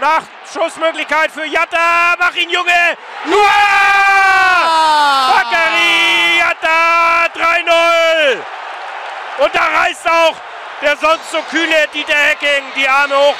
Nach 0.00 0.22
Schussmöglichkeit 0.52 1.32
für 1.32 1.44
Jatta. 1.44 2.14
Mach 2.18 2.34
ihn, 2.34 2.50
Junge. 2.50 2.96
Nur! 3.24 3.50
Bakary 5.32 6.38
Jatta 6.38 7.26
3-0. 7.34 8.36
Und 9.38 9.54
da 9.54 9.64
reißt 9.64 10.08
auch 10.08 10.36
der 10.82 10.96
sonst 10.96 11.30
so 11.32 11.42
kühle 11.50 11.88
Dieter 11.92 12.14
Hecking 12.14 12.64
die 12.76 12.88
Arme 12.88 13.16
hoch. 13.16 13.34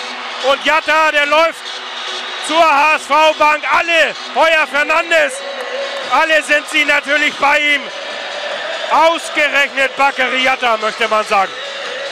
Und 0.51 0.65
Jatta, 0.65 1.13
der 1.13 1.27
läuft 1.27 1.63
zur 2.49 2.65
HSV-Bank. 2.65 3.63
Alle, 3.73 4.15
Heuer 4.35 4.67
Fernandes, 4.67 5.35
alle 6.11 6.43
sind 6.43 6.69
sie 6.71 6.85
natürlich 6.85 7.35
bei 7.37 7.61
ihm. 7.61 7.83
Ausgerechnet 8.91 9.97
Bakary 9.97 10.43
Jatta, 10.43 10.77
möchte 10.79 11.07
man 11.07 11.25
sagen. 11.27 11.53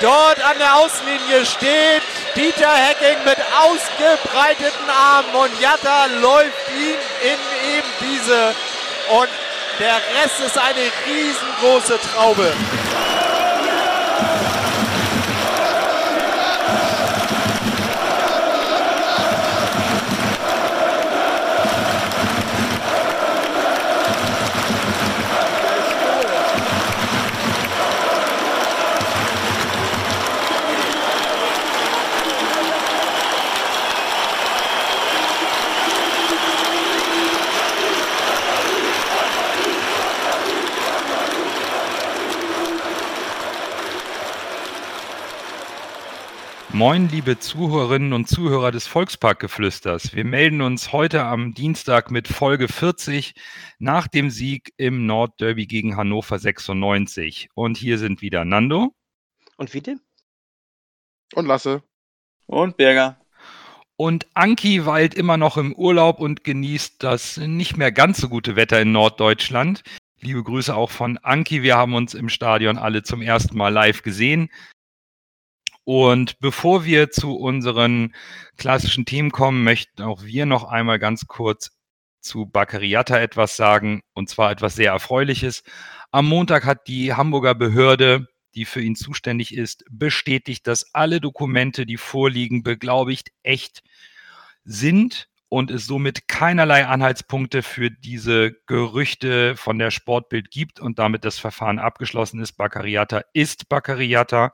Dort 0.01 0.45
an 0.45 0.59
der 0.59 0.77
Außenlinie 0.77 1.47
steht 1.47 2.03
Dieter 2.37 2.71
Hecking 2.71 3.25
mit 3.25 3.39
ausgebreiteten 3.59 4.91
Armen 4.91 5.35
und 5.35 5.59
Jatta 5.59 6.05
läuft 6.21 6.69
ihm 6.77 6.99
in 7.23 7.79
eben 7.79 7.89
diese 8.03 8.55
und 9.09 9.29
der 9.79 9.97
Rest 10.21 10.41
ist 10.45 10.59
eine 10.59 10.93
riesengroße 11.07 11.99
Traube. 12.13 12.53
Moin, 46.77 47.09
liebe 47.09 47.39
Zuhörerinnen 47.39 48.13
und 48.13 48.29
Zuhörer 48.29 48.71
des 48.71 48.87
Volksparkgeflüsters. 48.87 50.15
Wir 50.15 50.27
melden 50.27 50.61
uns 50.61 50.93
heute 50.93 51.25
am 51.25 51.55
Dienstag 51.55 52.11
mit 52.11 52.29
Folge 52.29 52.69
40 52.69 53.33
nach 53.79 54.09
dem 54.09 54.29
Sieg 54.29 54.75
im 54.77 55.07
Nordderby 55.07 55.67
gegen 55.67 55.97
Hannover 55.97 56.39
96. 56.39 57.49
Und 57.55 57.79
hier 57.79 57.97
sind 57.97 58.21
wieder 58.21 58.45
Nando. 58.45 58.95
Und 59.57 59.73
Witte. 59.73 59.97
Und 61.33 61.47
Lasse. 61.47 61.83
Und 62.45 62.77
Berger. 62.77 63.19
Und 63.97 64.27
Anki 64.35 64.85
weilt 64.85 65.15
immer 65.15 65.39
noch 65.39 65.57
im 65.57 65.75
Urlaub 65.75 66.21
und 66.21 66.45
genießt 66.45 67.03
das 67.03 67.39
nicht 67.39 67.79
mehr 67.79 67.91
ganz 67.91 68.19
so 68.19 68.29
gute 68.29 68.55
Wetter 68.55 68.83
in 68.83 68.93
Norddeutschland. 68.93 69.83
Liebe 70.21 70.43
Grüße 70.43 70.77
auch 70.77 70.91
von 70.91 71.17
Anki. 71.17 71.63
Wir 71.63 71.79
haben 71.79 71.95
uns 71.95 72.13
im 72.13 72.29
Stadion 72.29 72.77
alle 72.77 73.03
zum 73.03 73.23
ersten 73.23 73.57
Mal 73.57 73.73
live 73.73 74.03
gesehen. 74.03 74.51
Und 75.87 76.41
bevor 76.41 76.85
wir 76.85 77.13
zu 77.13 77.37
unseren 77.37 78.13
klassischen 78.57 79.05
Themen 79.05 79.31
kommen, 79.31 79.63
möchten 79.63 80.03
auch 80.03 80.25
wir 80.25 80.45
noch 80.45 80.65
einmal 80.65 80.99
ganz 80.99 81.29
kurz 81.29 81.79
zu 82.21 82.45
Baccariata 82.45 83.21
etwas 83.21 83.55
sagen, 83.55 84.03
und 84.13 84.29
zwar 84.29 84.51
etwas 84.51 84.75
sehr 84.75 84.91
Erfreuliches. 84.91 85.63
Am 86.11 86.27
Montag 86.27 86.65
hat 86.65 86.89
die 86.89 87.15
Hamburger 87.15 87.55
Behörde, 87.55 88.27
die 88.57 88.65
für 88.65 88.81
ihn 88.81 88.97
zuständig 88.97 89.55
ist, 89.55 89.85
bestätigt, 89.89 90.67
dass 90.67 90.93
alle 90.93 91.21
Dokumente, 91.21 91.87
die 91.87 91.99
vorliegen, 91.99 92.65
beglaubigt 92.65 93.29
echt 93.45 93.85
sind 94.65 95.29
und 95.49 95.71
es 95.71 95.87
somit 95.87 96.27
keinerlei 96.27 96.85
Anhaltspunkte 96.85 97.63
für 97.63 97.93
diese 97.93 98.57
Gerüchte 98.67 99.55
von 99.55 99.79
der 99.79 99.93
Sportbild 99.93 100.51
gibt 100.51 100.81
und 100.81 100.99
damit 100.99 101.25
das 101.25 101.39
Verfahren 101.39 101.79
abgeschlossen 101.79 102.41
ist. 102.41 102.55
Baccariata 102.55 103.23
ist 103.35 103.69
Baccariata. 103.69 104.53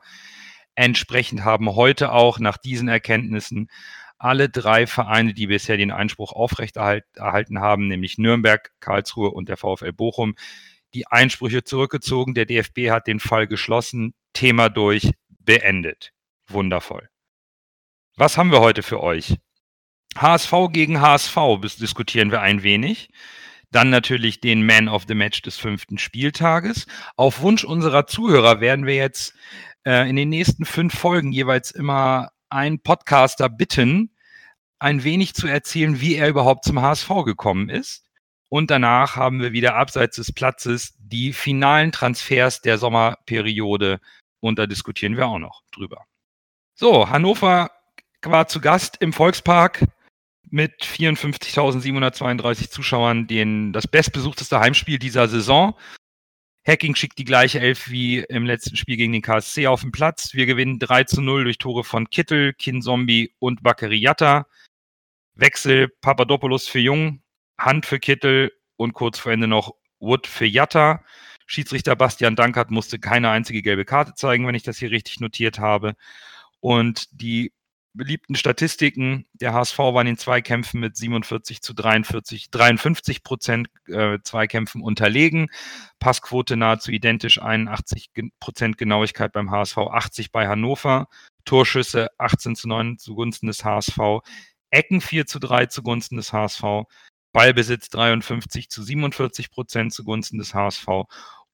Entsprechend 0.75 1.45
haben 1.45 1.75
heute 1.75 2.13
auch 2.13 2.39
nach 2.39 2.57
diesen 2.57 2.89
Erkenntnissen 2.89 3.69
alle 4.19 4.49
drei 4.49 4.87
Vereine, 4.87 5.35
die 5.35 5.49
bisher 5.49 5.77
den 5.77 5.91
Einspruch 5.91 6.33
aufrechterhalten 6.33 7.61
haben, 7.61 7.89
nämlich 7.89 8.19
Nürnberg, 8.19 8.71
Karlsruhe 8.81 9.31
und 9.31 9.49
der 9.49 9.57
VfL 9.57 9.93
Bochum, 9.93 10.37
die 10.95 11.09
Einsprüche 11.09 11.65
zurückgezogen. 11.65 12.35
Der 12.35 12.47
DFB 12.47 12.91
hat 12.91 13.09
den 13.09 13.19
Fall 13.19 13.49
geschlossen, 13.49 14.15
Thema 14.33 14.69
durch, 14.69 15.11
beendet. 15.29 16.13
Wundervoll. 16.47 17.09
Was 18.17 18.39
haben 18.39 18.53
wir 18.53 18.61
heute 18.61 18.83
für 18.83 19.03
euch? 19.03 19.37
HSV 20.17 20.53
gegen 20.71 21.01
HSV 21.01 21.37
diskutieren 21.81 22.31
wir 22.31 22.43
ein 22.43 22.63
wenig. 22.63 23.09
Dann 23.71 23.89
natürlich 23.89 24.41
den 24.41 24.67
Man 24.67 24.89
of 24.89 25.05
the 25.09 25.15
Match 25.15 25.41
des 25.41 25.57
fünften 25.57 25.97
Spieltages. 25.97 26.87
Auf 27.17 27.41
Wunsch 27.41 27.65
unserer 27.65 28.07
Zuhörer 28.07 28.61
werden 28.61 28.85
wir 28.85 28.95
jetzt 28.95 29.35
äh, 29.87 30.09
in 30.09 30.17
den 30.17 30.29
nächsten 30.29 30.65
fünf 30.65 30.99
Folgen 30.99 31.33
jeweils 31.33 31.71
immer 31.71 32.31
einen 32.49 32.81
Podcaster 32.81 33.49
bitten, 33.49 34.11
ein 34.79 35.05
wenig 35.05 35.35
zu 35.35 35.47
erzählen, 35.47 36.01
wie 36.01 36.17
er 36.17 36.29
überhaupt 36.29 36.65
zum 36.65 36.81
HSV 36.81 37.09
gekommen 37.25 37.69
ist. 37.69 38.05
Und 38.49 38.71
danach 38.71 39.17
haben 39.17 39.41
wir 39.41 39.53
wieder 39.53 39.77
abseits 39.77 40.17
des 40.17 40.33
Platzes 40.33 40.95
die 40.99 41.33
finalen 41.33 41.93
Transfers 41.93 42.61
der 42.61 42.77
Sommerperiode 42.79 44.01
und 44.41 44.59
da 44.59 44.67
diskutieren 44.67 45.17
wir 45.17 45.27
auch 45.27 45.39
noch 45.39 45.63
drüber. 45.71 46.05
So, 46.75 47.09
Hannover 47.09 47.71
war 48.23 48.49
zu 48.49 48.61
Gast 48.61 48.97
im 49.01 49.13
Volkspark 49.13 49.87
mit 50.51 50.83
54.732 50.83 52.71
Zuschauern 52.71 53.27
den, 53.27 53.73
das 53.73 53.87
bestbesuchteste 53.87 54.61
Heimspiel 54.61 54.99
dieser 54.99 55.29
Saison. 55.29 55.75
Hacking 56.65 56.95
schickt 56.95 57.19
die 57.19 57.25
gleiche 57.25 57.59
Elf 57.59 57.91
wie 57.91 58.21
im 58.21 58.47
letzten 58.47 58.77
Spiel 58.77 58.97
gegen 58.97 59.13
den 59.13 59.23
KSC 59.23 59.67
auf 59.67 59.81
den 59.81 59.91
Platz. 59.91 60.33
Wir 60.35 60.47
gewinnen 60.47 60.79
3 60.79 61.05
zu 61.05 61.21
0 61.21 61.45
durch 61.45 61.59
Tore 61.59 61.83
von 61.83 62.09
Kittel, 62.09 62.53
Kinzombie 62.53 63.35
und 63.41 63.63
Bakary 63.63 64.09
Wechsel 65.35 65.89
Papadopoulos 66.01 66.69
für 66.69 66.79
Jung, 66.79 67.23
Hand 67.59 67.87
für 67.87 67.99
Kittel 67.99 68.53
und 68.77 68.93
kurz 68.93 69.19
vor 69.19 69.33
Ende 69.33 69.49
noch 69.49 69.75
Wood 69.99 70.27
für 70.27 70.47
Jatta. 70.47 71.05
Schiedsrichter 71.47 71.97
Bastian 71.97 72.37
Dankert 72.37 72.71
musste 72.71 72.99
keine 72.99 73.31
einzige 73.31 73.63
gelbe 73.63 73.85
Karte 73.85 74.15
zeigen, 74.15 74.47
wenn 74.47 74.55
ich 74.55 74.63
das 74.63 74.79
hier 74.79 74.91
richtig 74.91 75.21
notiert 75.21 75.59
habe. 75.59 75.95
Und 76.61 77.09
die 77.21 77.53
beliebten 77.95 78.35
Statistiken. 78.35 79.27
Der 79.35 79.53
HSV 79.53 79.79
war 79.79 80.01
in 80.01 80.07
den 80.07 80.19
Zweikämpfen 80.19 80.81
mit 80.81 80.97
47 80.97 81.63
zu 81.63 81.75
43, 81.75 82.51
53 82.51 83.23
Prozent 83.23 83.69
äh, 83.87 84.19
Zweikämpfen 84.23 84.83
unterlegen. 84.83 85.49
Passquote 85.99 86.57
nahezu 86.57 86.91
identisch, 86.91 87.41
81 87.41 88.11
Prozent 88.41 88.79
Genauigkeit 88.79 89.33
beim 89.33 89.51
HSV, 89.51 89.79
80 89.79 90.33
bei 90.33 90.49
Hannover. 90.49 91.09
Torschüsse 91.45 92.09
18 92.19 92.57
zu 92.57 92.69
9 92.69 92.99
zugunsten 92.99 93.47
des 93.47 93.65
HSV. 93.65 93.99
Ecken 94.71 95.01
4 95.01 95.27
zu 95.27 95.39
3 95.39 95.67
zugunsten 95.67 96.17
des 96.17 96.33
HSV. 96.33 96.63
Ballbesitz 97.33 97.89
53 97.91 98.69
zu 98.69 98.83
47 98.83 99.51
Prozent 99.51 99.93
zugunsten 99.93 100.39
des 100.39 100.55
HSV. 100.55 100.87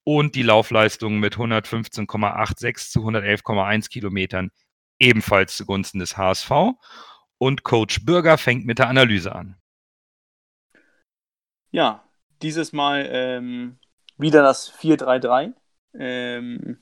Und 0.05 0.35
die 0.35 0.43
Laufleistung 0.43 1.19
mit 1.19 1.37
115,86 1.37 2.91
zu 2.91 3.01
111,1 3.01 3.89
Kilometern 3.91 4.51
ebenfalls 4.99 5.57
zugunsten 5.57 5.99
des 5.99 6.17
HSV. 6.17 6.51
Und 7.39 7.63
Coach 7.63 8.05
Bürger 8.05 8.37
fängt 8.37 8.67
mit 8.67 8.79
der 8.79 8.89
Analyse 8.89 9.35
an. 9.35 9.57
Ja, 11.71 12.03
dieses 12.43 12.73
Mal 12.73 13.09
ähm, 13.11 13.79
wieder 14.17 14.43
das 14.43 14.73
4-3-3. 14.73 15.53
Ähm, 15.95 16.79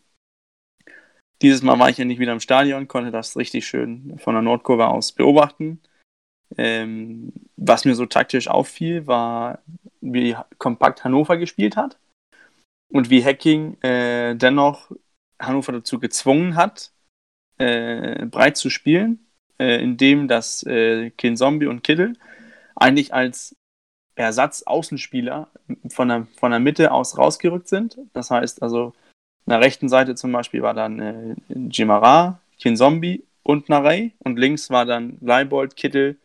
dieses 1.42 1.62
Mal 1.62 1.78
war 1.78 1.90
ich 1.90 1.98
ja 1.98 2.04
nicht 2.04 2.18
wieder 2.18 2.32
im 2.32 2.40
Stadion, 2.40 2.88
konnte 2.88 3.10
das 3.10 3.36
richtig 3.36 3.66
schön 3.66 4.18
von 4.18 4.34
der 4.34 4.42
Nordkurve 4.42 4.86
aus 4.88 5.12
beobachten. 5.12 5.82
Ähm, 6.56 7.32
was 7.56 7.84
mir 7.84 7.94
so 7.94 8.06
taktisch 8.06 8.48
auffiel, 8.48 9.06
war, 9.06 9.62
wie 10.00 10.36
kompakt 10.58 11.04
Hannover 11.04 11.36
gespielt 11.36 11.76
hat 11.76 11.98
und 12.88 13.10
wie 13.10 13.24
Hacking 13.24 13.80
äh, 13.82 14.34
dennoch 14.36 14.92
Hannover 15.40 15.72
dazu 15.72 15.98
gezwungen 15.98 16.56
hat, 16.56 16.92
äh, 17.58 18.26
breit 18.26 18.56
zu 18.56 18.70
spielen, 18.70 19.26
äh, 19.58 19.82
indem 19.82 20.28
das 20.28 20.62
äh, 20.64 21.10
Kin 21.10 21.36
Zombie 21.36 21.66
und 21.66 21.82
Kittel 21.82 22.14
eigentlich 22.74 23.14
als 23.14 23.56
Ersatz-Außenspieler 24.14 25.48
von 25.88 26.08
der, 26.08 26.26
von 26.36 26.50
der 26.50 26.60
Mitte 26.60 26.92
aus 26.92 27.18
rausgerückt 27.18 27.68
sind. 27.68 27.98
Das 28.12 28.30
heißt 28.30 28.62
also, 28.62 28.92
an 29.46 29.50
der 29.50 29.60
rechten 29.60 29.88
Seite 29.88 30.14
zum 30.14 30.32
Beispiel 30.32 30.62
war 30.62 30.74
dann 30.74 31.00
äh, 31.00 31.36
Jimara, 31.48 32.40
Zombie 32.58 33.24
und 33.42 33.68
Narey 33.68 34.12
und 34.18 34.38
links 34.38 34.70
war 34.70 34.86
dann 34.86 35.18
Leibold, 35.20 35.76
Kittel 35.76 36.16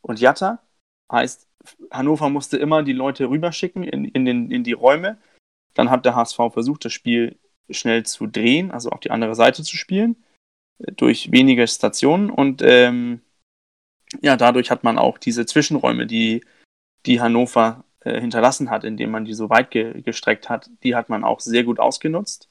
und 0.00 0.20
Jatta. 0.20 0.60
Heißt, 1.10 1.46
Hannover 1.90 2.30
musste 2.30 2.56
immer 2.56 2.82
die 2.82 2.92
Leute 2.92 3.28
rüberschicken 3.28 3.82
in, 3.82 4.04
in, 4.06 4.24
den, 4.24 4.50
in 4.50 4.64
die 4.64 4.72
Räume. 4.72 5.18
Dann 5.74 5.90
hat 5.90 6.04
der 6.04 6.14
HSV 6.14 6.36
versucht, 6.52 6.84
das 6.84 6.92
Spiel 6.92 7.36
schnell 7.70 8.04
zu 8.06 8.26
drehen, 8.26 8.70
also 8.70 8.90
auf 8.90 9.00
die 9.00 9.10
andere 9.10 9.34
Seite 9.34 9.62
zu 9.62 9.76
spielen 9.76 10.16
durch 10.78 11.32
wenige 11.32 11.66
Stationen 11.66 12.30
und 12.30 12.62
ähm, 12.62 13.20
ja, 14.22 14.36
dadurch 14.36 14.70
hat 14.70 14.84
man 14.84 14.98
auch 14.98 15.18
diese 15.18 15.46
Zwischenräume, 15.46 16.06
die, 16.06 16.44
die 17.06 17.20
Hannover 17.20 17.84
äh, 18.00 18.20
hinterlassen 18.20 18.70
hat, 18.70 18.84
indem 18.84 19.10
man 19.10 19.24
die 19.24 19.34
so 19.34 19.50
weit 19.50 19.70
ge 19.70 20.00
gestreckt 20.02 20.48
hat, 20.48 20.70
die 20.82 20.94
hat 20.94 21.08
man 21.08 21.24
auch 21.24 21.40
sehr 21.40 21.64
gut 21.64 21.78
ausgenutzt. 21.78 22.48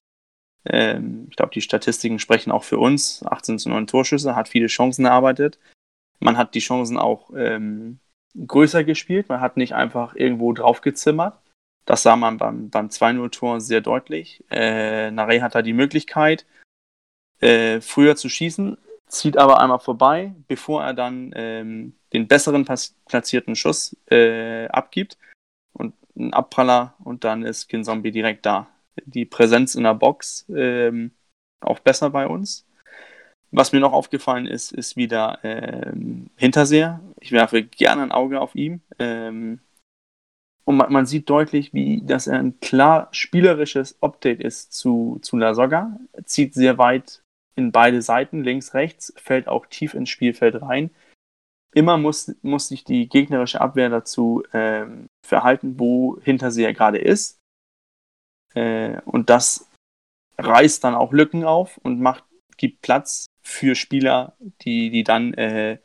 Ähm, 0.65 1.27
ich 1.29 1.35
glaube, 1.35 1.51
die 1.53 1.61
Statistiken 1.61 2.19
sprechen 2.19 2.51
auch 2.51 2.63
für 2.63 2.77
uns. 2.77 3.23
18 3.25 3.59
zu 3.59 3.69
9 3.69 3.87
Torschüsse, 3.87 4.35
hat 4.35 4.49
viele 4.49 4.67
Chancen 4.67 5.05
erarbeitet. 5.05 5.59
Man 6.19 6.37
hat 6.37 6.55
die 6.55 6.59
Chancen 6.59 6.97
auch 6.97 7.31
ähm, 7.35 7.99
größer 8.35 8.83
gespielt. 8.83 9.29
Man 9.29 9.41
hat 9.41 9.57
nicht 9.57 9.73
einfach 9.73 10.15
irgendwo 10.15 10.53
draufgezimmert. 10.53 11.39
Das 11.85 12.03
sah 12.03 12.17
man 12.17 12.37
beim, 12.37 12.69
beim 12.69 12.87
2-0-Tor 12.87 13.61
sehr 13.61 13.81
deutlich. 13.81 14.43
Äh, 14.51 15.11
Nare 15.11 15.41
hat 15.41 15.55
da 15.55 15.61
die 15.61 15.73
Möglichkeit, 15.73 16.45
äh, 17.39 17.81
früher 17.81 18.15
zu 18.15 18.29
schießen, 18.29 18.77
zieht 19.07 19.37
aber 19.37 19.59
einmal 19.59 19.79
vorbei, 19.79 20.33
bevor 20.47 20.83
er 20.83 20.93
dann 20.93 21.31
ähm, 21.35 21.93
den 22.13 22.27
besseren 22.27 22.65
platzierten 23.07 23.55
Schuss 23.55 23.95
äh, 24.09 24.67
abgibt. 24.67 25.17
Und 25.73 25.93
ein 26.15 26.33
Abpraller 26.33 26.95
und 27.03 27.23
dann 27.23 27.43
ist 27.43 27.67
Kinzombie 27.67 28.11
direkt 28.11 28.45
da. 28.45 28.67
Die 29.05 29.25
Präsenz 29.25 29.75
in 29.75 29.83
der 29.83 29.93
Box 29.93 30.45
ähm, 30.49 31.11
auch 31.61 31.79
besser 31.79 32.09
bei 32.09 32.27
uns. 32.27 32.65
Was 33.51 33.71
mir 33.71 33.79
noch 33.79 33.93
aufgefallen 33.93 34.45
ist, 34.45 34.73
ist 34.73 34.97
wieder 34.97 35.39
ähm, 35.43 36.29
Hinterseher. 36.35 36.99
Ich 37.19 37.31
werfe 37.31 37.63
gerne 37.63 38.03
ein 38.03 38.11
Auge 38.11 38.41
auf 38.41 38.55
ihn. 38.55 38.81
Ähm, 38.99 39.59
und 40.65 40.75
man, 40.75 40.91
man, 40.91 41.05
sieht 41.05 41.29
deutlich, 41.29 41.73
wie, 41.73 42.01
dass 42.01 42.27
er 42.27 42.39
ein 42.39 42.59
klar 42.59 43.07
spielerisches 43.11 44.01
Update 44.01 44.41
ist 44.41 44.73
zu, 44.73 45.19
zu 45.21 45.37
La 45.37 45.53
Soga. 45.53 45.97
Zieht 46.25 46.55
sehr 46.55 46.77
weit 46.77 47.21
in 47.57 47.71
beide 47.71 48.01
Seiten, 48.01 48.43
links, 48.43 48.73
rechts, 48.73 49.13
fällt 49.17 49.47
auch 49.47 49.65
tief 49.65 49.93
ins 49.93 50.09
Spielfeld 50.09 50.61
rein. 50.61 50.91
Immer 51.73 51.97
muss, 51.97 52.33
muss 52.43 52.67
sich 52.67 52.83
die 52.83 53.09
gegnerische 53.09 53.59
Abwehr 53.59 53.89
dazu 53.89 54.43
ähm, 54.53 55.07
verhalten, 55.25 55.79
wo 55.79 56.19
Hinterseher 56.21 56.73
gerade 56.73 56.99
ist. 56.99 57.39
Äh, 58.53 59.01
und 59.05 59.29
das 59.29 59.69
reißt 60.37 60.83
dann 60.83 60.95
auch 60.95 61.11
Lücken 61.11 61.43
auf 61.43 61.77
und 61.77 61.99
macht, 61.99 62.23
gibt 62.57 62.81
Platz 62.81 63.27
für 63.41 63.75
Spieler, 63.75 64.35
die, 64.61 64.89
die 64.89 65.03
dann 65.03 65.33
äh, 65.33 65.79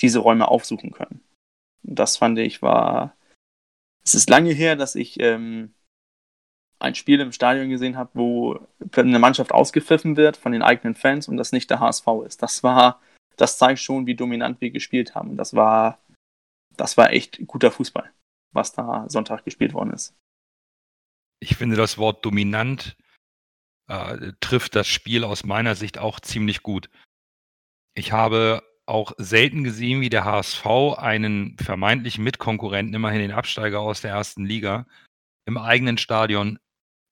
diese 0.00 0.20
Räume 0.20 0.48
aufsuchen 0.48 0.92
können. 0.92 1.22
Das 1.82 2.16
fand 2.16 2.38
ich 2.38 2.62
war. 2.62 3.16
Es 4.04 4.14
ist 4.14 4.30
lange 4.30 4.52
her, 4.52 4.76
dass 4.76 4.94
ich 4.94 5.18
ähm, 5.20 5.74
ein 6.78 6.94
Spiel 6.94 7.20
im 7.20 7.32
Stadion 7.32 7.68
gesehen 7.68 7.96
habe, 7.96 8.10
wo 8.14 8.60
eine 8.94 9.18
Mannschaft 9.18 9.52
ausgepfiffen 9.52 10.16
wird 10.16 10.36
von 10.36 10.52
den 10.52 10.62
eigenen 10.62 10.94
Fans 10.94 11.28
und 11.28 11.36
das 11.36 11.52
nicht 11.52 11.70
der 11.70 11.80
HSV 11.80 12.06
ist. 12.26 12.42
Das 12.42 12.62
war, 12.62 13.00
das 13.36 13.58
zeigt 13.58 13.80
schon, 13.80 14.06
wie 14.06 14.14
dominant 14.14 14.60
wir 14.60 14.70
gespielt 14.70 15.14
haben. 15.14 15.36
Das 15.36 15.54
war, 15.54 15.98
das 16.76 16.96
war 16.96 17.12
echt 17.12 17.46
guter 17.46 17.70
Fußball, 17.70 18.10
was 18.52 18.72
da 18.72 19.08
Sonntag 19.08 19.44
gespielt 19.44 19.72
worden 19.72 19.92
ist. 19.92 20.14
Ich 21.40 21.56
finde, 21.56 21.76
das 21.76 21.98
Wort 21.98 22.24
dominant 22.24 22.96
äh, 23.88 24.32
trifft 24.40 24.74
das 24.74 24.88
Spiel 24.88 25.24
aus 25.24 25.44
meiner 25.44 25.74
Sicht 25.74 25.98
auch 25.98 26.20
ziemlich 26.20 26.62
gut. 26.62 26.90
Ich 27.94 28.12
habe 28.12 28.62
auch 28.86 29.12
selten 29.18 29.64
gesehen, 29.64 30.00
wie 30.00 30.10
der 30.10 30.24
HSV 30.24 30.66
einen 30.96 31.56
vermeintlichen 31.58 32.22
Mitkonkurrenten, 32.22 32.94
immerhin 32.94 33.20
den 33.20 33.32
Absteiger 33.32 33.80
aus 33.80 34.00
der 34.00 34.12
ersten 34.12 34.44
Liga, 34.44 34.86
im 35.46 35.58
eigenen 35.58 35.98
Stadion 35.98 36.58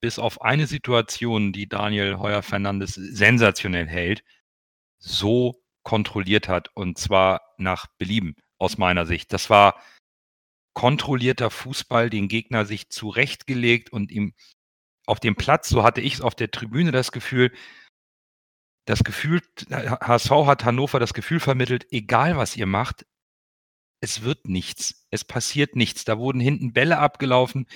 bis 0.04 0.18
auf 0.18 0.42
eine 0.42 0.66
Situation, 0.66 1.54
die 1.54 1.66
Daniel 1.66 2.18
Heuer-Fernandes 2.18 2.92
sensationell 2.92 3.88
hält, 3.88 4.22
so 4.98 5.64
kontrolliert 5.82 6.46
hat 6.46 6.68
und 6.74 6.98
zwar 6.98 7.40
nach 7.56 7.86
Belieben 7.96 8.36
aus 8.58 8.76
meiner 8.76 9.06
Sicht. 9.06 9.32
Das 9.32 9.48
war 9.48 9.82
kontrollierter 10.74 11.48
Fußball, 11.48 12.10
den 12.10 12.28
Gegner 12.28 12.66
sich 12.66 12.90
zurechtgelegt 12.90 13.94
und 13.94 14.12
ihm 14.12 14.34
auf 15.06 15.20
dem 15.20 15.36
Platz, 15.36 15.70
so 15.70 15.84
hatte 15.84 16.02
ich 16.02 16.16
es 16.16 16.20
auf 16.20 16.34
der 16.34 16.50
Tribüne 16.50 16.92
das 16.92 17.10
Gefühl, 17.10 17.50
das 18.84 19.04
Gefühl, 19.04 19.40
HSV 19.70 20.30
hat 20.44 20.66
Hannover 20.66 21.00
das 21.00 21.14
Gefühl 21.14 21.40
vermittelt, 21.40 21.86
egal 21.92 22.36
was 22.36 22.58
ihr 22.58 22.66
macht, 22.66 23.06
es 24.04 24.22
wird 24.22 24.48
nichts. 24.48 25.06
Es 25.10 25.24
passiert 25.24 25.76
nichts. 25.76 26.04
Da 26.04 26.18
wurden 26.18 26.38
hinten 26.38 26.74
Bälle 26.74 26.98
abgelaufen. 26.98 27.66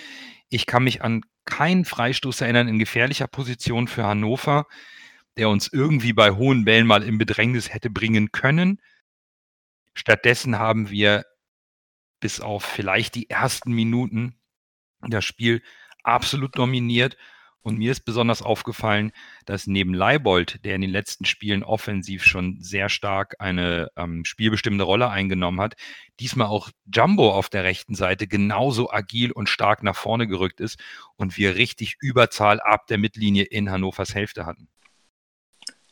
Ich 0.50 0.66
kann 0.66 0.84
mich 0.84 1.02
an 1.02 1.22
keinen 1.46 1.86
Freistoß 1.86 2.42
erinnern 2.42 2.68
in 2.68 2.78
gefährlicher 2.78 3.26
Position 3.26 3.88
für 3.88 4.04
Hannover, 4.04 4.66
der 5.38 5.48
uns 5.48 5.72
irgendwie 5.72 6.12
bei 6.12 6.32
hohen 6.32 6.66
Bällen 6.66 6.86
mal 6.86 7.02
in 7.02 7.16
Bedrängnis 7.16 7.72
hätte 7.72 7.88
bringen 7.88 8.30
können. 8.30 8.80
Stattdessen 9.94 10.58
haben 10.58 10.90
wir 10.90 11.24
bis 12.20 12.40
auf 12.40 12.62
vielleicht 12.62 13.14
die 13.14 13.30
ersten 13.30 13.72
Minuten 13.72 14.38
das 15.00 15.24
Spiel 15.24 15.62
absolut 16.02 16.58
dominiert 16.58 17.16
und 17.68 17.78
mir 17.78 17.92
ist 17.92 18.00
besonders 18.00 18.42
aufgefallen, 18.42 19.12
dass 19.44 19.66
neben 19.66 19.92
Leibold, 19.92 20.64
der 20.64 20.74
in 20.74 20.80
den 20.80 20.90
letzten 20.90 21.26
Spielen 21.26 21.62
offensiv 21.62 22.24
schon 22.24 22.56
sehr 22.60 22.88
stark 22.88 23.36
eine 23.38 23.90
ähm, 23.96 24.24
spielbestimmende 24.24 24.84
Rolle 24.84 25.10
eingenommen 25.10 25.60
hat, 25.60 25.76
diesmal 26.18 26.48
auch 26.48 26.70
Jumbo 26.92 27.30
auf 27.30 27.50
der 27.50 27.64
rechten 27.64 27.94
Seite 27.94 28.26
genauso 28.26 28.90
agil 28.90 29.30
und 29.32 29.48
stark 29.48 29.82
nach 29.82 29.96
vorne 29.96 30.26
gerückt 30.26 30.60
ist 30.60 30.80
und 31.16 31.36
wir 31.36 31.56
richtig 31.56 31.96
Überzahl 32.00 32.58
ab 32.60 32.86
der 32.86 32.98
Mittellinie 32.98 33.44
in 33.44 33.70
Hannovers 33.70 34.14
Hälfte 34.14 34.46
hatten. 34.46 34.68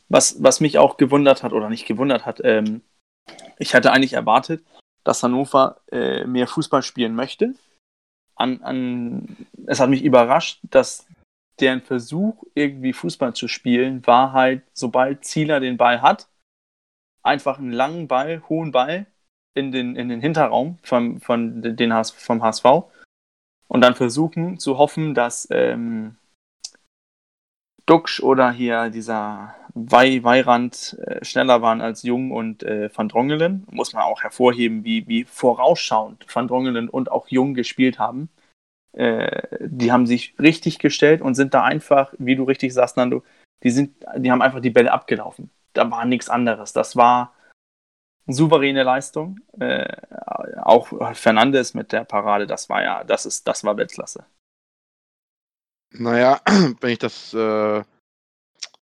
Was, 0.09 0.41
was 0.41 0.59
mich 0.59 0.77
auch 0.79 0.97
gewundert 0.97 1.43
hat 1.43 1.53
oder 1.53 1.69
nicht 1.69 1.85
gewundert 1.85 2.25
hat, 2.25 2.41
ähm, 2.43 2.81
ich 3.59 3.75
hatte 3.75 3.91
eigentlich 3.91 4.13
erwartet, 4.13 4.63
dass 5.03 5.21
Hannover 5.21 5.81
äh, 5.91 6.25
mehr 6.25 6.47
Fußball 6.47 6.81
spielen 6.81 7.13
möchte. 7.13 7.53
An, 8.35 8.61
an, 8.61 9.47
es 9.65 9.79
hat 9.79 9.89
mich 9.89 10.03
überrascht, 10.03 10.59
dass 10.63 11.07
deren 11.59 11.81
Versuch, 11.81 12.43
irgendwie 12.53 12.93
Fußball 12.93 13.33
zu 13.33 13.47
spielen, 13.47 14.05
war 14.05 14.33
halt, 14.33 14.63
sobald 14.73 15.25
Zieler 15.25 15.59
den 15.59 15.77
Ball 15.77 16.01
hat, 16.01 16.27
einfach 17.23 17.59
einen 17.59 17.71
langen 17.71 18.07
Ball, 18.07 18.43
hohen 18.49 18.71
Ball 18.71 19.07
in 19.53 19.71
den, 19.71 19.95
in 19.95 20.09
den 20.09 20.21
Hinterraum 20.21 20.77
vom, 20.83 21.19
von 21.19 21.61
den 21.61 21.93
HS, 21.93 22.11
vom 22.11 22.41
HSV 22.43 22.65
und 23.67 23.81
dann 23.81 23.95
versuchen 23.95 24.59
zu 24.59 24.77
hoffen, 24.77 25.13
dass 25.13 25.47
ähm, 25.51 26.15
Duxch 27.85 28.21
oder 28.21 28.51
hier 28.51 28.89
dieser 28.89 29.55
Wei 29.73 30.23
Weirand 30.23 30.97
äh, 31.05 31.23
schneller 31.23 31.61
waren 31.61 31.81
als 31.81 32.03
Jung 32.03 32.31
und 32.31 32.63
äh, 32.63 32.89
Van 32.93 33.09
Drongelen. 33.09 33.65
Muss 33.69 33.93
man 33.93 34.03
auch 34.03 34.23
hervorheben, 34.23 34.83
wie, 34.83 35.07
wie 35.07 35.23
vorausschauend 35.23 36.25
Van 36.33 36.47
Drongelen 36.47 36.89
und 36.89 37.11
auch 37.11 37.27
Jung 37.27 37.53
gespielt 37.53 37.99
haben. 37.99 38.29
Äh, 38.97 39.59
die 39.59 39.91
haben 39.91 40.07
sich 40.07 40.33
richtig 40.39 40.79
gestellt 40.79 41.21
und 41.21 41.35
sind 41.35 41.53
da 41.53 41.63
einfach, 41.63 42.13
wie 42.17 42.35
du 42.35 42.43
richtig 42.45 42.73
sagst, 42.73 42.97
Nando, 42.97 43.23
die, 43.61 43.69
sind, 43.69 43.95
die 44.17 44.31
haben 44.31 44.41
einfach 44.41 44.59
die 44.59 44.71
Bälle 44.71 44.91
abgelaufen. 44.91 45.51
Da 45.73 45.89
war 45.91 46.03
nichts 46.05 46.29
anderes. 46.29 46.73
Das 46.73 46.95
war 46.95 47.35
souveräne 48.25 48.81
Leistung. 48.81 49.39
Äh, 49.59 49.85
auch 50.63 51.13
Fernandes 51.13 51.75
mit 51.75 51.91
der 51.91 52.05
Parade, 52.05 52.47
das 52.47 52.69
war 52.69 52.81
ja, 52.81 53.03
das 53.03 53.27
ist, 53.27 53.47
das 53.47 53.63
war 53.63 53.77
Weltklasse. 53.77 54.25
Naja, 55.91 56.41
wenn 56.81 56.89
ich 56.89 56.99
das 56.99 57.35
äh, 57.35 57.83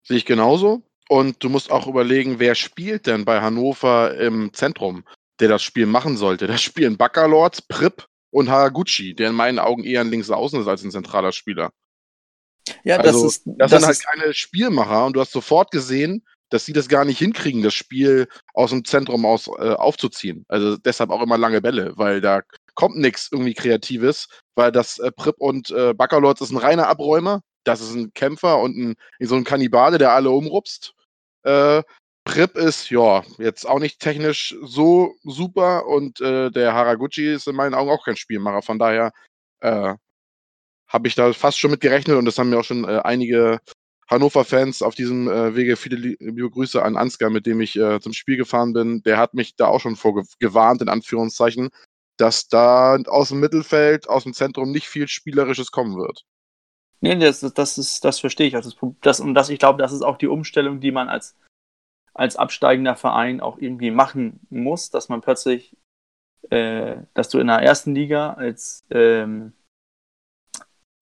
sehe 0.04 0.16
ich 0.18 0.24
genauso. 0.24 0.82
Und 1.08 1.42
du 1.42 1.48
musst 1.48 1.72
auch 1.72 1.88
überlegen, 1.88 2.38
wer 2.38 2.54
spielt 2.54 3.08
denn 3.08 3.24
bei 3.24 3.40
Hannover 3.40 4.16
im 4.16 4.52
Zentrum, 4.52 5.04
der 5.40 5.48
das 5.48 5.64
Spiel 5.64 5.86
machen 5.86 6.16
sollte. 6.16 6.46
Da 6.46 6.58
spielen 6.58 6.96
Baccalords, 6.96 7.62
Pripp 7.62 8.06
und 8.36 8.50
Haraguchi, 8.50 9.14
der 9.14 9.30
in 9.30 9.34
meinen 9.34 9.58
Augen 9.58 9.82
eher 9.82 10.02
ein 10.02 10.10
Linksaußen 10.10 10.60
ist 10.60 10.66
als 10.68 10.84
ein 10.84 10.90
zentraler 10.90 11.32
Spieler. 11.32 11.72
Ja, 12.84 12.98
also, 12.98 13.22
das 13.22 13.32
ist. 13.32 13.42
Das, 13.46 13.70
das 13.70 13.80
sind 13.80 13.86
halt 13.86 14.04
keine 14.04 14.34
Spielmacher 14.34 15.06
und 15.06 15.14
du 15.14 15.20
hast 15.20 15.32
sofort 15.32 15.70
gesehen, 15.70 16.22
dass 16.50 16.66
sie 16.66 16.74
das 16.74 16.88
gar 16.88 17.06
nicht 17.06 17.18
hinkriegen, 17.18 17.62
das 17.62 17.72
Spiel 17.72 18.28
aus 18.52 18.70
dem 18.70 18.84
Zentrum 18.84 19.24
aus 19.24 19.46
äh, 19.46 19.72
aufzuziehen. 19.72 20.44
Also 20.48 20.76
deshalb 20.76 21.08
auch 21.08 21.22
immer 21.22 21.38
lange 21.38 21.62
Bälle, 21.62 21.94
weil 21.96 22.20
da 22.20 22.42
kommt 22.74 22.96
nichts 22.96 23.30
irgendwie 23.32 23.54
Kreatives, 23.54 24.28
weil 24.54 24.70
das 24.70 24.98
äh, 24.98 25.10
Prip 25.12 25.36
und 25.38 25.70
äh, 25.70 25.94
Baccalords 25.94 26.42
ist 26.42 26.50
ein 26.50 26.58
reiner 26.58 26.88
Abräumer, 26.88 27.40
das 27.64 27.80
ist 27.80 27.94
ein 27.94 28.12
Kämpfer 28.12 28.58
und 28.58 28.76
ein, 28.76 28.96
so 29.18 29.34
ein 29.36 29.44
Kannibale, 29.44 29.96
der 29.96 30.12
alle 30.12 30.28
umrupst. 30.28 30.92
Äh, 31.44 31.82
Prip 32.26 32.56
ist, 32.56 32.90
ja, 32.90 33.22
jetzt 33.38 33.66
auch 33.66 33.78
nicht 33.78 34.00
technisch 34.00 34.54
so 34.60 35.14
super 35.22 35.86
und 35.86 36.20
äh, 36.20 36.50
der 36.50 36.74
Haraguchi 36.74 37.32
ist 37.32 37.46
in 37.46 37.54
meinen 37.54 37.72
Augen 37.72 37.88
auch 37.88 38.04
kein 38.04 38.16
Spielmacher. 38.16 38.62
Von 38.62 38.80
daher 38.80 39.12
äh, 39.60 39.94
habe 40.88 41.08
ich 41.08 41.14
da 41.14 41.32
fast 41.32 41.58
schon 41.58 41.70
mit 41.70 41.80
gerechnet 41.80 42.16
und 42.16 42.24
das 42.24 42.36
haben 42.36 42.50
mir 42.50 42.58
auch 42.58 42.64
schon 42.64 42.84
äh, 42.84 43.00
einige 43.04 43.60
Hannover-Fans 44.10 44.82
auf 44.82 44.96
diesem 44.96 45.28
äh, 45.28 45.54
Wege. 45.54 45.76
Viele 45.76 46.16
liebe 46.18 46.50
Grüße 46.50 46.82
an 46.82 46.96
Ansgar, 46.96 47.30
mit 47.30 47.46
dem 47.46 47.60
ich 47.60 47.76
äh, 47.76 48.00
zum 48.00 48.12
Spiel 48.12 48.36
gefahren 48.36 48.72
bin. 48.72 49.02
Der 49.04 49.18
hat 49.18 49.34
mich 49.34 49.54
da 49.54 49.68
auch 49.68 49.80
schon 49.80 49.94
vorgewarnt, 49.94 50.82
in 50.82 50.88
Anführungszeichen, 50.88 51.70
dass 52.16 52.48
da 52.48 52.96
aus 53.06 53.28
dem 53.28 53.38
Mittelfeld, 53.38 54.08
aus 54.08 54.24
dem 54.24 54.34
Zentrum 54.34 54.72
nicht 54.72 54.88
viel 54.88 55.06
Spielerisches 55.06 55.70
kommen 55.70 55.96
wird. 55.96 56.24
Nee, 57.00 57.16
das, 57.16 57.40
das, 57.40 57.78
ist, 57.78 58.04
das 58.04 58.18
verstehe 58.18 58.48
ich. 58.48 58.56
Also 58.56 58.70
das, 58.70 58.94
das, 59.00 59.20
und 59.20 59.34
das, 59.34 59.48
ich 59.48 59.60
glaube, 59.60 59.80
das 59.80 59.92
ist 59.92 60.02
auch 60.02 60.18
die 60.18 60.26
Umstellung, 60.26 60.80
die 60.80 60.90
man 60.90 61.08
als 61.08 61.36
als 62.16 62.36
absteigender 62.36 62.96
Verein 62.96 63.40
auch 63.40 63.58
irgendwie 63.58 63.90
machen 63.90 64.40
muss, 64.48 64.90
dass 64.90 65.08
man 65.08 65.20
plötzlich, 65.20 65.76
äh, 66.50 66.96
dass 67.12 67.28
du 67.28 67.38
in 67.38 67.46
der 67.48 67.58
ersten 67.58 67.94
Liga 67.94 68.32
als, 68.32 68.86
ähm, 68.90 69.52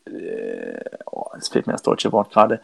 äh, 0.07 0.81
oh, 1.07 1.27
jetzt 1.35 1.53
fehlt 1.53 1.69
mir 1.69 1.73
das 1.73 1.83
deutsche 1.83 2.11
Wort 2.11 2.33
gerade, 2.33 2.61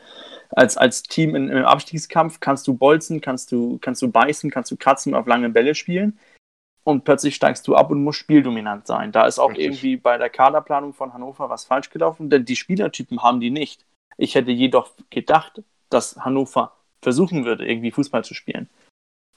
als, 0.50 0.76
als 0.76 1.04
Team 1.04 1.36
in, 1.36 1.48
im 1.48 1.64
Abstiegskampf 1.64 2.40
kannst 2.40 2.66
du 2.66 2.74
bolzen, 2.74 3.20
kannst 3.20 3.52
du, 3.52 3.78
kannst 3.78 4.02
du 4.02 4.10
beißen, 4.10 4.50
kannst 4.50 4.72
du 4.72 4.76
kratzen 4.76 5.14
auf 5.14 5.26
lange 5.26 5.50
Bälle 5.50 5.76
spielen 5.76 6.18
und 6.82 7.04
plötzlich 7.04 7.36
steigst 7.36 7.68
du 7.68 7.76
ab 7.76 7.92
und 7.92 8.02
musst 8.02 8.18
spieldominant 8.18 8.88
sein. 8.88 9.12
Da 9.12 9.26
ist 9.26 9.38
auch 9.38 9.50
Richtig. 9.50 9.66
irgendwie 9.66 9.96
bei 9.96 10.18
der 10.18 10.28
Kaderplanung 10.28 10.92
von 10.92 11.14
Hannover 11.14 11.48
was 11.50 11.66
falsch 11.66 11.90
gelaufen, 11.90 12.30
denn 12.30 12.44
die 12.44 12.56
Spielertypen 12.56 13.22
haben 13.22 13.38
die 13.38 13.50
nicht. 13.50 13.86
Ich 14.16 14.34
hätte 14.34 14.50
jedoch 14.50 14.90
gedacht, 15.08 15.62
dass 15.88 16.16
Hannover 16.16 16.79
versuchen 17.02 17.44
würde, 17.44 17.66
irgendwie 17.66 17.90
Fußball 17.90 18.24
zu 18.24 18.34
spielen. 18.34 18.68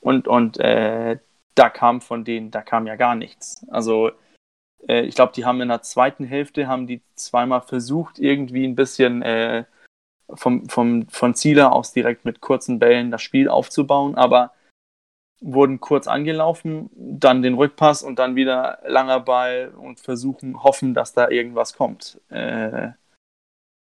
Und, 0.01 0.27
und 0.27 0.59
äh, 0.59 1.17
da 1.55 1.69
kam 1.69 2.01
von 2.01 2.23
denen, 2.23 2.51
da 2.51 2.61
kam 2.61 2.87
ja 2.87 2.95
gar 2.95 3.15
nichts. 3.15 3.65
Also 3.69 4.11
äh, 4.87 5.03
ich 5.03 5.15
glaube, 5.15 5.33
die 5.33 5.45
haben 5.45 5.61
in 5.61 5.69
der 5.69 5.81
zweiten 5.81 6.25
Hälfte, 6.25 6.67
haben 6.67 6.87
die 6.87 7.01
zweimal 7.15 7.61
versucht, 7.61 8.19
irgendwie 8.19 8.65
ein 8.65 8.75
bisschen 8.75 9.21
äh, 9.21 9.65
vom, 10.33 10.67
vom, 10.69 11.07
von 11.09 11.35
Zieler 11.35 11.73
aus 11.73 11.93
direkt 11.93 12.25
mit 12.25 12.41
kurzen 12.41 12.79
Bällen 12.79 13.11
das 13.11 13.21
Spiel 13.21 13.49
aufzubauen, 13.49 14.15
aber 14.15 14.51
wurden 15.41 15.81
kurz 15.81 16.07
angelaufen, 16.07 16.89
dann 16.95 17.41
den 17.41 17.55
Rückpass 17.55 18.01
und 18.01 18.17
dann 18.17 18.35
wieder 18.35 18.79
langer 18.85 19.19
Ball 19.19 19.73
und 19.75 19.99
versuchen, 19.99 20.63
hoffen, 20.63 20.93
dass 20.93 21.13
da 21.13 21.29
irgendwas 21.29 21.73
kommt. 21.73 22.19
Äh, 22.29 22.91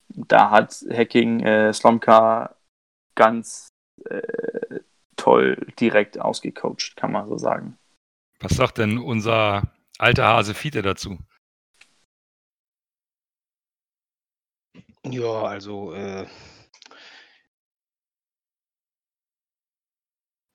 da 0.10 0.52
hat 0.52 0.86
Hacking 0.92 1.40
äh, 1.42 1.74
Slomka 1.74 2.56
ganz 3.20 3.68
äh, 4.06 4.80
toll 5.18 5.68
direkt 5.78 6.20
ausgecoacht, 6.20 6.96
kann 6.96 7.12
man 7.12 7.28
so 7.28 7.38
sagen. 7.38 7.78
Was 8.40 8.54
sagt 8.54 8.78
denn 8.78 8.98
unser 8.98 9.74
alter 9.98 10.26
Hase 10.26 10.54
Fiete 10.54 10.82
dazu? 10.82 11.20
Ja, 15.04 15.44
also 15.44 15.94
äh, 15.94 16.26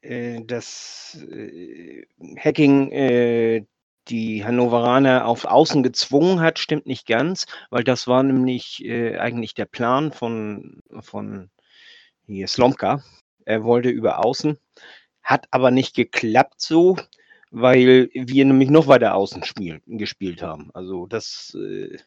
äh, 0.00 0.42
das 0.46 1.18
äh, 1.30 2.06
Hacking 2.38 2.90
äh, 2.92 3.66
die 4.08 4.42
Hannoveraner 4.42 5.26
auf 5.26 5.44
Außen 5.44 5.82
gezwungen 5.82 6.40
hat, 6.40 6.58
stimmt 6.58 6.86
nicht 6.86 7.06
ganz, 7.06 7.46
weil 7.68 7.84
das 7.84 8.06
war 8.06 8.22
nämlich 8.22 8.82
äh, 8.84 9.18
eigentlich 9.18 9.52
der 9.52 9.66
Plan 9.66 10.12
von, 10.12 10.80
von 11.00 11.50
hier 12.26 12.48
Slomka. 12.48 13.02
Er 13.44 13.64
wollte 13.64 13.90
über 13.90 14.24
Außen, 14.24 14.58
hat 15.22 15.46
aber 15.50 15.70
nicht 15.70 15.94
geklappt 15.94 16.60
so, 16.60 16.96
weil 17.50 18.08
wir 18.12 18.44
nämlich 18.44 18.70
noch 18.70 18.86
weiter 18.86 19.14
Außen 19.14 19.44
spiel, 19.44 19.80
gespielt 19.86 20.42
haben. 20.42 20.70
Also 20.74 21.06
das, 21.06 21.56
äh, 21.60 21.98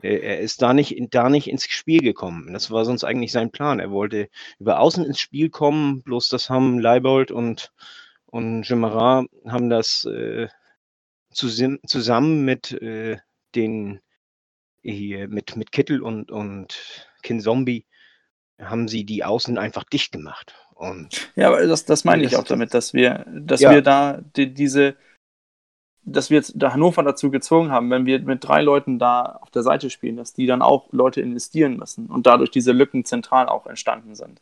er 0.00 0.40
ist 0.40 0.62
da 0.62 0.74
nicht, 0.74 0.96
da 1.10 1.28
nicht 1.28 1.48
ins 1.48 1.64
Spiel 1.64 2.00
gekommen. 2.00 2.52
Das 2.52 2.70
war 2.70 2.84
sonst 2.84 3.04
eigentlich 3.04 3.32
sein 3.32 3.50
Plan. 3.50 3.80
Er 3.80 3.90
wollte 3.90 4.28
über 4.58 4.78
Außen 4.80 5.04
ins 5.04 5.18
Spiel 5.18 5.50
kommen, 5.50 6.02
bloß 6.02 6.28
das 6.28 6.50
haben 6.50 6.78
Leibold 6.78 7.32
und, 7.32 7.72
und 8.26 8.62
Gemarat 8.62 9.26
haben 9.46 9.70
das 9.70 10.04
äh, 10.04 10.48
zusammen 11.30 12.44
mit 12.44 12.72
äh, 12.72 13.18
den 13.54 14.00
hier 14.82 15.28
mit, 15.28 15.56
mit 15.56 15.72
Kittel 15.72 16.02
und, 16.02 16.30
und 16.30 17.08
Kinzombie 17.22 17.84
haben 18.60 18.88
sie 18.88 19.04
die 19.04 19.24
Außen 19.24 19.58
einfach 19.58 19.84
dicht 19.84 20.12
gemacht. 20.12 20.54
Und 20.74 21.32
ja, 21.34 21.48
aber 21.48 21.66
das, 21.66 21.84
das 21.84 22.04
meine 22.04 22.24
ich 22.24 22.36
auch 22.36 22.44
damit, 22.44 22.72
dass 22.74 22.94
wir, 22.94 23.24
dass 23.28 23.60
ja. 23.60 23.72
wir 23.72 23.82
da 23.82 24.20
die, 24.36 24.52
diese, 24.54 24.96
dass 26.04 26.30
wir 26.30 26.36
jetzt 26.36 26.54
da 26.56 26.72
Hannover 26.72 27.02
dazu 27.02 27.30
gezwungen 27.30 27.70
haben, 27.70 27.90
wenn 27.90 28.06
wir 28.06 28.20
mit 28.20 28.46
drei 28.46 28.62
Leuten 28.62 28.98
da 28.98 29.38
auf 29.42 29.50
der 29.50 29.62
Seite 29.62 29.90
spielen, 29.90 30.16
dass 30.16 30.34
die 30.34 30.46
dann 30.46 30.62
auch 30.62 30.92
Leute 30.92 31.20
investieren 31.20 31.76
müssen 31.76 32.06
und 32.06 32.26
dadurch 32.26 32.50
diese 32.50 32.72
Lücken 32.72 33.04
zentral 33.04 33.48
auch 33.48 33.66
entstanden 33.66 34.14
sind. 34.14 34.40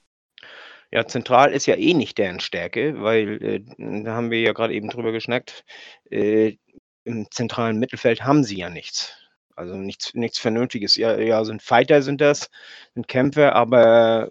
Ja, 0.93 1.05
zentral 1.07 1.53
ist 1.53 1.67
ja 1.67 1.75
eh 1.75 1.95
nicht 1.95 2.17
deren 2.19 2.41
Stärke, 2.41 3.03
weil 3.03 3.43
äh, 3.43 3.65
da 3.79 4.13
haben 4.15 4.31
wir 4.31 4.41
ja 4.41 4.53
gerade 4.53 4.75
eben 4.75 4.89
drüber 4.89 5.13
geschnackt. 5.13 5.65
Äh, 6.11 6.59
Im 7.05 7.31
zentralen 7.31 7.79
Mittelfeld 7.79 8.23
haben 8.23 8.45
sie 8.45 8.59
ja 8.59 8.71
nichts. 8.71 9.17
Also 9.57 9.77
nichts, 9.77 10.15
nichts 10.15 10.39
Vernünftiges. 10.39 10.97
Ja, 10.97 11.19
ja, 11.19 11.45
sind 11.45 11.63
Fighter 11.63 12.03
sind 12.03 12.21
das, 12.21 12.51
sind 12.95 13.09
Kämpfer, 13.09 13.55
aber 13.55 14.31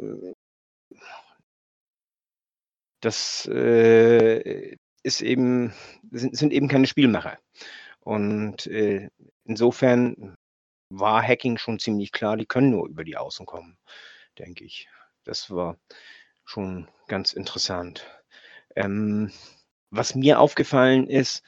das 3.01 3.47
äh, 3.47 4.77
ist 5.03 5.21
eben, 5.21 5.73
sind, 6.11 6.37
sind, 6.37 6.53
eben 6.53 6.67
keine 6.67 6.87
Spielmacher. 6.87 7.39
Und 8.01 8.67
äh, 8.67 9.09
insofern 9.45 10.35
war 10.89 11.23
Hacking 11.23 11.57
schon 11.57 11.79
ziemlich 11.79 12.11
klar, 12.11 12.37
die 12.37 12.45
können 12.45 12.69
nur 12.69 12.87
über 12.87 13.03
die 13.03 13.17
Außen 13.17 13.45
kommen, 13.45 13.77
denke 14.37 14.63
ich. 14.63 14.87
Das 15.23 15.49
war 15.49 15.77
schon 16.45 16.87
ganz 17.07 17.33
interessant. 17.33 18.05
Ähm, 18.75 19.31
was 19.89 20.15
mir 20.15 20.39
aufgefallen 20.39 21.07
ist, 21.07 21.43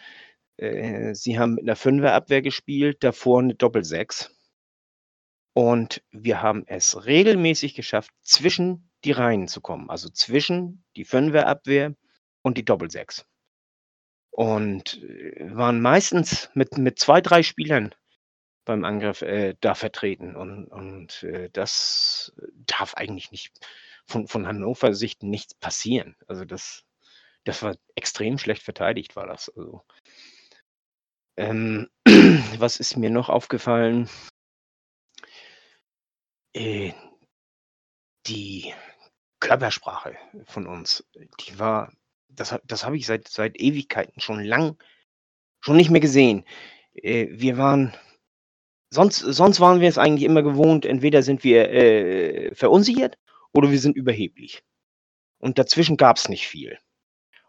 äh, 0.58 1.14
sie 1.14 1.40
haben 1.40 1.56
mit 1.56 1.64
einer 1.64 1.76
Fünferabwehr 1.76 2.42
gespielt, 2.42 3.04
davor 3.04 3.40
eine 3.40 3.56
Doppelsechs. 3.56 4.36
Und 5.54 6.04
wir 6.12 6.42
haben 6.42 6.66
es 6.68 7.06
regelmäßig 7.06 7.74
geschafft, 7.74 8.12
zwischen 8.22 8.92
die 9.04 9.12
Reihen 9.12 9.48
zu 9.48 9.62
kommen, 9.62 9.90
also 9.90 10.10
zwischen 10.10 10.84
die 10.96 11.06
Fünferabwehr 11.06 11.96
und 12.44 12.58
die 12.58 12.66
Doppelsechs. 12.66 13.26
Und 14.30 15.02
äh, 15.02 15.56
waren 15.56 15.82
meistens 15.82 16.50
mit, 16.54 16.78
mit 16.78 17.00
zwei, 17.00 17.22
drei 17.22 17.42
Spielern 17.42 17.96
beim 18.66 18.84
Angriff 18.86 19.22
äh, 19.24 19.56
da 19.62 19.74
vertreten. 19.74 20.36
Und, 20.36 20.68
und 20.68 21.24
äh, 21.24 21.50
das 21.52 22.34
darf 22.68 22.94
eigentlich 22.94 23.32
nicht 23.32 23.52
von, 24.06 24.28
von 24.28 24.46
Hannover 24.46 24.94
Sicht 24.94 25.24
nichts 25.24 25.56
passieren. 25.56 26.16
Also 26.28 26.46
das, 26.46 26.86
das 27.46 27.64
war 27.64 27.76
extrem 27.96 28.38
schlecht 28.38 28.62
verteidigt, 28.62 29.16
war 29.16 29.26
das. 29.26 29.50
Also 29.50 29.84
ähm, 31.38 31.88
was 32.58 32.80
ist 32.80 32.98
mir 32.98 33.10
noch 33.10 33.30
aufgefallen? 33.30 34.10
Äh, 36.54 36.94
die 38.28 38.74
Körpersprache 39.40 40.18
von 40.46 40.68
uns, 40.68 41.06
die 41.40 41.60
war, 41.60 41.94
das, 42.30 42.56
das 42.66 42.84
habe 42.84 42.98
ich 42.98 43.06
seit, 43.06 43.28
seit 43.28 43.60
Ewigkeiten 43.60 44.20
schon 44.20 44.44
lang, 44.44 44.78
schon 45.62 45.78
nicht 45.78 45.92
mehr 45.92 46.02
gesehen. 46.02 46.46
Äh, 46.94 47.28
wir 47.32 47.58
waren, 47.58 47.94
sonst, 48.90 49.20
sonst 49.20 49.60
waren 49.60 49.80
wir 49.80 49.90
es 49.90 49.98
eigentlich 49.98 50.24
immer 50.24 50.44
gewohnt, 50.44 50.86
entweder 50.86 51.22
sind 51.24 51.44
wir 51.44 51.70
äh, 51.70 52.56
verunsichert 52.56 53.18
oder 53.54 53.72
wir 53.72 53.80
sind 53.80 53.96
überheblich. 53.96 54.64
Und 55.40 55.60
dazwischen 55.60 55.98
gab 55.98 56.18
es 56.18 56.30
nicht 56.30 56.48
viel. 56.48 56.80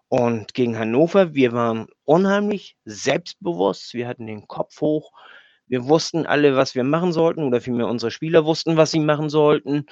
Und 0.08 0.54
gegen 0.54 0.78
Hannover, 0.78 1.34
wir 1.34 1.52
waren 1.52 1.86
unheimlich 2.04 2.76
selbstbewusst. 2.84 3.92
Wir 3.94 4.08
hatten 4.08 4.26
den 4.26 4.46
Kopf 4.46 4.80
hoch. 4.80 5.12
Wir 5.66 5.86
wussten 5.86 6.26
alle, 6.26 6.56
was 6.56 6.74
wir 6.74 6.84
machen 6.84 7.12
sollten, 7.12 7.42
oder 7.42 7.60
vielmehr 7.60 7.88
unsere 7.88 8.10
Spieler 8.10 8.46
wussten, 8.46 8.78
was 8.78 8.90
sie 8.90 9.00
machen 9.00 9.28
sollten. 9.28 9.84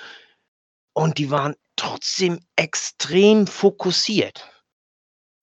Und 0.95 1.19
die 1.19 1.31
waren 1.31 1.55
trotzdem 1.77 2.41
extrem 2.57 3.47
fokussiert. 3.47 4.51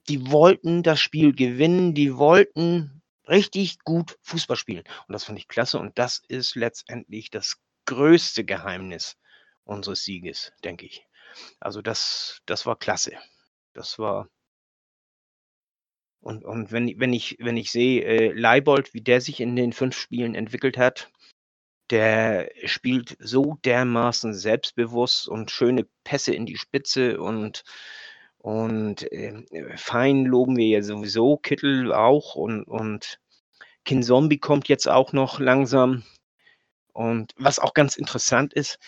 Die 0.09 0.31
wollten 0.31 0.81
das 0.81 0.99
Spiel 0.99 1.33
gewinnen, 1.33 1.93
die 1.93 2.17
wollten 2.17 3.03
richtig 3.29 3.79
gut 3.83 4.17
Fußball 4.23 4.57
spielen. 4.57 4.83
Und 5.07 5.13
das 5.13 5.23
fand 5.23 5.37
ich 5.37 5.47
klasse. 5.47 5.77
Und 5.77 5.99
das 5.99 6.23
ist 6.27 6.55
letztendlich 6.55 7.29
das 7.29 7.57
größte 7.85 8.43
Geheimnis 8.43 9.17
unseres 9.65 10.03
Sieges, 10.03 10.51
denke 10.63 10.87
ich. 10.87 11.05
Also 11.59 11.83
das, 11.83 12.41
das 12.47 12.65
war 12.65 12.75
klasse. 12.75 13.13
Das 13.73 13.99
war 13.99 14.27
und, 16.23 16.45
und 16.45 16.71
wenn, 16.71 16.99
wenn 16.99 17.11
ich, 17.11 17.37
wenn 17.39 17.57
ich 17.57 17.71
sehe, 17.71 18.01
äh, 18.03 18.31
Leibold, 18.31 18.93
wie 18.93 19.01
der 19.01 19.19
sich 19.19 19.41
in 19.41 19.55
den 19.57 19.73
fünf 19.73 19.97
Spielen 19.97 20.35
entwickelt 20.35 20.77
hat, 20.77 21.11
der 21.89 22.49
spielt 22.65 23.17
so 23.19 23.57
dermaßen 23.65 24.33
selbstbewusst 24.33 25.27
und 25.27 25.51
schöne 25.51 25.85
Pässe 26.05 26.33
in 26.33 26.45
die 26.45 26.57
Spitze 26.57 27.19
und, 27.19 27.63
und 28.37 29.11
äh, 29.11 29.43
fein 29.75 30.25
loben 30.25 30.55
wir 30.55 30.67
ja 30.67 30.81
sowieso, 30.81 31.37
Kittel 31.37 31.93
auch 31.93 32.35
und, 32.35 32.63
und 32.63 33.19
Kinzombie 33.83 34.39
kommt 34.39 34.69
jetzt 34.69 34.87
auch 34.87 35.11
noch 35.11 35.39
langsam. 35.39 36.03
Und 36.93 37.33
was 37.37 37.59
auch 37.59 37.73
ganz 37.73 37.97
interessant 37.97 38.53
ist, 38.53 38.79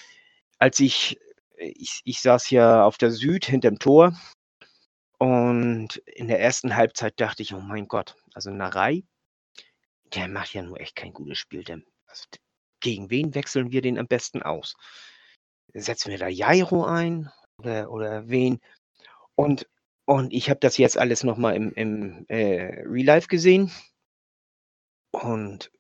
als 0.57 0.79
ich, 0.79 1.19
ich, 1.57 2.01
ich 2.05 2.21
saß 2.21 2.49
ja 2.51 2.85
auf 2.85 2.97
der 2.97 3.11
Süd 3.11 3.45
hinterm 3.45 3.77
Tor 3.77 4.15
und 5.19 5.97
in 6.07 6.27
der 6.27 6.39
ersten 6.39 6.75
Halbzeit 6.75 7.19
dachte 7.19 7.43
ich: 7.43 7.53
„Oh 7.53 7.61
mein 7.61 7.87
Gott, 7.87 8.15
also 8.33 8.51
Narei, 8.51 9.03
der 10.13 10.27
macht 10.27 10.53
ja 10.53 10.61
nur 10.63 10.79
echt 10.79 10.95
kein 10.95 11.13
gutes 11.13 11.37
Spiel. 11.37 11.63
Der 11.63 11.79
also, 12.07 12.25
gegen 12.79 13.09
wen 13.09 13.33
wechseln 13.35 13.71
wir 13.71 13.81
den 13.81 13.97
am 13.99 14.07
besten 14.07 14.41
aus? 14.41 14.75
Setzen 15.73 16.11
wir 16.11 16.17
da 16.17 16.27
Jairo 16.27 16.85
ein 16.85 17.31
oder 17.59 17.91
oder 17.91 18.29
wen?“ 18.29 18.59
Und 19.35 19.67
Und 20.07 20.33
ich 20.33 20.49
habe 20.51 20.59
das 20.61 20.77
jetzt 20.77 20.97
alles 20.99 21.23
nochmal 21.23 21.55
im, 21.55 21.73
im 21.73 22.25
äh, 22.29 22.83
Real 22.85 23.05
Life 23.07 23.27
gesehen. 23.29 23.71
Und 25.13 25.71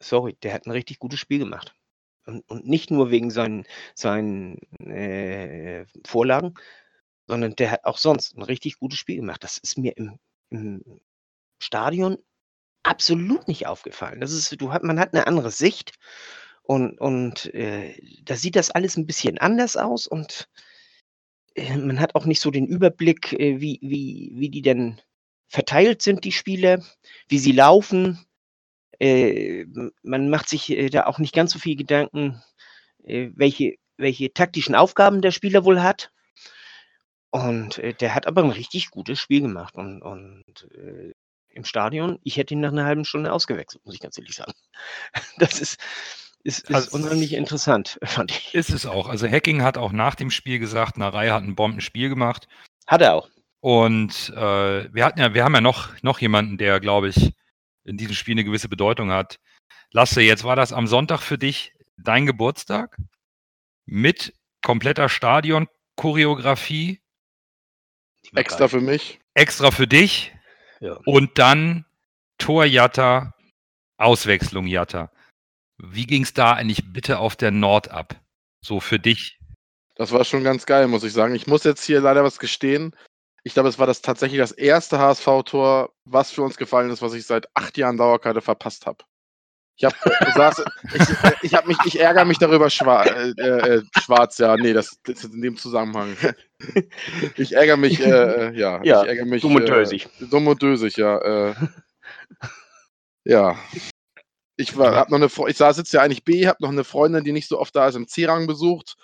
sorry, 0.00 0.34
der 0.42 0.52
hat 0.54 0.66
ein 0.66 0.70
richtig 0.72 0.98
gutes 0.98 1.18
Spiel 1.20 1.38
gemacht. 1.38 1.74
Und, 2.26 2.48
und 2.48 2.66
nicht 2.66 2.90
nur 2.90 3.10
wegen 3.10 3.30
seinen, 3.30 3.64
seinen 3.94 4.58
äh, 4.80 5.86
Vorlagen, 6.06 6.54
sondern 7.26 7.54
der 7.56 7.70
hat 7.70 7.84
auch 7.84 7.98
sonst 7.98 8.36
ein 8.36 8.42
richtig 8.42 8.78
gutes 8.78 8.98
Spiel 8.98 9.16
gemacht. 9.16 9.42
Das 9.44 9.58
ist 9.58 9.78
mir 9.78 9.96
im, 9.96 10.18
im 10.50 11.00
Stadion 11.58 12.18
absolut 12.82 13.48
nicht 13.48 13.66
aufgefallen. 13.66 14.20
Das 14.20 14.32
ist, 14.32 14.60
du 14.60 14.72
hat, 14.72 14.82
man 14.82 14.98
hat 14.98 15.14
eine 15.14 15.26
andere 15.26 15.50
Sicht 15.50 15.92
und, 16.62 16.98
und 17.00 17.52
äh, 17.54 17.94
da 18.24 18.36
sieht 18.36 18.56
das 18.56 18.70
alles 18.70 18.96
ein 18.96 19.06
bisschen 19.06 19.38
anders 19.38 19.76
aus 19.76 20.06
und 20.06 20.48
äh, 21.54 21.76
man 21.76 22.00
hat 22.00 22.14
auch 22.14 22.24
nicht 22.24 22.40
so 22.40 22.50
den 22.50 22.66
Überblick, 22.66 23.32
äh, 23.34 23.60
wie, 23.60 23.78
wie, 23.82 24.32
wie 24.34 24.50
die 24.50 24.62
denn 24.62 25.00
verteilt 25.48 26.02
sind, 26.02 26.24
die 26.24 26.32
Spiele, 26.32 26.82
wie 27.28 27.38
sie 27.38 27.52
laufen. 27.52 28.24
Äh, 28.98 29.66
man 30.02 30.30
macht 30.30 30.48
sich 30.48 30.74
da 30.90 31.06
auch 31.06 31.18
nicht 31.18 31.34
ganz 31.34 31.52
so 31.52 31.58
viel 31.58 31.76
Gedanken, 31.76 32.42
welche, 33.04 33.74
welche 33.96 34.32
taktischen 34.32 34.76
Aufgaben 34.76 35.22
der 35.22 35.32
Spieler 35.32 35.64
wohl 35.64 35.82
hat. 35.82 36.12
Und 37.32 37.78
äh, 37.78 37.94
der 37.94 38.14
hat 38.14 38.26
aber 38.26 38.44
ein 38.44 38.50
richtig 38.50 38.90
gutes 38.90 39.18
Spiel 39.18 39.40
gemacht. 39.40 39.74
Und, 39.74 40.02
und 40.02 40.44
äh, 40.74 41.12
im 41.48 41.64
Stadion, 41.64 42.18
ich 42.22 42.36
hätte 42.36 42.54
ihn 42.54 42.60
nach 42.60 42.72
einer 42.72 42.84
halben 42.84 43.06
Stunde 43.06 43.32
ausgewechselt, 43.32 43.84
muss 43.84 43.94
ich 43.94 44.00
ganz 44.00 44.18
ehrlich 44.18 44.36
sagen. 44.36 44.52
Das 45.38 45.58
ist, 45.58 45.80
ist, 46.44 46.68
ist 46.68 46.74
also, 46.74 46.96
unheimlich 46.96 47.32
interessant, 47.32 47.98
fand 48.04 48.32
ich. 48.32 48.54
Ist 48.54 48.70
es 48.70 48.84
auch. 48.84 49.08
Also 49.08 49.26
Hacking 49.26 49.62
hat 49.62 49.78
auch 49.78 49.92
nach 49.92 50.14
dem 50.14 50.30
Spiel 50.30 50.58
gesagt, 50.58 50.98
Narei 50.98 51.30
hat 51.30 51.42
ein 51.42 51.56
Bombenspiel 51.56 52.10
gemacht. 52.10 52.48
Hat 52.86 53.00
er 53.00 53.14
auch. 53.14 53.30
Und 53.60 54.30
äh, 54.36 54.92
wir 54.92 55.04
hatten 55.04 55.20
ja, 55.20 55.32
wir 55.32 55.44
haben 55.44 55.54
ja 55.54 55.60
noch, 55.62 55.90
noch 56.02 56.20
jemanden, 56.20 56.58
der, 56.58 56.80
glaube 56.80 57.08
ich, 57.08 57.32
in 57.84 57.96
diesem 57.96 58.14
Spiel 58.14 58.34
eine 58.34 58.44
gewisse 58.44 58.68
Bedeutung 58.68 59.10
hat. 59.10 59.38
Lasse, 59.90 60.20
jetzt 60.20 60.44
war 60.44 60.56
das 60.56 60.72
am 60.72 60.86
Sonntag 60.86 61.20
für 61.20 61.38
dich 61.38 61.72
dein 61.96 62.26
Geburtstag 62.26 62.96
mit 63.86 64.34
kompletter 64.62 65.08
Stadion-Choreografie 65.08 67.01
Extra 68.34 68.68
für 68.68 68.80
mich. 68.80 69.20
Extra 69.34 69.70
für 69.70 69.86
dich. 69.86 70.32
Ja. 70.80 70.98
Und 71.04 71.38
dann 71.38 71.84
Tor 72.38 72.64
Jatta, 72.64 73.34
Auswechslung 73.98 74.66
Jatta. 74.66 75.10
Wie 75.78 76.06
ging 76.06 76.22
es 76.22 76.34
da 76.34 76.52
eigentlich 76.52 76.92
bitte 76.92 77.18
auf 77.18 77.36
der 77.36 77.50
Nord 77.50 77.90
ab? 77.90 78.20
So 78.64 78.80
für 78.80 78.98
dich? 78.98 79.38
Das 79.96 80.12
war 80.12 80.24
schon 80.24 80.44
ganz 80.44 80.66
geil, 80.66 80.88
muss 80.88 81.04
ich 81.04 81.12
sagen. 81.12 81.34
Ich 81.34 81.46
muss 81.46 81.64
jetzt 81.64 81.84
hier 81.84 82.00
leider 82.00 82.24
was 82.24 82.38
gestehen. 82.38 82.96
Ich 83.44 83.54
glaube, 83.54 83.68
es 83.68 83.78
war 83.78 83.86
das 83.86 84.02
tatsächlich 84.02 84.38
das 84.38 84.52
erste 84.52 84.98
HSV-Tor, 84.98 85.92
was 86.04 86.30
für 86.30 86.42
uns 86.42 86.56
gefallen 86.56 86.90
ist, 86.90 87.02
was 87.02 87.14
ich 87.14 87.26
seit 87.26 87.48
acht 87.54 87.76
Jahren 87.76 87.96
Dauerkarte 87.96 88.40
verpasst 88.40 88.86
habe. 88.86 89.04
Ich 89.76 89.84
habe 89.84 89.94
ich, 90.94 91.42
ich, 91.42 91.54
hab 91.54 91.66
mich, 91.66 91.76
ich 91.86 91.98
ärgere 91.98 92.24
mich 92.24 92.38
darüber 92.38 92.70
schwarz, 92.70 93.10
äh, 93.10 93.42
äh, 93.42 93.82
schwarz, 94.00 94.38
ja, 94.38 94.56
nee, 94.56 94.72
das, 94.72 94.98
das, 95.02 95.24
ist 95.24 95.34
in 95.34 95.42
dem 95.42 95.56
Zusammenhang. 95.56 96.16
Ich 97.36 97.56
ärgere 97.56 97.76
mich, 97.76 97.98
äh, 97.98 98.10
äh, 98.10 98.56
ja, 98.56 98.80
ja, 98.84 99.02
ich 99.02 99.08
ärgere 99.08 99.24
mich. 99.24 99.42
Dumm 99.42 99.56
und 99.56 99.62
äh, 99.62 99.66
dösig. 99.66 100.08
dumm 100.30 100.46
und 100.46 100.62
dösig, 100.62 100.96
ja. 100.96 101.18
Äh, 101.18 101.54
ja. 103.24 103.58
Ich 104.56 104.76
war, 104.76 104.94
hab 104.94 105.10
noch 105.10 105.16
eine, 105.16 105.26
ich 105.48 105.56
sitze 105.56 105.96
ja 105.96 106.02
eigentlich 106.02 106.24
B, 106.24 106.46
habe 106.46 106.62
noch 106.62 106.68
eine 106.68 106.84
Freundin, 106.84 107.24
die 107.24 107.32
nicht 107.32 107.48
so 107.48 107.58
oft 107.58 107.74
da 107.74 107.88
ist, 107.88 107.96
im 107.96 108.06
C-Rang 108.06 108.46
besucht 108.46 108.96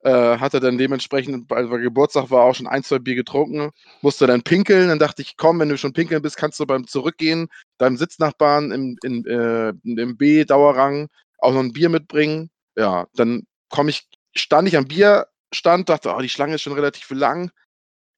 äh, 0.00 0.38
hatte 0.38 0.60
dann 0.60 0.78
dementsprechend, 0.78 1.50
weil 1.50 1.66
Geburtstag 1.68 2.30
war, 2.30 2.44
auch 2.44 2.54
schon 2.54 2.66
ein, 2.66 2.82
zwei 2.82 2.98
Bier 2.98 3.14
getrunken, 3.14 3.70
musste 4.02 4.26
dann 4.26 4.42
pinkeln. 4.42 4.88
Dann 4.88 4.98
dachte 4.98 5.22
ich, 5.22 5.36
komm, 5.36 5.58
wenn 5.60 5.68
du 5.68 5.78
schon 5.78 5.92
pinkeln 5.92 6.22
bist, 6.22 6.36
kannst 6.36 6.60
du 6.60 6.66
beim 6.66 6.86
Zurückgehen 6.86 7.48
deinem 7.78 7.96
Sitznachbarn 7.96 8.70
im, 8.72 8.96
in, 9.02 9.24
äh, 9.26 9.72
im 9.84 10.16
B-Dauerrang 10.16 11.08
auch 11.38 11.52
noch 11.52 11.60
ein 11.60 11.72
Bier 11.72 11.88
mitbringen. 11.88 12.50
Ja, 12.76 13.06
dann 13.14 13.46
komme 13.70 13.90
ich, 13.90 14.08
stand 14.34 14.68
ich 14.68 14.76
am 14.76 14.86
Bierstand, 14.86 15.88
dachte, 15.88 16.14
oh, 16.14 16.20
die 16.20 16.28
Schlange 16.28 16.54
ist 16.54 16.62
schon 16.62 16.74
relativ 16.74 17.10
lang. 17.10 17.50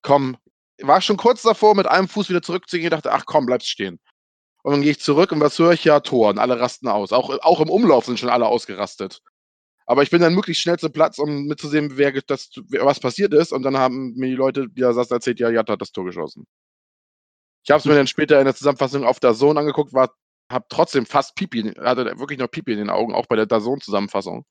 Komm, 0.03 0.37
war 0.81 1.01
schon 1.01 1.17
kurz 1.17 1.43
davor, 1.43 1.75
mit 1.75 1.87
einem 1.87 2.09
Fuß 2.09 2.29
wieder 2.29 2.43
zurückzugehen, 2.43 2.91
dachte, 2.91 3.13
ach 3.13 3.25
komm, 3.27 3.47
bleibst 3.47 3.69
stehen. 3.69 3.99
Und 4.63 4.73
dann 4.73 4.83
gehe 4.83 4.91
ich 4.91 5.01
zurück 5.01 5.33
und 5.33 5.41
was 5.41 5.59
höre 5.59 5.73
ich? 5.73 5.85
Ja, 5.85 6.01
Tor. 6.01 6.31
Und 6.31 6.39
alle 6.39 6.61
rasten 6.61 6.89
aus. 6.89 7.13
Auch, 7.13 7.31
auch 7.41 7.61
im 7.61 7.71
Umlauf 7.71 8.05
sind 8.05 8.19
schon 8.19 8.29
alle 8.29 8.47
ausgerastet. 8.47 9.23
Aber 9.91 10.03
ich 10.03 10.11
bin 10.11 10.21
dann 10.21 10.35
möglichst 10.35 10.63
schnell 10.63 10.79
zum 10.79 10.93
Platz, 10.93 11.19
um 11.19 11.47
mitzusehen, 11.47 11.97
wer 11.97 12.13
das, 12.13 12.51
was 12.81 13.01
passiert 13.01 13.33
ist. 13.33 13.53
Und 13.53 13.63
dann 13.63 13.79
haben 13.79 14.13
mir 14.17 14.29
die 14.29 14.35
Leute, 14.35 14.69
die 14.69 14.83
da 14.83 14.93
saßen, 14.93 15.17
erzählt, 15.17 15.41
ja, 15.41 15.49
Jatta 15.49 15.73
hat 15.73 15.81
das 15.81 15.93
Tor 15.93 16.05
geschossen. 16.05 16.47
Ich 17.65 17.71
habe 17.71 17.79
es 17.79 17.87
mir 17.87 17.95
dann 17.95 18.07
später 18.07 18.39
in 18.39 18.45
der 18.45 18.55
Zusammenfassung 18.55 19.05
auf 19.05 19.19
der 19.19 19.35
Zone 19.35 19.61
angeguckt, 19.61 19.95
war, 19.95 20.15
habe 20.53 20.67
trotzdem 20.69 21.07
fast 21.07 21.37
Pipi, 21.37 21.73
hatte 21.81 22.05
wirklich 22.19 22.39
noch 22.39 22.51
Pipi 22.51 22.73
in 22.73 22.79
den 22.79 22.91
Augen, 22.91 23.15
auch 23.15 23.27
bei 23.27 23.37
der 23.37 23.47
Dazone-Zusammenfassung. 23.47 24.45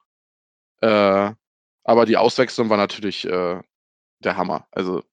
Äh, 0.81 1.33
aber 1.83 2.05
die 2.07 2.17
Auswechslung 2.17 2.71
war 2.71 2.77
natürlich 2.77 3.25
äh, 3.25 3.61
der 4.19 4.37
Hammer. 4.37 4.67
Also 4.71 5.03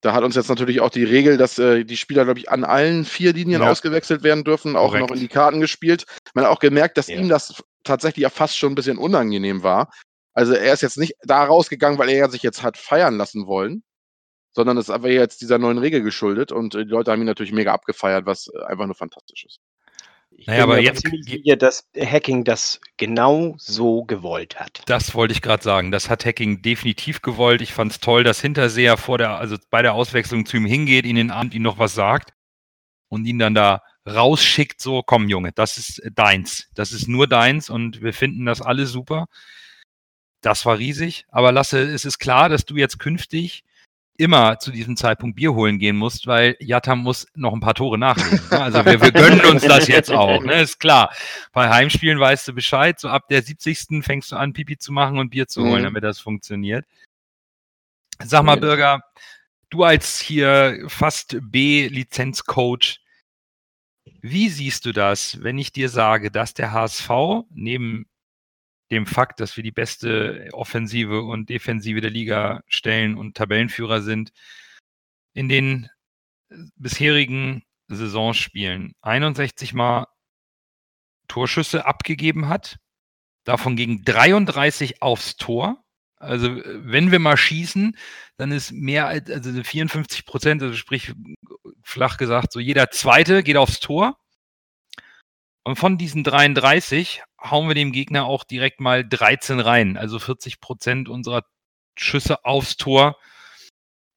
da 0.00 0.12
hat 0.12 0.22
uns 0.22 0.36
jetzt 0.36 0.48
natürlich 0.48 0.80
auch 0.80 0.90
die 0.90 1.04
Regel, 1.04 1.36
dass 1.36 1.58
äh, 1.58 1.84
die 1.84 1.96
Spieler, 1.96 2.24
glaube 2.24 2.38
ich, 2.38 2.50
an 2.50 2.64
allen 2.64 3.04
vier 3.04 3.32
Linien 3.32 3.62
ja. 3.62 3.70
ausgewechselt 3.70 4.22
werden 4.22 4.44
dürfen, 4.44 4.76
auch 4.76 4.90
Korrekt. 4.90 5.08
noch 5.08 5.16
in 5.16 5.20
die 5.20 5.28
Karten 5.28 5.60
gespielt. 5.60 6.04
Man 6.34 6.44
hat 6.44 6.52
auch 6.52 6.60
gemerkt, 6.60 6.98
dass 6.98 7.08
ja. 7.08 7.16
ihm 7.16 7.28
das 7.28 7.62
tatsächlich 7.82 8.22
ja 8.22 8.30
fast 8.30 8.56
schon 8.56 8.72
ein 8.72 8.76
bisschen 8.76 8.98
unangenehm 8.98 9.62
war. 9.62 9.90
Also 10.34 10.52
er 10.52 10.72
ist 10.72 10.82
jetzt 10.82 10.98
nicht 10.98 11.14
da 11.22 11.44
rausgegangen, 11.44 11.98
weil 11.98 12.10
er 12.10 12.30
sich 12.30 12.42
jetzt 12.42 12.62
hat 12.62 12.76
feiern 12.76 13.16
lassen 13.16 13.46
wollen, 13.46 13.82
sondern 14.52 14.76
es 14.76 14.84
ist 14.84 14.94
aber 14.94 15.10
jetzt 15.10 15.40
dieser 15.40 15.58
neuen 15.58 15.78
Regel 15.78 16.02
geschuldet 16.02 16.52
und 16.52 16.76
äh, 16.76 16.84
die 16.84 16.90
Leute 16.90 17.10
haben 17.10 17.20
ihn 17.20 17.26
natürlich 17.26 17.52
mega 17.52 17.72
abgefeiert, 17.72 18.24
was 18.24 18.48
äh, 18.54 18.62
einfach 18.64 18.86
nur 18.86 18.94
fantastisch 18.94 19.46
ist. 19.46 19.58
Ich 20.40 20.46
naja, 20.46 20.62
aber 20.62 20.80
jetzt 20.80 21.02
sicher, 21.22 21.56
dass 21.56 21.88
Hacking 21.98 22.44
das 22.44 22.80
genau 22.96 23.56
so 23.58 24.04
gewollt 24.04 24.60
hat. 24.60 24.82
Das 24.86 25.12
wollte 25.16 25.32
ich 25.32 25.42
gerade 25.42 25.64
sagen. 25.64 25.90
Das 25.90 26.08
hat 26.08 26.24
Hacking 26.24 26.62
definitiv 26.62 27.22
gewollt. 27.22 27.60
Ich 27.60 27.72
fand 27.72 27.90
es 27.90 27.98
toll, 27.98 28.22
dass 28.22 28.40
Hinterseher 28.40 28.96
vor 28.96 29.18
der, 29.18 29.30
also 29.30 29.56
bei 29.70 29.82
der 29.82 29.94
Auswechslung 29.94 30.46
zu 30.46 30.58
ihm 30.58 30.64
hingeht, 30.64 31.06
ihn 31.06 31.16
in 31.16 31.26
den 31.26 31.30
Arm, 31.32 31.50
ihm 31.52 31.62
noch 31.62 31.80
was 31.80 31.94
sagt 31.94 32.34
und 33.08 33.26
ihn 33.26 33.40
dann 33.40 33.56
da 33.56 33.82
rausschickt, 34.08 34.80
so, 34.80 35.02
komm 35.02 35.28
Junge, 35.28 35.50
das 35.50 35.76
ist 35.76 36.02
deins. 36.14 36.68
Das 36.72 36.92
ist 36.92 37.08
nur 37.08 37.26
deins 37.26 37.68
und 37.68 38.00
wir 38.00 38.14
finden 38.14 38.46
das 38.46 38.62
alle 38.62 38.86
super. 38.86 39.26
Das 40.40 40.64
war 40.64 40.78
riesig. 40.78 41.24
Aber 41.30 41.50
Lasse, 41.50 41.80
es 41.80 42.04
ist 42.04 42.20
klar, 42.20 42.48
dass 42.48 42.64
du 42.64 42.76
jetzt 42.76 43.00
künftig 43.00 43.64
immer 44.18 44.58
zu 44.58 44.72
diesem 44.72 44.96
Zeitpunkt 44.96 45.36
Bier 45.36 45.54
holen 45.54 45.78
gehen 45.78 45.96
musst, 45.96 46.26
weil 46.26 46.56
Jatta 46.58 46.96
muss 46.96 47.28
noch 47.34 47.54
ein 47.54 47.60
paar 47.60 47.74
Tore 47.74 47.98
nachlegen. 47.98 48.40
Ne? 48.50 48.60
Also 48.60 48.84
wir, 48.84 49.00
wir 49.00 49.12
gönnen 49.12 49.44
uns 49.46 49.62
das 49.62 49.86
jetzt 49.86 50.10
auch, 50.10 50.42
ne? 50.42 50.60
ist 50.60 50.80
klar. 50.80 51.14
Bei 51.52 51.70
Heimspielen 51.70 52.18
weißt 52.18 52.48
du 52.48 52.52
Bescheid, 52.52 52.98
so 52.98 53.08
ab 53.08 53.28
der 53.28 53.42
70. 53.42 54.04
fängst 54.04 54.32
du 54.32 54.36
an, 54.36 54.52
Pipi 54.52 54.76
zu 54.76 54.92
machen 54.92 55.18
und 55.18 55.30
Bier 55.30 55.46
zu 55.46 55.62
holen, 55.62 55.80
mhm. 55.80 55.84
damit 55.84 56.04
das 56.04 56.18
funktioniert. 56.18 56.84
Sag 58.22 58.42
mal, 58.42 58.56
Bürger, 58.56 59.02
du 59.70 59.84
als 59.84 60.18
hier 60.18 60.84
fast 60.88 61.38
B-Lizenz-Coach, 61.40 63.00
wie 64.20 64.48
siehst 64.48 64.84
du 64.84 64.92
das, 64.92 65.40
wenn 65.42 65.58
ich 65.58 65.70
dir 65.70 65.88
sage, 65.88 66.32
dass 66.32 66.54
der 66.54 66.72
HSV 66.72 67.08
neben 67.50 68.06
dem 68.90 69.06
Fakt, 69.06 69.40
dass 69.40 69.56
wir 69.56 69.64
die 69.64 69.72
beste 69.72 70.48
Offensive 70.52 71.22
und 71.22 71.48
Defensive 71.48 72.00
der 72.00 72.10
Liga 72.10 72.62
stellen 72.68 73.16
und 73.16 73.36
Tabellenführer 73.36 74.02
sind, 74.02 74.32
in 75.34 75.48
den 75.48 75.88
bisherigen 76.76 77.62
Saisonspielen 77.88 78.94
61 79.02 79.74
Mal 79.74 80.06
Torschüsse 81.28 81.84
abgegeben 81.86 82.48
hat, 82.48 82.78
davon 83.44 83.76
gegen 83.76 84.04
33 84.04 85.02
aufs 85.02 85.36
Tor. 85.36 85.84
Also 86.16 86.56
wenn 86.64 87.12
wir 87.12 87.18
mal 87.18 87.36
schießen, 87.36 87.96
dann 88.36 88.50
ist 88.50 88.72
mehr 88.72 89.06
als 89.06 89.30
also 89.30 89.62
54 89.62 90.26
Prozent, 90.26 90.62
also 90.62 90.74
sprich 90.74 91.12
flach 91.82 92.16
gesagt, 92.16 92.52
so 92.52 92.60
jeder 92.60 92.90
Zweite 92.90 93.42
geht 93.42 93.56
aufs 93.56 93.80
Tor. 93.80 94.18
Und 95.64 95.76
von 95.76 95.98
diesen 95.98 96.24
33 96.24 97.22
hauen 97.40 97.68
wir 97.68 97.74
dem 97.74 97.92
Gegner 97.92 98.24
auch 98.26 98.44
direkt 98.44 98.80
mal 98.80 99.08
13 99.08 99.60
rein. 99.60 99.96
Also 99.96 100.18
40 100.18 100.60
Prozent 100.60 101.08
unserer 101.08 101.44
Schüsse 101.96 102.44
aufs 102.44 102.76
Tor 102.76 103.16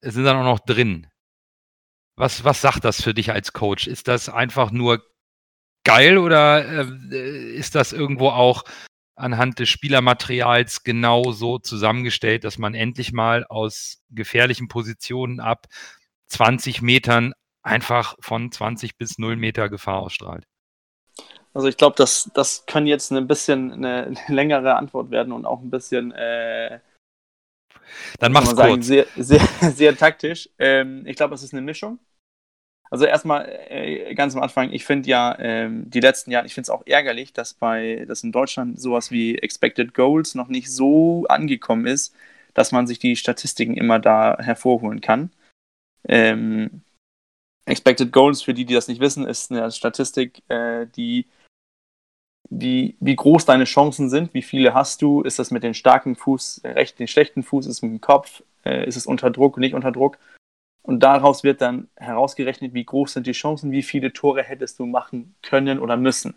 sind 0.00 0.24
dann 0.24 0.36
auch 0.36 0.44
noch 0.44 0.60
drin. 0.60 1.06
Was, 2.16 2.44
was 2.44 2.60
sagt 2.60 2.84
das 2.84 3.02
für 3.02 3.14
dich 3.14 3.32
als 3.32 3.52
Coach? 3.52 3.86
Ist 3.86 4.08
das 4.08 4.28
einfach 4.28 4.70
nur 4.70 5.02
geil 5.84 6.18
oder 6.18 6.84
äh, 7.12 7.54
ist 7.54 7.74
das 7.74 7.92
irgendwo 7.92 8.28
auch 8.28 8.64
anhand 9.14 9.58
des 9.58 9.68
Spielermaterials 9.68 10.84
genau 10.84 11.32
so 11.32 11.58
zusammengestellt, 11.58 12.44
dass 12.44 12.58
man 12.58 12.74
endlich 12.74 13.12
mal 13.12 13.44
aus 13.44 14.02
gefährlichen 14.10 14.68
Positionen 14.68 15.40
ab 15.40 15.66
20 16.28 16.82
Metern 16.82 17.32
einfach 17.62 18.16
von 18.20 18.50
20 18.50 18.96
bis 18.96 19.18
0 19.18 19.36
Meter 19.36 19.68
Gefahr 19.68 20.00
ausstrahlt? 20.00 20.46
Also 21.54 21.68
ich 21.68 21.76
glaube, 21.76 21.96
das, 21.96 22.30
das 22.34 22.64
kann 22.66 22.86
jetzt 22.86 23.10
ein 23.10 23.26
bisschen 23.26 23.72
eine, 23.72 24.14
längere 24.28 24.76
Antwort 24.76 25.10
werden 25.10 25.32
und 25.32 25.44
auch 25.44 25.60
ein 25.60 25.70
bisschen 25.70 26.12
äh, 26.12 26.80
Dann 28.18 28.32
mach's 28.32 28.50
sagen, 28.50 28.74
kurz. 28.74 28.86
sehr, 28.86 29.06
sehr, 29.16 29.40
sehr 29.72 29.96
taktisch. 29.96 30.48
Ähm, 30.58 31.06
ich 31.06 31.16
glaube, 31.16 31.34
es 31.34 31.42
ist 31.42 31.52
eine 31.52 31.62
Mischung. 31.62 31.98
Also 32.90 33.06
erstmal 33.06 33.48
äh, 33.70 34.14
ganz 34.14 34.36
am 34.36 34.42
Anfang, 34.42 34.70
ich 34.70 34.84
finde 34.84 35.08
ja 35.08 35.34
ähm, 35.38 35.88
die 35.88 36.00
letzten 36.00 36.30
Jahre, 36.30 36.44
ich 36.44 36.52
finde 36.52 36.66
es 36.66 36.70
auch 36.70 36.82
ärgerlich, 36.86 37.32
dass 37.32 37.54
bei, 37.54 38.04
dass 38.06 38.22
in 38.22 38.32
Deutschland 38.32 38.78
sowas 38.78 39.10
wie 39.10 39.38
Expected 39.38 39.94
Goals 39.94 40.34
noch 40.34 40.48
nicht 40.48 40.70
so 40.70 41.24
angekommen 41.28 41.86
ist, 41.86 42.14
dass 42.52 42.70
man 42.70 42.86
sich 42.86 42.98
die 42.98 43.16
Statistiken 43.16 43.78
immer 43.78 43.98
da 43.98 44.36
hervorholen 44.38 45.00
kann. 45.00 45.30
Ähm, 46.06 46.82
Expected 47.64 48.12
Goals, 48.12 48.42
für 48.42 48.52
die, 48.52 48.66
die 48.66 48.74
das 48.74 48.88
nicht 48.88 49.00
wissen, 49.00 49.26
ist 49.26 49.50
eine 49.50 49.70
Statistik, 49.70 50.42
äh, 50.50 50.86
die 50.94 51.26
wie, 52.54 52.96
wie 53.00 53.16
groß 53.16 53.46
deine 53.46 53.64
Chancen 53.64 54.10
sind, 54.10 54.34
wie 54.34 54.42
viele 54.42 54.74
hast 54.74 55.00
du, 55.02 55.22
ist 55.22 55.38
das 55.38 55.50
mit 55.50 55.62
dem 55.62 55.74
starken 55.74 56.16
Fuß, 56.16 56.58
äh, 56.64 56.70
recht, 56.70 56.98
den 56.98 57.08
schlechten 57.08 57.42
Fuß, 57.42 57.66
ist 57.66 57.76
es 57.76 57.82
mit 57.82 57.92
dem 57.92 58.00
Kopf, 58.00 58.42
äh, 58.64 58.86
ist 58.86 58.96
es 58.96 59.06
unter 59.06 59.30
Druck, 59.30 59.56
nicht 59.58 59.74
unter 59.74 59.90
Druck. 59.92 60.18
Und 60.82 61.00
daraus 61.00 61.44
wird 61.44 61.60
dann 61.60 61.88
herausgerechnet, 61.96 62.74
wie 62.74 62.84
groß 62.84 63.14
sind 63.14 63.26
die 63.26 63.32
Chancen, 63.32 63.70
wie 63.70 63.82
viele 63.82 64.12
Tore 64.12 64.42
hättest 64.42 64.78
du 64.78 64.86
machen 64.86 65.34
können 65.42 65.78
oder 65.78 65.96
müssen. 65.96 66.34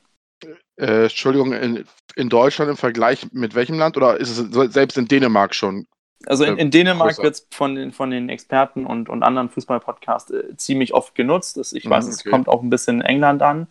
Äh, 0.78 1.04
Entschuldigung, 1.04 1.54
in, 1.54 1.86
in 2.16 2.30
Deutschland 2.30 2.70
im 2.70 2.78
Vergleich 2.78 3.32
mit 3.32 3.56
welchem 3.56 3.78
Land 3.78 3.98
oder 3.98 4.18
ist 4.20 4.38
es 4.38 4.74
selbst 4.74 4.98
in 4.98 5.08
Dänemark 5.08 5.54
schon? 5.56 5.88
Also 6.28 6.44
in, 6.46 6.58
Äh, 6.58 6.62
in 6.62 6.72
Dänemark 6.72 7.22
wird 7.22 7.36
es 7.36 7.48
von 7.52 7.76
den, 7.76 7.92
von 7.92 8.10
den 8.10 8.30
Experten 8.30 8.86
und, 8.86 9.10
und 9.10 9.24
anderen 9.24 9.50
Fußball-Podcasts 9.50 10.32
äh, 10.32 10.58
ziemlich 10.58 10.94
oft 10.94 11.16
genutzt. 11.16 11.58
Das, 11.58 11.74
ich 11.74 11.84
Mhm, 11.86 11.90
weiß, 11.90 12.08
es 12.08 12.20
okay. 12.22 12.30
kommt 12.30 12.48
auch 12.48 12.62
ein 12.62 12.70
bisschen 12.70 13.02
in 13.02 13.06
England 13.06 13.42
an. 13.42 13.68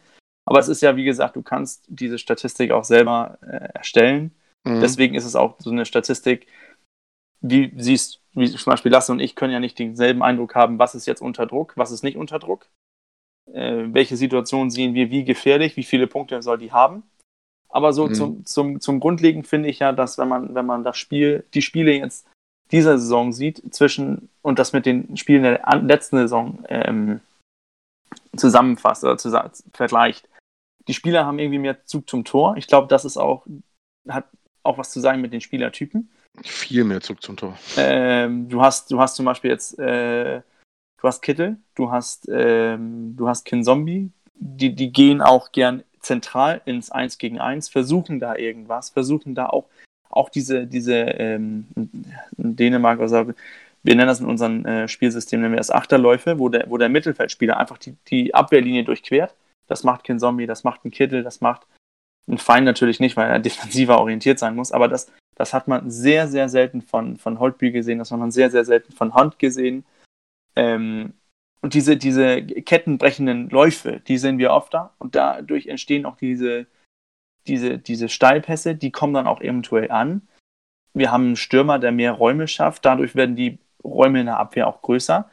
Aber 0.46 0.58
es 0.58 0.68
ist 0.68 0.82
ja, 0.82 0.96
wie 0.96 1.04
gesagt, 1.04 1.36
du 1.36 1.42
kannst 1.42 1.84
diese 1.88 2.18
Statistik 2.18 2.70
auch 2.70 2.84
selber 2.84 3.38
äh, 3.42 3.68
erstellen. 3.74 4.32
Mhm. 4.64 4.80
Deswegen 4.80 5.14
ist 5.14 5.24
es 5.24 5.36
auch 5.36 5.56
so 5.58 5.70
eine 5.70 5.86
Statistik, 5.86 6.46
wie 7.40 7.72
siehst, 7.76 8.20
wie 8.32 8.50
zum 8.50 8.70
Beispiel 8.70 8.92
Lasse 8.92 9.12
und 9.12 9.20
ich 9.20 9.36
können 9.36 9.52
ja 9.52 9.60
nicht 9.60 9.78
denselben 9.78 10.22
Eindruck 10.22 10.54
haben, 10.54 10.78
was 10.78 10.94
ist 10.94 11.06
jetzt 11.06 11.22
unter 11.22 11.46
Druck, 11.46 11.72
was 11.76 11.90
ist 11.90 12.02
nicht 12.02 12.16
unter 12.16 12.38
Druck. 12.38 12.66
Äh, 13.52 13.84
welche 13.92 14.16
Situation 14.16 14.70
sehen 14.70 14.94
wir 14.94 15.10
wie 15.10 15.24
gefährlich, 15.24 15.76
wie 15.76 15.82
viele 15.82 16.06
Punkte 16.06 16.42
soll 16.42 16.58
die 16.58 16.72
haben. 16.72 17.02
Aber 17.68 17.92
so 17.92 18.08
Mhm. 18.08 18.14
zum, 18.14 18.46
zum, 18.46 18.80
zum 18.80 19.00
Grundlegend 19.00 19.46
finde 19.46 19.68
ich 19.68 19.80
ja, 19.80 19.92
dass 19.92 20.16
wenn 20.16 20.28
man, 20.28 20.54
wenn 20.54 20.66
man 20.66 20.84
das 20.84 20.96
Spiel, 20.96 21.44
die 21.54 21.62
Spiele 21.62 21.92
jetzt 21.92 22.26
dieser 22.70 22.98
Saison 22.98 23.32
sieht, 23.32 23.74
zwischen 23.74 24.30
und 24.42 24.58
das 24.58 24.72
mit 24.72 24.86
den 24.86 25.16
Spielen 25.16 25.42
der 25.42 25.60
letzten 25.82 26.16
Saison 26.16 26.64
ähm, 26.68 27.20
zusammenfasst 28.36 29.04
oder 29.04 29.18
zusa 29.18 29.50
vergleicht. 29.72 30.28
Die 30.88 30.94
Spieler 30.94 31.26
haben 31.26 31.38
irgendwie 31.38 31.58
mehr 31.58 31.84
Zug 31.84 32.08
zum 32.08 32.24
Tor. 32.24 32.56
Ich 32.56 32.66
glaube, 32.66 32.88
das 32.88 33.04
ist 33.04 33.16
auch, 33.16 33.46
hat 34.08 34.26
auch 34.62 34.78
was 34.78 34.90
zu 34.90 35.00
sagen 35.00 35.20
mit 35.20 35.32
den 35.32 35.40
Spielertypen. 35.40 36.10
Viel 36.42 36.84
mehr 36.84 37.00
Zug 37.00 37.22
zum 37.22 37.36
Tor. 37.36 37.56
Ähm, 37.76 38.48
du 38.48 38.60
hast, 38.60 38.90
du 38.90 39.00
hast 39.00 39.16
zum 39.16 39.24
Beispiel 39.24 39.50
jetzt, 39.50 39.78
äh, 39.78 40.40
du 40.98 41.08
hast 41.08 41.22
Kittel, 41.22 41.56
du 41.74 41.90
hast, 41.90 42.28
ähm, 42.30 43.14
du 43.16 43.28
hast 43.28 43.44
Kinzombie, 43.44 44.10
die, 44.34 44.74
die 44.74 44.92
gehen 44.92 45.22
auch 45.22 45.52
gern 45.52 45.84
zentral 46.00 46.60
ins 46.64 46.90
1 46.90 47.18
gegen 47.18 47.38
1, 47.38 47.68
versuchen 47.68 48.20
da 48.20 48.36
irgendwas, 48.36 48.90
versuchen 48.90 49.34
da 49.34 49.46
auch, 49.46 49.66
auch 50.10 50.28
diese, 50.28 50.66
diese 50.66 50.94
ähm, 50.94 51.66
Dänemark, 52.36 53.00
also 53.00 53.32
wir 53.84 53.94
nennen 53.94 54.08
das 54.08 54.20
in 54.20 54.26
unserem 54.26 54.64
äh, 54.64 54.88
Spielsystem, 54.88 55.40
nennen 55.40 55.52
wir 55.52 55.58
das 55.58 55.70
Achterläufe, 55.70 56.38
wo 56.38 56.48
der, 56.48 56.68
wo 56.68 56.78
der 56.78 56.88
Mittelfeldspieler 56.88 57.58
einfach 57.58 57.78
die, 57.78 57.96
die 58.08 58.34
Abwehrlinie 58.34 58.84
durchquert. 58.84 59.34
Das 59.66 59.84
macht 59.84 60.04
Kinzombie, 60.04 60.46
das 60.46 60.64
macht 60.64 60.84
ein 60.84 60.90
Kittel, 60.90 61.22
das 61.22 61.40
macht 61.40 61.66
ein 62.28 62.38
Fein 62.38 62.64
natürlich 62.64 63.00
nicht, 63.00 63.16
weil 63.16 63.30
er 63.30 63.38
defensiver 63.40 63.98
orientiert 63.98 64.38
sein 64.38 64.54
muss, 64.56 64.72
aber 64.72 64.88
das, 64.88 65.10
das 65.34 65.52
hat 65.52 65.68
man 65.68 65.90
sehr, 65.90 66.28
sehr 66.28 66.48
selten 66.48 66.82
von, 66.82 67.16
von 67.16 67.38
Holtby 67.38 67.72
gesehen, 67.72 67.98
das 67.98 68.10
hat 68.10 68.18
man 68.18 68.30
sehr, 68.30 68.50
sehr 68.50 68.64
selten 68.64 68.92
von 68.92 69.14
Hunt 69.14 69.38
gesehen. 69.38 69.84
Ähm, 70.56 71.14
und 71.64 71.72
diese, 71.72 71.96
diese 71.96 72.42
kettenbrechenden 72.42 73.48
Läufe, 73.48 74.00
die 74.06 74.18
sehen 74.18 74.36
wir 74.36 74.52
oft 74.52 74.74
da. 74.74 74.92
Und 74.98 75.14
dadurch 75.14 75.66
entstehen 75.66 76.04
auch 76.04 76.16
diese, 76.16 76.66
diese, 77.46 77.78
diese 77.78 78.10
Steilpässe, 78.10 78.74
die 78.74 78.90
kommen 78.90 79.14
dann 79.14 79.26
auch 79.26 79.40
eventuell 79.40 79.90
an. 79.90 80.28
Wir 80.92 81.10
haben 81.10 81.24
einen 81.24 81.36
Stürmer, 81.36 81.78
der 81.78 81.90
mehr 81.90 82.12
Räume 82.12 82.48
schafft. 82.48 82.84
Dadurch 82.84 83.14
werden 83.14 83.34
die 83.34 83.58
Räume 83.82 84.20
in 84.20 84.26
der 84.26 84.38
Abwehr 84.38 84.68
auch 84.68 84.82
größer. 84.82 85.30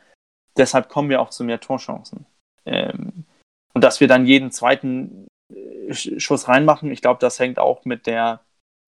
Deshalb 0.55 0.87
kommen 0.87 1.09
wir 1.09 1.21
auch 1.21 1.31
zu 1.31 1.43
mehr 1.43 1.59
Torchancen. 1.59 2.25
Ähm, 2.65 3.25
und 3.73 3.83
dass 3.83 3.99
wir 3.99 4.07
dann 4.07 4.25
jeden 4.25 4.51
zweiten 4.51 5.27
äh, 5.53 5.91
Sch- 5.91 6.19
Schuss 6.19 6.47
reinmachen, 6.47 6.91
ich 6.91 7.01
glaube, 7.01 7.19
das 7.19 7.39
hängt 7.39 7.59
auch 7.59 7.85
mit 7.85 8.07
der 8.07 8.41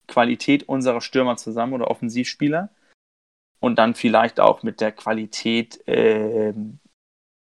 Qualität 0.06 0.68
unserer 0.68 1.00
Stürmer 1.00 1.36
zusammen 1.36 1.72
oder 1.72 1.90
Offensivspieler. 1.90 2.70
Und 3.60 3.78
dann 3.78 3.94
vielleicht 3.94 4.40
auch 4.40 4.62
mit 4.62 4.82
der 4.82 4.92
Qualität 4.92 5.82
ähm, 5.86 6.80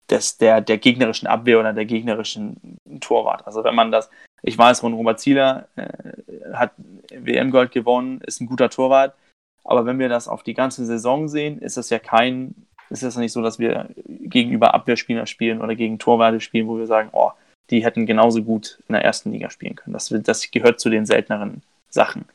des, 0.07 0.37
der, 0.37 0.61
der 0.61 0.77
gegnerischen 0.77 1.27
Abwehr 1.27 1.59
oder 1.59 1.73
der 1.73 1.85
gegnerischen 1.85 2.77
Torwart. 2.99 3.47
Also 3.47 3.63
wenn 3.63 3.73
man 3.73 3.91
das, 3.91 4.11
ich 4.43 4.55
weiß, 4.55 4.83
Ron 4.83 4.93
Robert 4.93 5.19
Zieler 5.19 5.67
äh, 5.75 6.53
hat 6.53 6.73
WM-Gold 7.09 7.71
gewonnen, 7.71 8.21
ist 8.21 8.39
ein 8.39 8.45
guter 8.45 8.69
Torwart, 8.69 9.15
aber 9.63 9.87
wenn 9.87 9.97
wir 9.97 10.09
das 10.09 10.27
auf 10.27 10.43
die 10.43 10.53
ganze 10.53 10.85
Saison 10.85 11.27
sehen, 11.27 11.57
ist 11.57 11.77
das 11.77 11.89
ja 11.89 11.97
kein, 11.97 12.64
ist 12.89 13.03
das 13.03 13.15
ja 13.15 13.21
nicht 13.21 13.31
so, 13.31 13.41
dass 13.41 13.59
wir 13.59 13.89
gegenüber 14.05 14.73
Abwehrspieler 14.73 15.25
spielen 15.25 15.61
oder 15.61 15.75
gegen 15.75 15.99
Torwarte 15.99 16.39
spielen, 16.39 16.67
wo 16.67 16.77
wir 16.77 16.87
sagen, 16.87 17.09
oh, 17.13 17.31
die 17.69 17.83
hätten 17.83 18.05
genauso 18.05 18.43
gut 18.43 18.79
in 18.87 18.93
der 18.93 19.03
ersten 19.03 19.31
Liga 19.31 19.49
spielen 19.49 19.75
können. 19.75 19.93
Das, 19.93 20.09
das 20.09 20.51
gehört 20.51 20.79
zu 20.79 20.89
den 20.89 21.05
selteneren 21.05 21.63
Sachen. 21.89 22.25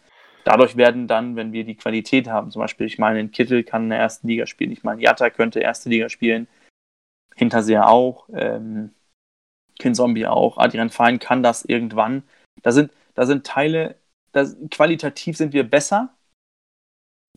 Dadurch 0.45 0.77
werden 0.77 1.07
dann, 1.07 1.37
wenn 1.37 1.53
wir 1.53 1.65
die 1.65 1.75
Qualität 1.75 2.29
haben, 2.29 2.51
zum 2.51 2.61
Beispiel, 2.61 2.87
ich 2.87 2.99
meine, 2.99 3.21
ein 3.21 3.31
Kittel 3.31 3.63
kann 3.63 3.85
in 3.85 3.91
der 3.91 3.99
ersten 3.99 4.27
Liga 4.27 4.47
spielen, 4.47 4.73
ich 4.73 4.83
meine, 4.83 5.03
Jatta 5.03 5.31
könnte 5.31 5.61
erste 5.61 5.89
Liga 5.89 6.09
spielen, 6.09 6.49
Hinterseher 7.37 7.89
auch, 7.89 8.29
ähm, 8.33 8.91
Kinzombie 9.79 10.27
auch, 10.27 10.59
Adrian 10.59 10.91
Fein 10.91 11.19
kann 11.19 11.43
das 11.43 11.65
irgendwann. 11.65 12.23
Da 12.63 12.73
sind, 12.73 12.91
da 13.15 13.27
sind 13.27 13.47
Teile, 13.47 13.97
das, 14.33 14.57
qualitativ 14.71 15.37
sind 15.37 15.53
wir 15.53 15.65
besser, 15.65 16.15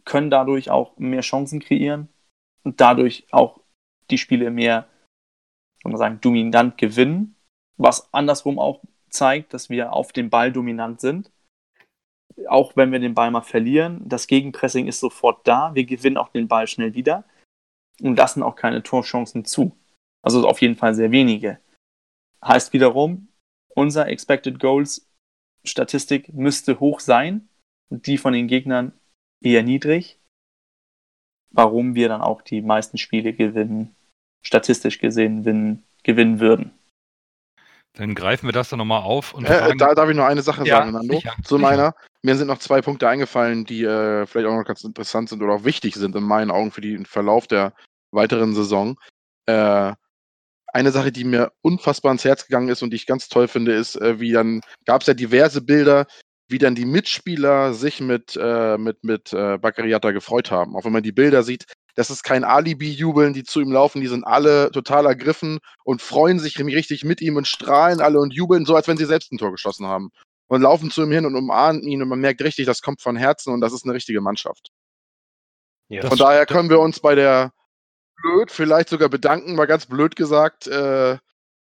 können 0.06 0.30
dadurch 0.30 0.70
auch 0.70 0.98
mehr 0.98 1.22
Chancen 1.22 1.60
kreieren 1.60 2.10
und 2.64 2.82
dadurch 2.82 3.26
auch 3.32 3.60
die 4.10 4.18
Spiele 4.18 4.52
mehr, 4.52 4.88
soll 5.82 5.92
man 5.92 6.00
sagen, 6.00 6.22
dominant 6.22 6.78
gewinnen, 6.78 7.36
was 7.78 8.14
andersrum 8.14 8.60
auch 8.60 8.82
zeigt, 9.10 9.54
dass 9.54 9.70
wir 9.70 9.94
auf 9.94 10.12
dem 10.12 10.30
Ball 10.30 10.52
dominant 10.52 11.02
sind. 11.02 11.32
Auch 12.48 12.76
wenn 12.76 12.92
wir 12.92 13.00
den 13.00 13.14
Ball 13.14 13.32
mal 13.32 13.42
verlieren, 13.42 14.02
das 14.06 14.28
Gegenpressing 14.28 14.88
ist 14.88 15.00
sofort 15.00 15.48
da, 15.48 15.76
wir 15.76 15.86
gewinnen 15.86 16.18
auch 16.18 16.30
den 16.30 16.48
Ball 16.48 16.68
schnell 16.68 16.94
wieder 16.94 17.26
und 18.02 18.18
lassen 18.18 18.42
auch 18.42 18.56
keine 18.56 18.82
Torchancen 18.82 19.46
zu. 19.46 19.78
Also 20.24 20.48
auf 20.48 20.62
jeden 20.62 20.76
Fall 20.76 20.96
sehr 20.96 21.12
wenige. 21.12 21.60
Heißt 22.44 22.74
wiederum, 22.74 23.30
unser 23.70 24.08
Expected 24.08 24.60
Goals 24.60 25.10
Statistik 25.66 26.34
müsste 26.34 26.80
hoch 26.80 27.00
sein 27.00 27.48
die 28.02 28.18
von 28.18 28.34
den 28.34 28.48
Gegnern 28.48 28.94
eher 29.42 29.64
niedrig. 29.64 30.20
Warum 31.54 31.96
wir 31.96 32.10
dann 32.10 32.22
auch 32.22 32.42
die 32.42 32.62
meisten 32.62 32.98
Spiele 32.98 33.34
gewinnen, 33.34 33.96
statistisch 34.42 35.00
gesehen 35.00 35.44
gewinnen, 35.44 35.84
gewinnen 36.04 36.40
würden. 36.40 36.72
Dann 37.96 38.16
greifen 38.16 38.48
wir 38.48 38.54
das 38.54 38.70
dann 38.70 38.80
nochmal 38.80 39.04
auf 39.04 39.36
und 39.36 39.46
Äh, 39.46 39.60
fragen, 39.60 39.78
da 39.78 39.94
darf 39.94 40.10
ich 40.10 40.16
noch 40.16 40.26
eine 40.26 40.42
Sache 40.42 40.66
Ja, 40.66 40.78
sagen, 40.78 40.94
Nando. 40.94 41.14
sicher, 41.16 41.36
zu 41.44 41.58
sicher. 41.58 41.60
meiner. 41.60 41.96
Mir 42.24 42.36
sind 42.36 42.48
noch 42.48 42.58
zwei 42.58 42.82
Punkte 42.82 43.08
eingefallen, 43.08 43.66
die 43.66 43.84
äh, 43.84 44.26
vielleicht 44.26 44.48
auch 44.48 44.58
noch 44.58 44.66
ganz 44.66 44.84
interessant 44.84 45.30
sind 45.30 45.44
oder 45.44 45.54
auch 45.54 45.64
wichtig 45.64 45.94
sind 45.96 46.16
in 46.16 46.24
meinen 46.24 46.50
Augen 46.50 46.72
für 46.72 46.82
den 46.82 47.06
Verlauf 47.06 47.46
der 47.46 47.74
weiteren 48.12 48.56
Saison. 48.56 48.98
Äh, 49.46 49.94
eine 50.74 50.92
Sache, 50.92 51.12
die 51.12 51.24
mir 51.24 51.52
unfassbar 51.62 52.10
ans 52.10 52.26
Herz 52.26 52.48
gegangen 52.48 52.70
ist 52.70 52.82
und 52.82 52.90
die 52.90 52.96
ich 52.96 53.06
ganz 53.06 53.30
toll 53.30 53.48
finde, 53.48 53.74
ist, 53.74 53.96
äh, 53.98 54.20
wie 54.20 54.32
dann 54.32 54.62
gab 54.86 55.02
es 55.02 55.08
ja 55.08 55.14
diverse 55.14 55.62
Bilder, 55.62 56.08
wie 56.48 56.58
dann 56.58 56.76
die 56.76 56.86
Mitspieler 56.86 57.74
sich 57.74 58.02
mit, 58.02 58.38
äh, 58.40 58.78
mit, 58.78 59.04
mit 59.04 59.34
äh, 59.34 59.58
Bakariata 59.58 60.12
gefreut 60.12 60.52
haben. 60.52 60.76
Auch 60.76 60.86
wenn 60.86 60.92
man 60.92 61.04
die 61.04 61.12
Bilder 61.12 61.44
sieht, 61.44 61.66
das 61.96 62.10
ist 62.10 62.24
kein 62.24 62.44
Alibi-Jubeln, 62.44 63.34
die 63.34 63.44
zu 63.44 63.62
ihm 63.62 63.72
laufen, 63.72 64.02
die 64.02 64.08
sind 64.08 64.24
alle 64.24 64.72
total 64.72 65.06
ergriffen 65.06 65.60
und 65.84 66.02
freuen 66.02 66.40
sich 66.40 66.60
richtig 66.60 67.04
mit 67.04 67.22
ihm 67.22 67.38
und 67.38 67.48
strahlen 67.48 68.02
alle 68.02 68.20
und 68.20 68.34
jubeln 68.34 68.66
so, 68.66 68.76
als 68.76 68.88
wenn 68.88 68.98
sie 68.98 69.06
selbst 69.06 69.32
ein 69.32 69.38
Tor 69.38 69.52
geschossen 69.52 69.86
haben. 69.86 70.10
Und 70.48 70.62
laufen 70.62 70.92
zu 70.92 71.04
ihm 71.04 71.12
hin 71.12 71.26
und 71.26 71.36
umarmen 71.36 71.84
ihn 71.84 72.02
und 72.02 72.10
man 72.10 72.20
merkt 72.20 72.42
richtig, 72.42 72.66
das 72.66 72.82
kommt 72.82 73.02
von 73.02 73.16
Herzen 73.16 73.54
und 73.54 73.62
das 73.62 73.74
ist 73.74 73.86
eine 73.86 73.94
richtige 73.94 74.22
Mannschaft. 74.22 74.70
Ja. 75.88 76.08
Von 76.08 76.18
daher 76.18 76.46
können 76.46 76.70
wir 76.70 76.80
uns 76.80 77.00
bei 77.00 77.16
der 77.16 77.54
blöd 78.22 78.52
vielleicht 78.52 78.90
sogar 78.90 79.10
bedanken, 79.10 79.56
mal 79.56 79.66
ganz 79.66 79.86
blöd 79.86 80.16
gesagt. 80.16 80.68
Äh, 80.68 81.18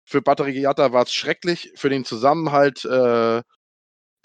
für 0.05 0.21
Batteriata 0.21 0.91
war 0.91 1.03
es 1.03 1.13
schrecklich, 1.13 1.71
für 1.75 1.89
den 1.89 2.05
Zusammenhalt 2.05 2.83
äh, 2.85 3.41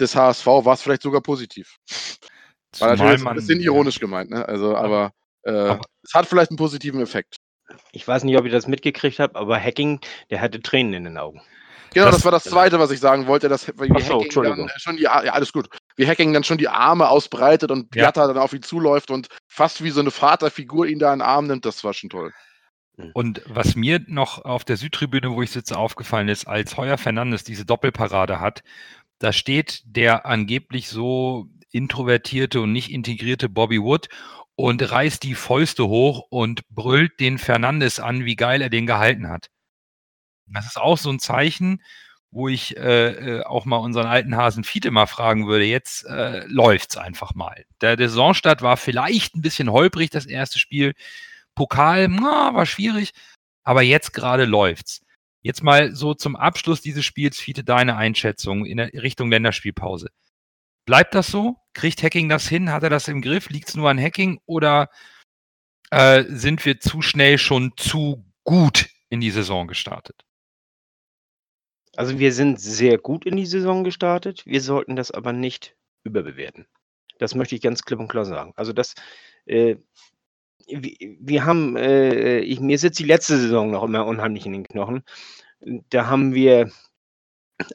des 0.00 0.16
HSV 0.16 0.46
war 0.46 0.74
es 0.74 0.82
vielleicht 0.82 1.02
sogar 1.02 1.20
positiv. 1.20 1.76
War 2.78 2.90
natürlich 2.90 3.12
jetzt 3.12 3.26
ein 3.26 3.34
bisschen 3.36 3.60
ironisch 3.60 4.00
gemeint, 4.00 4.30
ne? 4.30 4.46
Also, 4.48 4.76
aber, 4.76 5.12
äh, 5.44 5.50
Aber- 5.52 5.84
es 6.02 6.12
hat 6.14 6.26
vielleicht 6.26 6.50
einen 6.50 6.56
positiven 6.58 7.00
Effekt. 7.00 7.36
Ich 7.92 8.06
weiß 8.06 8.24
nicht, 8.24 8.36
ob 8.36 8.44
ihr 8.44 8.50
das 8.52 8.66
mitgekriegt 8.66 9.18
habt, 9.20 9.36
aber 9.36 9.58
Hacking, 9.58 10.00
der 10.30 10.40
hatte 10.40 10.60
Tränen 10.60 10.92
in 10.94 11.04
den 11.04 11.18
Augen. 11.18 11.40
Genau, 11.92 12.06
Das- 12.06 12.16
das, 12.16 12.24
war 12.24 12.32
das 12.32 12.44
Zweite, 12.44 12.80
was 12.80 12.90
ich 12.90 12.98
sagen 12.98 13.28
wollte, 13.28 13.48
dass 13.48 13.68
wie 13.68 13.72
Ach 13.94 14.00
so, 14.00 14.14
Hacking 14.14 14.22
Entschuldigung. 14.24 14.66
dann 14.66 14.78
schon 14.80 14.96
die, 14.96 15.02
ja, 15.04 15.12
alles 15.12 15.52
gut. 15.52 15.68
wie 15.96 16.06
Hacking 16.08 16.32
dann 16.32 16.42
schon 16.42 16.58
die 16.58 16.68
Arme 16.68 17.08
ausbreitet 17.08 17.70
und 17.70 17.94
Ja. 17.94 18.04
Jatta 18.04 18.26
dann 18.26 18.36
auf 18.38 18.52
ihn 18.52 18.62
zuläuft 18.62 19.12
und 19.12 19.28
fast 19.46 19.84
wie 19.84 19.90
so 19.90 20.00
eine 20.00 20.10
Vaterfigur 20.10 20.86
ihn 20.86 20.98
da 20.98 21.12
in 21.12 21.20
den 21.20 21.26
Arm 21.26 21.46
nimmt, 21.46 21.64
das 21.64 21.84
war 21.84 21.94
schon 21.94 22.10
toll. 22.10 22.32
Und 23.12 23.42
was 23.46 23.74
mir 23.76 24.00
noch 24.06 24.44
auf 24.44 24.64
der 24.64 24.76
Südtribüne, 24.76 25.30
wo 25.32 25.42
ich 25.42 25.50
sitze, 25.52 25.76
aufgefallen 25.78 26.28
ist, 26.28 26.46
als 26.46 26.76
Heuer 26.76 26.98
Fernandes 26.98 27.42
diese 27.44 27.64
Doppelparade 27.64 28.40
hat, 28.40 28.62
da 29.24 29.32
steht 29.32 29.82
der 29.86 30.26
angeblich 30.26 30.90
so 30.90 31.48
introvertierte 31.70 32.60
und 32.60 32.72
nicht 32.72 32.90
integrierte 32.90 33.48
Bobby 33.48 33.80
Wood 33.80 34.08
und 34.54 34.82
reißt 34.82 35.22
die 35.22 35.34
Fäuste 35.34 35.88
hoch 35.88 36.26
und 36.28 36.68
brüllt 36.68 37.18
den 37.20 37.38
Fernandes 37.38 38.00
an, 38.00 38.26
wie 38.26 38.36
geil 38.36 38.60
er 38.60 38.68
den 38.68 38.86
gehalten 38.86 39.30
hat. 39.30 39.48
Das 40.46 40.66
ist 40.66 40.76
auch 40.76 40.98
so 40.98 41.08
ein 41.08 41.20
Zeichen, 41.20 41.82
wo 42.30 42.48
ich 42.48 42.76
äh, 42.76 43.38
äh, 43.38 43.44
auch 43.44 43.64
mal 43.64 43.78
unseren 43.78 44.06
alten 44.06 44.36
Hasen 44.36 44.62
Fiete 44.62 44.90
mal 44.90 45.06
fragen 45.06 45.46
würde, 45.46 45.64
jetzt 45.64 46.04
äh, 46.04 46.44
läuft's 46.46 46.98
einfach 46.98 47.34
mal. 47.34 47.64
Der, 47.80 47.96
der 47.96 48.10
Saisonstart 48.10 48.60
war 48.60 48.76
vielleicht 48.76 49.36
ein 49.36 49.40
bisschen 49.40 49.72
holprig, 49.72 50.10
das 50.10 50.26
erste 50.26 50.58
Spiel. 50.58 50.92
Pokal, 51.54 52.08
na, 52.08 52.52
war 52.52 52.66
schwierig, 52.66 53.12
aber 53.62 53.80
jetzt 53.80 54.12
gerade 54.12 54.44
läuft's. 54.44 55.03
Jetzt 55.44 55.62
mal 55.62 55.94
so 55.94 56.14
zum 56.14 56.36
Abschluss 56.36 56.80
dieses 56.80 57.04
Spiels, 57.04 57.38
Fiete, 57.38 57.64
deine 57.64 57.96
Einschätzung 57.96 58.64
in 58.64 58.80
Richtung 58.80 59.30
Länderspielpause. 59.30 60.08
Bleibt 60.86 61.14
das 61.14 61.26
so? 61.26 61.56
Kriegt 61.74 62.02
Hacking 62.02 62.30
das 62.30 62.48
hin? 62.48 62.72
Hat 62.72 62.82
er 62.82 62.88
das 62.88 63.08
im 63.08 63.20
Griff? 63.20 63.50
Liegt's 63.50 63.74
nur 63.74 63.90
an 63.90 64.00
Hacking 64.00 64.40
oder 64.46 64.88
äh, 65.90 66.24
sind 66.28 66.64
wir 66.64 66.80
zu 66.80 67.02
schnell 67.02 67.36
schon 67.36 67.72
zu 67.76 68.24
gut 68.44 68.88
in 69.10 69.20
die 69.20 69.30
Saison 69.30 69.68
gestartet? 69.68 70.24
Also 71.94 72.18
wir 72.18 72.32
sind 72.32 72.58
sehr 72.58 72.96
gut 72.96 73.26
in 73.26 73.36
die 73.36 73.44
Saison 73.44 73.84
gestartet. 73.84 74.46
Wir 74.46 74.62
sollten 74.62 74.96
das 74.96 75.10
aber 75.10 75.34
nicht 75.34 75.76
überbewerten. 76.04 76.66
Das 77.18 77.34
möchte 77.34 77.54
ich 77.54 77.60
ganz 77.60 77.82
klipp 77.82 78.00
und 78.00 78.08
klar 78.08 78.24
sagen. 78.24 78.54
Also 78.56 78.72
das, 78.72 78.94
äh, 79.44 79.76
wir, 80.68 81.44
haben, 81.44 81.76
äh, 81.76 82.40
ich, 82.40 82.60
mir 82.60 82.78
sitzt 82.78 82.98
die 82.98 83.04
letzte 83.04 83.38
Saison 83.38 83.70
noch 83.70 83.84
immer 83.84 84.06
unheimlich 84.06 84.46
in 84.46 84.52
den 84.52 84.64
Knochen. 84.64 85.02
Da 85.90 86.06
haben 86.06 86.34
wir 86.34 86.70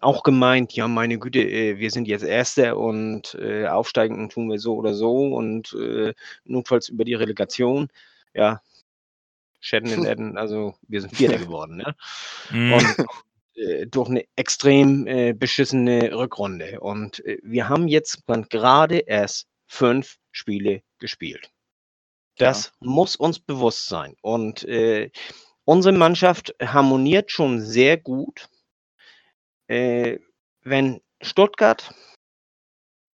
auch 0.01 0.23
gemeint, 0.23 0.73
ja 0.73 0.87
meine 0.87 1.19
Güte, 1.19 1.39
äh, 1.39 1.77
wir 1.77 1.91
sind 1.91 2.07
jetzt 2.07 2.23
Erster 2.23 2.77
und 2.77 3.35
äh, 3.35 3.67
aufsteigen 3.67 4.29
tun 4.29 4.49
wir 4.49 4.59
so 4.59 4.75
oder 4.75 4.93
so 4.93 5.33
und 5.35 5.73
äh, 5.73 6.13
notfalls 6.43 6.89
über 6.89 7.05
die 7.05 7.13
Relegation. 7.13 7.87
Ja, 8.33 8.61
Schatten 9.61 9.87
in 9.87 10.05
Erden, 10.05 10.37
also 10.37 10.75
wir 10.87 11.01
sind 11.01 11.15
Vierter 11.15 11.37
geworden. 11.45 11.77
Ne? 11.77 11.95
Mhm. 12.51 12.73
und 12.73 13.07
äh, 13.55 13.87
durch 13.87 14.09
eine 14.09 14.25
extrem 14.35 15.07
äh, 15.07 15.33
beschissene 15.33 16.15
Rückrunde. 16.15 16.79
Und 16.79 17.23
wir 17.43 17.67
haben 17.67 17.87
jetzt 17.87 18.23
gerade 18.49 18.99
erst 18.99 19.47
fünf 19.67 20.17
Spiele 20.31 20.81
gespielt. 20.99 21.51
Das 22.39 22.71
muss 22.79 23.17
uns 23.17 23.39
bewusst 23.39 23.87
sein. 23.87 24.15
Und 24.21 24.63
äh, 24.63 25.11
unsere 25.65 25.95
Mannschaft 25.95 26.55
harmoniert 26.61 27.31
schon 27.31 27.59
sehr 27.59 27.97
gut. 27.97 28.49
Äh, 29.67 30.19
wenn 30.61 31.01
Stuttgart 31.21 31.93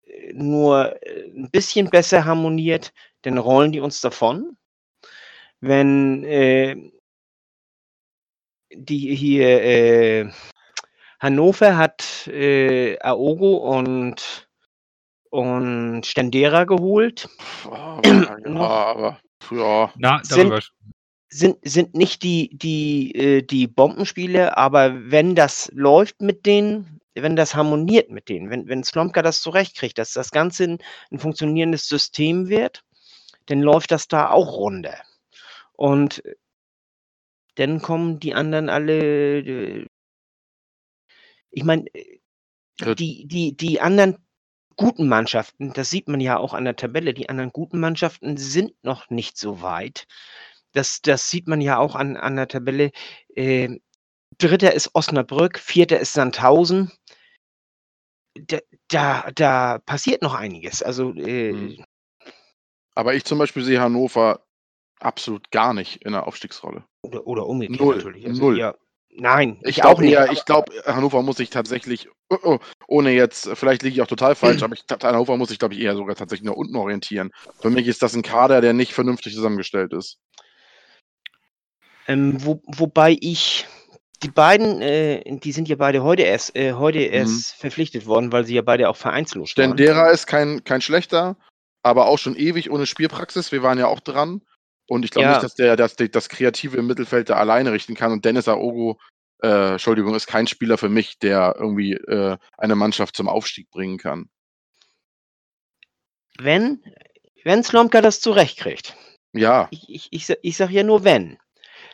äh, 0.06 0.34
nur 0.34 1.02
äh, 1.02 1.30
ein 1.30 1.50
bisschen 1.52 1.90
besser 1.90 2.26
harmoniert, 2.26 2.94
dann 3.22 3.38
rollen 3.38 3.72
die 3.72 3.80
uns 3.80 4.02
davon. 4.02 4.58
Wenn 5.62 6.26
äh, 6.26 6.92
die 8.72 9.16
hier 9.16 9.64
äh, 9.64 10.32
Hannover 11.22 11.78
hat 11.78 12.28
Aogo 12.28 13.78
und 13.78 14.50
und 15.34 16.06
Stendera 16.06 16.66
geholt. 16.66 17.28
Oh, 17.66 18.00
ja, 18.06 18.38
Noch- 18.46 18.70
aber 18.70 19.20
ja, 19.52 19.92
Na, 19.98 20.20
sind- 20.24 20.50
darüber. 20.50 20.60
Sind, 21.36 21.58
sind 21.64 21.96
nicht 21.96 22.22
die, 22.22 22.52
die, 22.56 23.16
äh, 23.16 23.42
die 23.42 23.66
Bombenspiele, 23.66 24.56
aber 24.56 25.10
wenn 25.10 25.34
das 25.34 25.72
läuft 25.74 26.22
mit 26.22 26.46
denen, 26.46 27.00
wenn 27.16 27.36
das 27.36 27.56
harmoniert 27.56 28.12
mit 28.12 28.30
denen, 28.30 28.52
wenn, 28.52 28.68
wenn 28.68 28.84
Slomka 28.84 29.24
das 29.24 29.42
zurechtkriegt, 29.42 29.98
dass 29.98 30.14
das 30.14 30.30
Ganze 30.30 30.66
ein, 30.66 30.78
ein 31.10 31.18
funktionierendes 31.18 31.88
System 31.88 32.50
wird, 32.50 32.84
dann 33.48 33.62
läuft 33.62 33.90
das 33.90 34.08
da 34.08 34.30
auch 34.30 34.54
runter. 34.58 34.94
Und 35.72 36.22
dann 37.56 37.82
kommen 37.82 38.20
die 38.20 38.36
anderen 38.36 38.70
alle. 38.70 39.40
äh, 39.40 39.86
Ich 41.50 41.64
meine, 41.64 41.86
Ja. 42.80 42.94
die, 42.94 43.26
die, 43.28 43.58
die 43.58 43.82
anderen 43.82 44.18
guten 44.76 45.08
Mannschaften, 45.08 45.74
das 45.74 45.90
sieht 45.90 46.08
man 46.08 46.20
ja 46.20 46.38
auch 46.38 46.54
an 46.54 46.66
der 46.66 46.76
Tabelle, 46.76 47.14
die 47.14 47.30
anderen 47.30 47.52
guten 47.52 47.80
Mannschaften 47.80 48.38
sind 48.38 48.74
noch 48.84 49.10
nicht 49.10 49.38
so 49.38 49.62
weit. 49.62 50.08
Das, 50.74 51.02
das 51.02 51.30
sieht 51.30 51.48
man 51.48 51.62
ja 51.62 51.78
auch 51.78 51.96
an, 51.96 52.18
an 52.18 52.36
der 52.36 52.48
Tabelle. 52.48 52.92
Äh, 53.36 53.80
Dritter 54.40 54.74
ist 54.74 54.96
Osnabrück, 54.96 55.60
vierter 55.60 56.00
ist 56.00 56.14
Sandhausen. 56.14 56.92
Da, 58.36 58.60
da, 58.88 59.30
da 59.36 59.78
passiert 59.80 60.22
noch 60.24 60.34
einiges. 60.34 60.82
Also, 60.82 61.14
äh, 61.14 61.52
Mhm. 61.54 61.86
aber 62.96 63.14
ich 63.14 63.26
zum 63.26 63.38
Beispiel 63.38 63.64
sehe 63.64 63.80
Hannover 63.80 64.46
absolut 65.00 65.52
gar 65.52 65.74
nicht 65.74 66.04
in 66.04 66.14
der 66.14 66.26
Aufstiegsrolle. 66.26 66.84
oder, 67.04 67.28
oder 67.28 67.46
umgekehrt 67.46 67.80
Null, 67.80 67.98
natürlich. 67.98 68.26
Also, 68.28 68.42
null. 68.42 68.58
Ja, 68.60 68.76
nein, 69.18 69.58
Ich, 69.62 69.78
ich, 69.78 69.84
auch 69.84 69.90
glaube 69.90 70.02
nicht. 70.04 70.14
eher, 70.14 70.32
ich 70.32 70.46
glaube, 70.46 70.72
Hannover 70.86 71.22
muss 71.22 71.38
sich 71.38 71.50
tatsächlich, 71.50 72.10
oh, 72.30 72.38
oh, 72.44 72.60
ohne 72.88 73.12
jetzt, 73.12 73.50
vielleicht 73.54 73.84
liege 73.84 73.96
ich 73.96 74.02
auch 74.02 74.08
total 74.08 74.36
falsch, 74.36 74.62
aber 74.64 74.76
ich 74.76 74.84
Hannover 75.04 75.38
muss 75.38 75.50
sich, 75.50 75.60
glaube 75.60 75.74
ich, 75.74 75.82
eher 75.82 75.96
sogar 75.96 76.16
tatsächlich 76.16 76.48
nach 76.48 76.56
unten 76.56 76.76
orientieren. 76.76 77.32
Für 77.62 77.70
mich 77.70 77.88
ist 77.88 78.02
das 78.02 78.16
ein 78.16 78.22
Kader, 78.22 78.62
der 78.62 78.74
nicht 78.74 78.94
vernünftig 78.94 79.34
zusammengestellt 79.34 79.94
ist. 79.94 80.18
Ähm, 82.08 82.44
wo, 82.44 82.62
wobei 82.66 83.18
ich 83.20 83.66
die 84.24 84.30
beiden, 84.30 84.82
äh, 84.82 85.22
die 85.26 85.52
sind 85.52 85.68
ja 85.68 85.76
beide 85.76 86.04
heute 86.04 86.24
erst, 86.24 86.56
äh, 86.56 86.74
heute 86.74 87.00
erst 87.00 87.56
verpflichtet 87.56 88.06
worden, 88.06 88.32
weil 88.32 88.46
sie 88.46 88.56
ja 88.56 88.62
beide 88.62 88.90
auch 88.90 88.96
vereinslos 88.96 89.56
waren. 89.58 89.78
Stendera 89.78 90.10
ist 90.10 90.28
kein, 90.28 90.64
kein 90.64 90.82
schlechter, 90.82 91.38
aber 91.82 92.08
auch 92.08 92.18
schon 92.18 92.36
ewig 92.36 92.72
ohne 92.72 92.86
Spielpraxis. 92.86 93.52
Wir 93.52 93.64
waren 93.64 93.78
ja 93.78 93.88
auch 93.88 94.00
dran. 94.00 94.42
Und 94.94 95.04
ich 95.06 95.10
glaube 95.10 95.26
Ja. 95.26 95.32
nicht, 95.32 95.44
dass 95.44 95.56
der 95.56 95.76
das, 95.76 95.96
das 95.96 96.30
Kreative 96.30 96.78
im 96.78 96.86
Mittelfeld 96.86 97.30
da 97.30 97.38
alleine 97.38 97.72
richten 97.72 97.96
kann. 97.96 98.12
Und 98.12 98.26
Dennis 98.26 98.48
Aogo, 98.48 99.00
äh, 99.42 99.72
Entschuldigung, 99.72 100.14
ist 100.14 100.28
kein 100.28 100.46
Spieler 100.46 100.78
für 100.78 100.90
mich, 100.90 101.18
der 101.18 101.56
irgendwie 101.58 101.94
äh, 101.94 102.38
eine 102.60 102.76
Mannschaft 102.76 103.16
zum 103.16 103.28
Aufstieg 103.28 103.72
bringen 103.72 103.98
kann. 103.98 104.30
Wenn, 106.38 106.84
wenn 107.44 107.64
Slomka 107.64 108.02
das 108.02 108.22
zurechtkriegt. 108.22 108.96
Ja, 109.34 109.68
Ich, 109.72 109.90
ich, 109.90 110.08
ich, 110.12 110.38
ich 110.44 110.58
sage 110.58 110.74
ja 110.74 110.84
nur 110.84 111.04
wenn. 111.04 111.40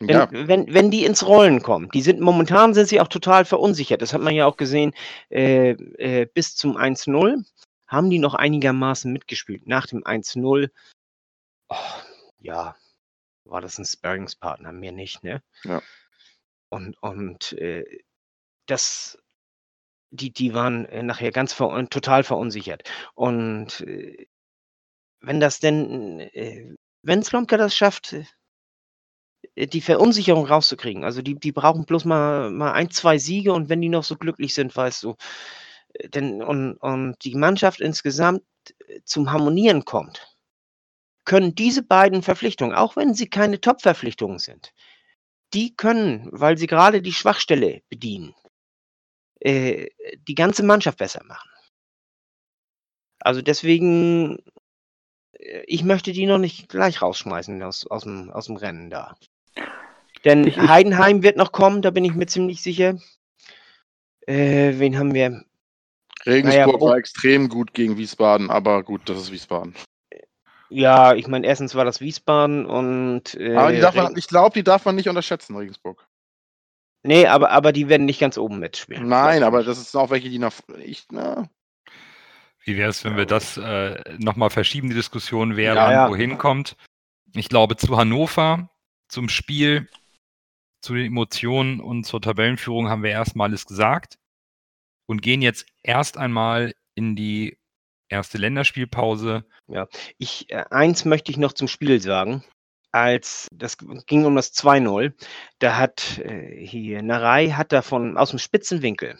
Wenn, 0.02 0.10
ja, 0.10 0.28
wenn, 0.32 0.74
wenn 0.74 0.92
die 0.92 1.06
ins 1.06 1.26
Rollen 1.26 1.62
kommen, 1.62 1.90
die 1.94 2.02
sind 2.02 2.20
momentan 2.20 2.74
sind 2.74 2.88
sie 2.90 3.00
auch 3.00 3.08
total 3.08 3.46
verunsichert. 3.46 4.02
Das 4.02 4.12
hat 4.14 4.22
man 4.22 4.36
ja 4.36 4.46
auch 4.46 4.58
gesehen, 4.58 4.94
äh, 5.30 5.72
äh, 5.72 6.26
bis 6.26 6.58
zum 6.58 6.76
1-0 6.76 7.46
haben 7.88 8.10
die 8.10 8.20
noch 8.20 8.34
einigermaßen 8.34 9.12
mitgespielt. 9.12 9.68
Nach 9.68 9.88
dem 9.88 10.04
1-0, 10.04 10.70
oh, 11.70 11.76
ja, 12.40 12.76
war 13.50 13.62
das 13.62 13.78
ein 13.78 13.86
Sparringspartner, 13.86 14.72
mir 14.72 14.92
nicht, 14.92 15.24
ne? 15.24 15.42
Ja. 15.64 15.82
Und, 16.70 17.02
und 17.02 17.54
äh, 17.54 17.86
das, 18.68 19.18
die, 20.12 20.32
die 20.32 20.54
waren 20.54 20.86
äh, 20.86 21.04
nachher 21.04 21.32
ganz 21.32 21.54
ver 21.54 21.88
total 21.90 22.24
verunsichert. 22.24 22.84
Und 23.16 23.82
äh, 23.82 24.28
wenn 25.22 25.40
das 25.40 25.60
denn, 25.60 26.20
äh, 26.20 26.76
wenn 27.02 27.24
Slomka 27.24 27.58
das 27.58 27.76
schafft, 27.76 28.14
äh, 29.56 29.68
die 29.68 29.82
Verunsicherung 29.82 30.46
rauszukriegen. 30.46 31.04
Also 31.04 31.22
die, 31.22 31.36
die 31.36 31.52
brauchen 31.52 31.86
bloß 31.86 32.06
mal, 32.06 32.52
mal 32.52 32.74
ein, 32.74 32.90
zwei 32.92 33.18
Siege 33.18 33.54
und 33.54 33.70
wenn 33.70 33.82
die 33.82 33.90
noch 33.90 34.04
so 34.04 34.16
glücklich 34.16 34.54
sind, 34.54 34.76
weißt 34.76 35.04
du, 35.04 35.16
äh, 35.94 36.10
denn, 36.10 36.44
und, 36.44 36.78
und 36.78 37.16
die 37.24 37.36
Mannschaft 37.36 37.82
insgesamt 37.82 38.44
zum 39.04 39.32
Harmonieren 39.32 39.86
kommt, 39.86 40.38
können 41.30 41.54
diese 41.54 41.84
beiden 41.84 42.24
Verpflichtungen, 42.24 42.74
auch 42.74 42.96
wenn 42.96 43.13
sie 43.13 43.30
keine 43.30 43.62
Top-Verpflichtungen 43.62 44.39
sind, 44.39 44.74
die 45.54 45.76
können, 45.76 46.28
weil 46.32 46.58
sie 46.58 46.65
gerade 46.65 47.04
die 47.04 47.13
Schwachstelle 47.13 47.84
bedienen, 47.88 48.34
äh, 49.39 49.89
die 50.28 50.34
ganze 50.34 50.63
Mannschaft 50.63 50.98
besser 50.98 51.24
machen. 51.26 51.52
Also 53.20 53.44
deswegen, 53.44 54.39
äh, 55.34 55.62
ich 55.68 55.84
möchte 55.84 56.13
die 56.13 56.26
noch 56.26 56.39
nicht 56.39 56.68
gleich 56.68 57.04
rausschmeißen 57.04 57.62
aus, 57.62 57.86
aus, 57.86 58.04
dem, 58.06 58.32
aus 58.32 58.48
dem 58.48 58.56
Rennen 58.56 58.89
da. 58.89 59.15
Denn 60.26 60.48
Ich- 60.48 60.58
ich- 60.58 60.68
Heidenheim 60.68 61.22
wird 61.22 61.38
noch 61.38 61.52
kommen, 61.52 61.84
da 61.84 61.92
bin 61.92 62.06
ich 62.06 62.15
mir 62.15 62.26
ziemlich 62.26 62.63
sicher. 62.63 62.98
Äh, 64.22 64.80
wen 64.80 64.98
haben 64.98 65.13
wir? 65.13 65.46
Regensburg 66.26 66.74
naja, 66.82 66.88
war 66.88 66.98
extrem 66.98 67.50
gut 67.50 67.76
gegen 67.76 67.98
Wiesbaden, 67.98 68.50
aber 68.50 68.82
gut, 68.82 69.08
das 69.08 69.20
ist 69.22 69.32
Wiesbaden. 69.32 69.76
Ja, 70.70 71.16
ich 71.16 71.28
meine, 71.28 71.48
erstens 71.48 71.76
war 71.76 71.86
das 71.86 72.00
Wiesbaden 72.00 72.66
und. 72.66 73.36
Äh, 73.36 73.56
aber 73.56 73.72
die 73.72 73.80
darf 73.80 73.96
man, 73.96 74.16
ich 74.16 74.28
glaube, 74.28 74.54
die 74.54 74.64
darf 74.64 74.86
man 74.86 74.96
nicht 74.96 75.10
unterschätzen, 75.10 75.56
Regensburg. 75.56 76.08
Nee, 77.04 77.28
aber, 77.28 77.52
aber 77.52 77.72
die 77.72 77.88
werden 77.88 78.06
nicht 78.06 78.20
ganz 78.20 78.38
oben 78.38 78.60
mitspielen. 78.60 79.08
Nein, 79.08 79.44
aber 79.44 79.64
das 79.64 79.80
ist 79.80 79.96
auch 79.96 80.10
welche, 80.10 80.30
die 80.30 80.40
nach. 80.40 80.54
Ich, 80.84 81.06
na, 81.12 81.50
Wie 82.64 82.78
wäre 82.78 82.90
es, 82.90 83.04
wenn 83.04 83.18
wir 83.18 83.26
das 83.26 83.58
äh, 83.58 84.18
nochmal 84.18 84.50
verschieben, 84.50 84.90
die 84.90 84.96
Diskussion, 84.96 85.56
wer 85.56 85.76
Ja, 85.76 85.92
ja. 85.92 86.10
wohin 86.10 86.38
kommt? 86.38 86.76
Ich 87.34 87.48
glaube, 87.48 87.78
zu 87.78 87.96
Hannover, 87.98 88.70
zum 89.08 89.30
Spiel, 89.30 89.88
zu 90.82 90.94
den 90.94 91.06
Emotionen 91.06 91.80
und 91.80 92.06
zur 92.06 92.22
Tabellenführung 92.22 92.90
haben 92.90 93.04
wir 93.04 93.12
erstmal 93.12 93.50
alles 93.50 93.66
gesagt 93.66 94.18
und 95.06 95.22
gehen 95.22 95.42
jetzt 95.42 95.66
erst 95.84 96.18
einmal 96.18 96.74
in 96.96 97.16
die 97.16 97.59
erste 98.10 98.38
Länderspielpause. 98.38 99.45
Ich, 100.17 100.50
äh, 100.50 100.65
eins 100.69 101.06
möchte 101.06 101.32
ich 101.32 101.38
noch 101.38 101.54
zum 101.54 101.67
Spiel 101.67 102.02
sagen. 102.02 102.43
Als 102.91 103.48
das 103.54 103.78
ging 104.08 104.26
um 104.26 104.36
das 104.36 104.54
2-0, 104.54 105.13
da 105.60 105.78
hat 105.78 106.17
äh, 106.19 106.65
hier 106.65 107.04
Narei 107.04 107.52
hat 107.52 107.72
davon 107.72 108.17
aus 108.17 108.32
dem 108.32 108.39
spitzen 108.39 108.82
Winkel. 108.82 109.17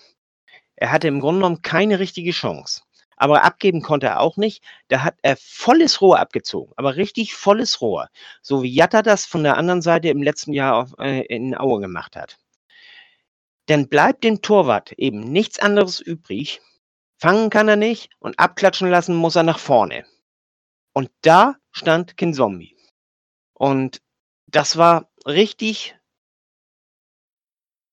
Er 0.76 0.92
hatte 0.92 1.08
im 1.08 1.20
Grunde 1.20 1.42
genommen 1.42 1.62
keine 1.62 2.00
richtige 2.00 2.32
Chance. 2.32 2.82
Aber 3.16 3.44
abgeben 3.44 3.82
konnte 3.82 4.08
er 4.08 4.22
auch 4.22 4.38
nicht. 4.38 4.64
Da 4.88 5.04
hat 5.04 5.16
er 5.22 5.36
volles 5.38 6.00
Rohr 6.02 6.20
abgezogen, 6.20 6.72
aber 6.78 6.96
richtig 6.96 7.36
volles 7.36 7.82
Rohr. 7.82 8.08
So 8.42 8.64
wie 8.64 8.74
Jatta 8.74 9.02
das 9.02 9.26
von 9.26 9.44
der 9.44 9.58
anderen 9.58 9.82
Seite 9.82 10.08
im 10.08 10.24
letzten 10.24 10.54
Jahr 10.54 10.76
auf, 10.78 10.94
äh, 11.00 11.26
in 11.26 11.56
Aue 11.56 11.82
gemacht 11.82 12.16
hat. 12.16 12.38
Dann 13.66 13.90
bleibt 13.90 14.24
dem 14.24 14.42
Torwart 14.42 14.94
eben 14.94 15.20
nichts 15.20 15.60
anderes 15.60 16.00
übrig. 16.00 16.62
Fangen 17.20 17.50
kann 17.50 17.68
er 17.68 17.76
nicht 17.76 18.10
und 18.20 18.40
abklatschen 18.40 18.90
lassen 18.90 19.14
muss 19.14 19.36
er 19.36 19.44
nach 19.44 19.60
vorne. 19.60 20.06
Und 20.94 21.12
da 21.22 21.56
stand 21.72 22.16
Kinzombie. 22.16 22.78
Und 23.54 24.02
das 24.48 24.78
war 24.78 25.12
richtig, 25.26 25.98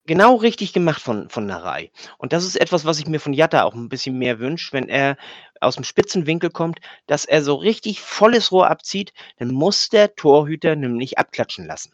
genau 0.06 0.36
richtig 0.36 0.72
gemacht 0.72 1.02
von, 1.02 1.28
von 1.28 1.44
Narei. 1.44 1.90
Und 2.18 2.32
das 2.32 2.44
ist 2.44 2.54
etwas, 2.54 2.84
was 2.84 3.00
ich 3.00 3.08
mir 3.08 3.18
von 3.18 3.32
Jatta 3.32 3.64
auch 3.64 3.74
ein 3.74 3.88
bisschen 3.88 4.16
mehr 4.16 4.38
wünsche, 4.38 4.72
wenn 4.72 4.88
er 4.88 5.16
aus 5.60 5.74
dem 5.74 5.82
spitzen 5.82 6.26
Winkel 6.26 6.50
kommt, 6.50 6.78
dass 7.06 7.24
er 7.24 7.42
so 7.42 7.56
richtig 7.56 8.00
volles 8.02 8.52
Rohr 8.52 8.70
abzieht, 8.70 9.12
dann 9.38 9.52
muss 9.52 9.88
der 9.88 10.14
Torhüter 10.14 10.76
nämlich 10.76 11.18
abklatschen 11.18 11.66
lassen. 11.66 11.92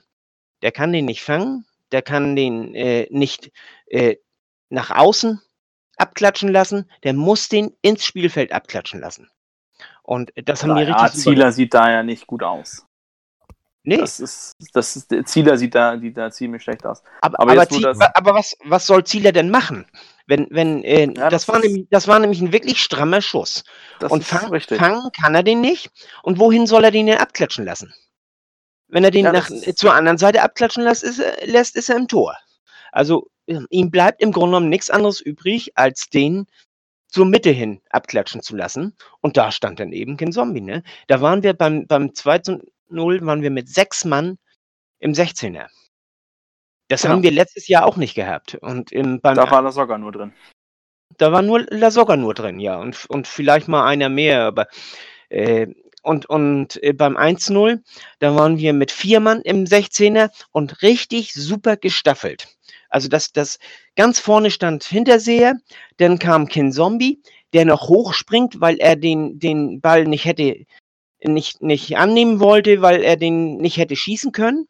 Der 0.60 0.70
kann 0.70 0.92
den 0.92 1.06
nicht 1.06 1.22
fangen, 1.22 1.64
der 1.92 2.02
kann 2.02 2.36
den 2.36 2.74
äh, 2.74 3.06
nicht 3.10 3.50
äh, 3.86 4.16
nach 4.68 4.90
außen 4.90 5.40
abklatschen 5.96 6.50
lassen, 6.50 6.90
der 7.04 7.12
muss 7.12 7.48
den 7.48 7.76
ins 7.82 8.04
Spielfeld 8.04 8.52
abklatschen 8.52 9.00
lassen. 9.00 9.30
Und 10.02 10.32
das 10.36 10.62
haben 10.62 10.74
die 10.74 10.82
ja, 10.82 10.86
richtig 10.94 11.20
super 11.22 11.34
Zieler 11.34 11.52
sieht 11.52 11.74
da 11.74 11.90
ja 11.90 12.02
nicht 12.02 12.26
gut 12.26 12.42
aus. 12.42 12.86
Nee, 13.84 13.96
Das 13.96 14.20
ist, 14.20 14.52
das 14.74 14.94
ist, 14.94 15.10
der 15.10 15.24
Zieler 15.24 15.56
sieht 15.58 15.74
da, 15.74 15.98
sieht 15.98 16.16
da 16.16 16.30
ziemlich 16.30 16.62
schlecht 16.62 16.86
aus. 16.86 17.02
aber, 17.20 17.40
aber 17.40 17.52
aber, 17.52 17.60
jetzt, 17.62 17.72
wo 17.72 17.76
Zie- 17.78 17.82
das- 17.82 17.98
wa- 17.98 18.12
aber 18.14 18.34
was, 18.34 18.56
was 18.64 18.86
soll 18.86 19.02
Zieler 19.04 19.32
denn 19.32 19.50
machen? 19.50 19.86
Wenn, 20.26 20.46
wenn, 20.50 20.84
äh, 20.84 21.06
Ja, 21.06 21.28
das, 21.30 21.46
das 21.46 21.48
war 21.48 21.58
nämlich, 21.58 21.86
das 21.90 22.06
war 22.06 22.18
nämlich 22.20 22.40
ein 22.40 22.52
wirklich 22.52 22.80
strammer 22.80 23.20
Schuss. 23.20 23.64
Und 24.08 24.22
fang, 24.24 24.60
fangen 24.60 25.10
kann 25.12 25.34
er 25.34 25.42
den 25.42 25.60
nicht. 25.60 25.90
Und 26.22 26.38
wohin 26.38 26.68
soll 26.68 26.84
er 26.84 26.92
den 26.92 27.06
denn 27.06 27.18
abklatschen 27.18 27.64
lassen? 27.64 27.92
Wenn 28.86 29.02
er 29.02 29.10
den 29.10 29.24
Ja, 29.24 29.32
nach, 29.32 29.50
zur 29.74 29.94
anderen 29.94 30.18
Seite 30.18 30.42
abklatschen 30.42 30.84
lässt 30.84 31.02
ist, 31.02 31.18
er, 31.18 31.44
lässt, 31.46 31.74
ist 31.74 31.88
er 31.88 31.96
im 31.96 32.06
Tor. 32.06 32.36
Also 32.92 33.30
ihm 33.46 33.90
bleibt 33.90 34.22
im 34.22 34.32
Grunde 34.32 34.48
genommen 34.56 34.68
nichts 34.68 34.90
anderes 34.90 35.20
übrig, 35.20 35.72
als 35.76 36.08
den 36.08 36.46
zur 37.08 37.26
Mitte 37.26 37.50
hin 37.50 37.80
abklatschen 37.90 38.42
zu 38.42 38.56
lassen. 38.56 38.96
Und 39.20 39.36
da 39.36 39.50
stand 39.52 39.80
dann 39.80 39.92
eben 39.92 40.16
kein 40.16 40.32
Zombie. 40.32 40.60
Ne? 40.62 40.82
Da 41.08 41.20
waren 41.20 41.42
wir 41.42 41.52
beim, 41.54 41.86
beim 41.86 42.14
2 42.14 42.38
zu 42.38 42.58
0, 42.88 43.24
waren 43.26 43.42
wir 43.42 43.50
mit 43.50 43.68
sechs 43.68 44.04
Mann 44.04 44.38
im 45.00 45.12
16er. 45.14 45.66
Das 46.88 47.02
Genau. 47.02 47.14
haben 47.14 47.22
wir 47.22 47.30
letztes 47.30 47.68
Jahr 47.68 47.86
auch 47.86 47.96
nicht 47.96 48.14
gehabt. 48.14 48.54
Und 48.56 48.92
im, 48.92 49.20
beim, 49.20 49.34
Da 49.34 49.50
war 49.50 49.62
das 49.62 49.74
sogar 49.74 49.98
nur 49.98 50.12
drin. 50.12 50.32
da 51.18 51.32
war 51.32 51.42
nur 51.42 51.66
Lasogga 51.70 52.16
nur 52.16 52.34
drin, 52.34 52.58
ja. 52.60 52.78
Und, 52.78 53.06
und 53.08 53.26
vielleicht 53.28 53.68
mal 53.68 53.86
einer 53.86 54.08
mehr, 54.08 54.42
aber 54.44 54.66
äh, 55.30 55.68
und, 56.02 56.26
und 56.26 56.82
äh, 56.82 56.92
beim 56.92 57.16
1-0, 57.16 57.80
da 58.18 58.34
waren 58.34 58.58
wir 58.58 58.72
mit 58.72 58.90
vier 58.90 59.20
Mann 59.20 59.40
im 59.42 59.64
16er 59.64 60.30
und 60.50 60.82
richtig 60.82 61.32
super 61.34 61.76
gestaffelt. 61.76 62.48
Also 62.92 63.08
das, 63.08 63.32
das 63.32 63.58
ganz 63.96 64.20
vorne 64.20 64.50
stand 64.50 64.84
Hinterseher, 64.84 65.54
dann 65.96 66.18
kam 66.18 66.46
Ken 66.46 66.72
Zombie, 66.72 67.22
der 67.54 67.64
noch 67.64 67.88
hochspringt, 67.88 68.60
weil 68.60 68.76
er 68.78 68.96
den, 68.96 69.38
den 69.38 69.80
Ball 69.80 70.04
nicht 70.04 70.26
hätte, 70.26 70.64
nicht, 71.24 71.62
nicht 71.62 71.96
annehmen 71.96 72.38
wollte, 72.38 72.82
weil 72.82 73.02
er 73.02 73.16
den 73.16 73.56
nicht 73.56 73.78
hätte 73.78 73.96
schießen 73.96 74.32
können. 74.32 74.68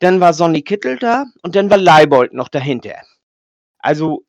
Dann 0.00 0.18
war 0.20 0.32
Sonny 0.34 0.62
Kittel 0.62 0.98
da 0.98 1.26
und 1.42 1.54
dann 1.54 1.70
war 1.70 1.76
Leibold 1.78 2.32
noch 2.34 2.48
dahinter. 2.48 2.96
Also 3.78 4.24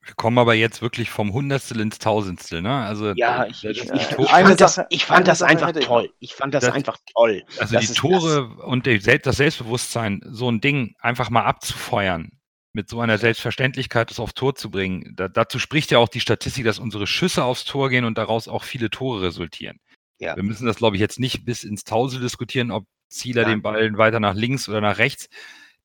Wir 0.00 0.14
kommen 0.14 0.38
aber 0.38 0.54
jetzt 0.54 0.82
wirklich 0.82 1.08
vom 1.10 1.32
Hundertstel 1.32 1.80
ins 1.80 1.98
Tausendstel, 2.00 2.62
ne? 2.62 2.74
Also, 2.84 3.12
Ja, 3.12 3.44
äh, 3.44 3.50
ich, 3.50 3.60
das- 3.60 3.76
ich, 3.76 3.82
ich, 4.18 4.26
fand 4.28 4.60
das, 4.60 4.80
ich 4.90 5.04
fand 5.04 5.28
das 5.28 5.42
einfach 5.42 5.70
toll. 5.72 6.10
Ich 6.18 6.34
fand 6.34 6.52
das, 6.54 6.64
Das- 6.64 6.74
einfach 6.74 6.98
toll. 7.14 7.44
Also 7.58 7.74
Das 7.74 7.86
die 7.86 7.94
Tore 7.94 8.48
und 8.66 8.86
der, 8.86 9.00
Sel- 9.00 9.20
das 9.20 9.36
Selbstbewusstsein, 9.36 10.20
so 10.24 10.50
ein 10.50 10.60
Ding 10.60 10.94
einfach 11.00 11.30
mal 11.30 11.44
abzufeuern, 11.44 12.30
mit 12.76 12.90
so 12.90 13.00
einer 13.00 13.16
Selbstverständlichkeit 13.16 14.10
das 14.10 14.20
aufs 14.20 14.34
Tor 14.34 14.54
zu 14.54 14.70
bringen. 14.70 15.14
Da, 15.16 15.28
dazu 15.28 15.58
spricht 15.58 15.90
ja 15.90 15.98
auch 15.98 16.10
die 16.10 16.20
Statistik, 16.20 16.64
dass 16.64 16.78
unsere 16.78 17.06
Schüsse 17.06 17.42
aufs 17.42 17.64
Tor 17.64 17.88
gehen 17.88 18.04
und 18.04 18.18
daraus 18.18 18.48
auch 18.48 18.64
viele 18.64 18.90
Tore 18.90 19.22
resultieren. 19.22 19.80
Ja. 20.18 20.36
Wir 20.36 20.42
müssen 20.42 20.66
das, 20.66 20.76
glaube 20.76 20.94
ich, 20.94 21.00
jetzt 21.00 21.18
nicht 21.18 21.46
bis 21.46 21.64
ins 21.64 21.84
Tausend 21.84 22.22
diskutieren, 22.22 22.70
ob 22.70 22.86
Zieler 23.08 23.42
Nein. 23.42 23.50
den 23.52 23.62
Ball 23.62 23.96
weiter 23.96 24.20
nach 24.20 24.34
links 24.34 24.68
oder 24.68 24.82
nach 24.82 24.98
rechts. 24.98 25.28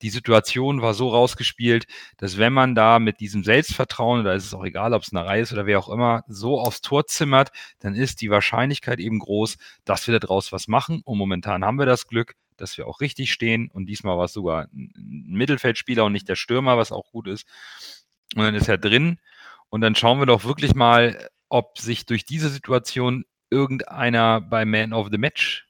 Die 0.01 0.09
Situation 0.09 0.81
war 0.81 0.93
so 0.93 1.09
rausgespielt, 1.09 1.85
dass 2.17 2.37
wenn 2.37 2.51
man 2.51 2.75
da 2.75 2.99
mit 2.99 3.21
diesem 3.21 3.43
Selbstvertrauen, 3.43 4.25
da 4.25 4.33
ist 4.33 4.45
es 4.45 4.53
auch 4.53 4.65
egal, 4.65 4.93
ob 4.93 5.03
es 5.03 5.13
eine 5.13 5.25
Reihe 5.25 5.43
ist 5.43 5.53
oder 5.53 5.65
wer 5.65 5.79
auch 5.79 5.89
immer, 5.89 6.23
so 6.27 6.59
aufs 6.59 6.81
Tor 6.81 7.05
zimmert, 7.05 7.51
dann 7.79 7.95
ist 7.95 8.19
die 8.19 8.29
Wahrscheinlichkeit 8.29 8.99
eben 8.99 9.19
groß, 9.19 9.57
dass 9.85 10.07
wir 10.07 10.19
daraus 10.19 10.51
was 10.51 10.67
machen. 10.67 11.01
Und 11.05 11.17
momentan 11.17 11.63
haben 11.63 11.79
wir 11.79 11.85
das 11.85 12.07
Glück, 12.07 12.33
dass 12.61 12.77
wir 12.77 12.87
auch 12.87 13.01
richtig 13.01 13.31
stehen. 13.31 13.69
Und 13.71 13.87
diesmal 13.87 14.17
war 14.17 14.25
es 14.25 14.33
sogar 14.33 14.67
ein 14.73 15.25
Mittelfeldspieler 15.27 16.05
und 16.05 16.13
nicht 16.13 16.29
der 16.29 16.35
Stürmer, 16.35 16.77
was 16.77 16.91
auch 16.91 17.11
gut 17.11 17.27
ist. 17.27 17.47
Und 18.35 18.43
dann 18.43 18.55
ist 18.55 18.69
er 18.69 18.77
drin. 18.77 19.19
Und 19.69 19.81
dann 19.81 19.95
schauen 19.95 20.19
wir 20.19 20.25
doch 20.25 20.43
wirklich 20.43 20.75
mal, 20.75 21.29
ob 21.49 21.77
sich 21.77 22.05
durch 22.05 22.25
diese 22.25 22.49
Situation 22.49 23.25
irgendeiner 23.49 24.39
bei 24.39 24.65
Man 24.65 24.93
of 24.93 25.09
the 25.11 25.17
Match 25.17 25.67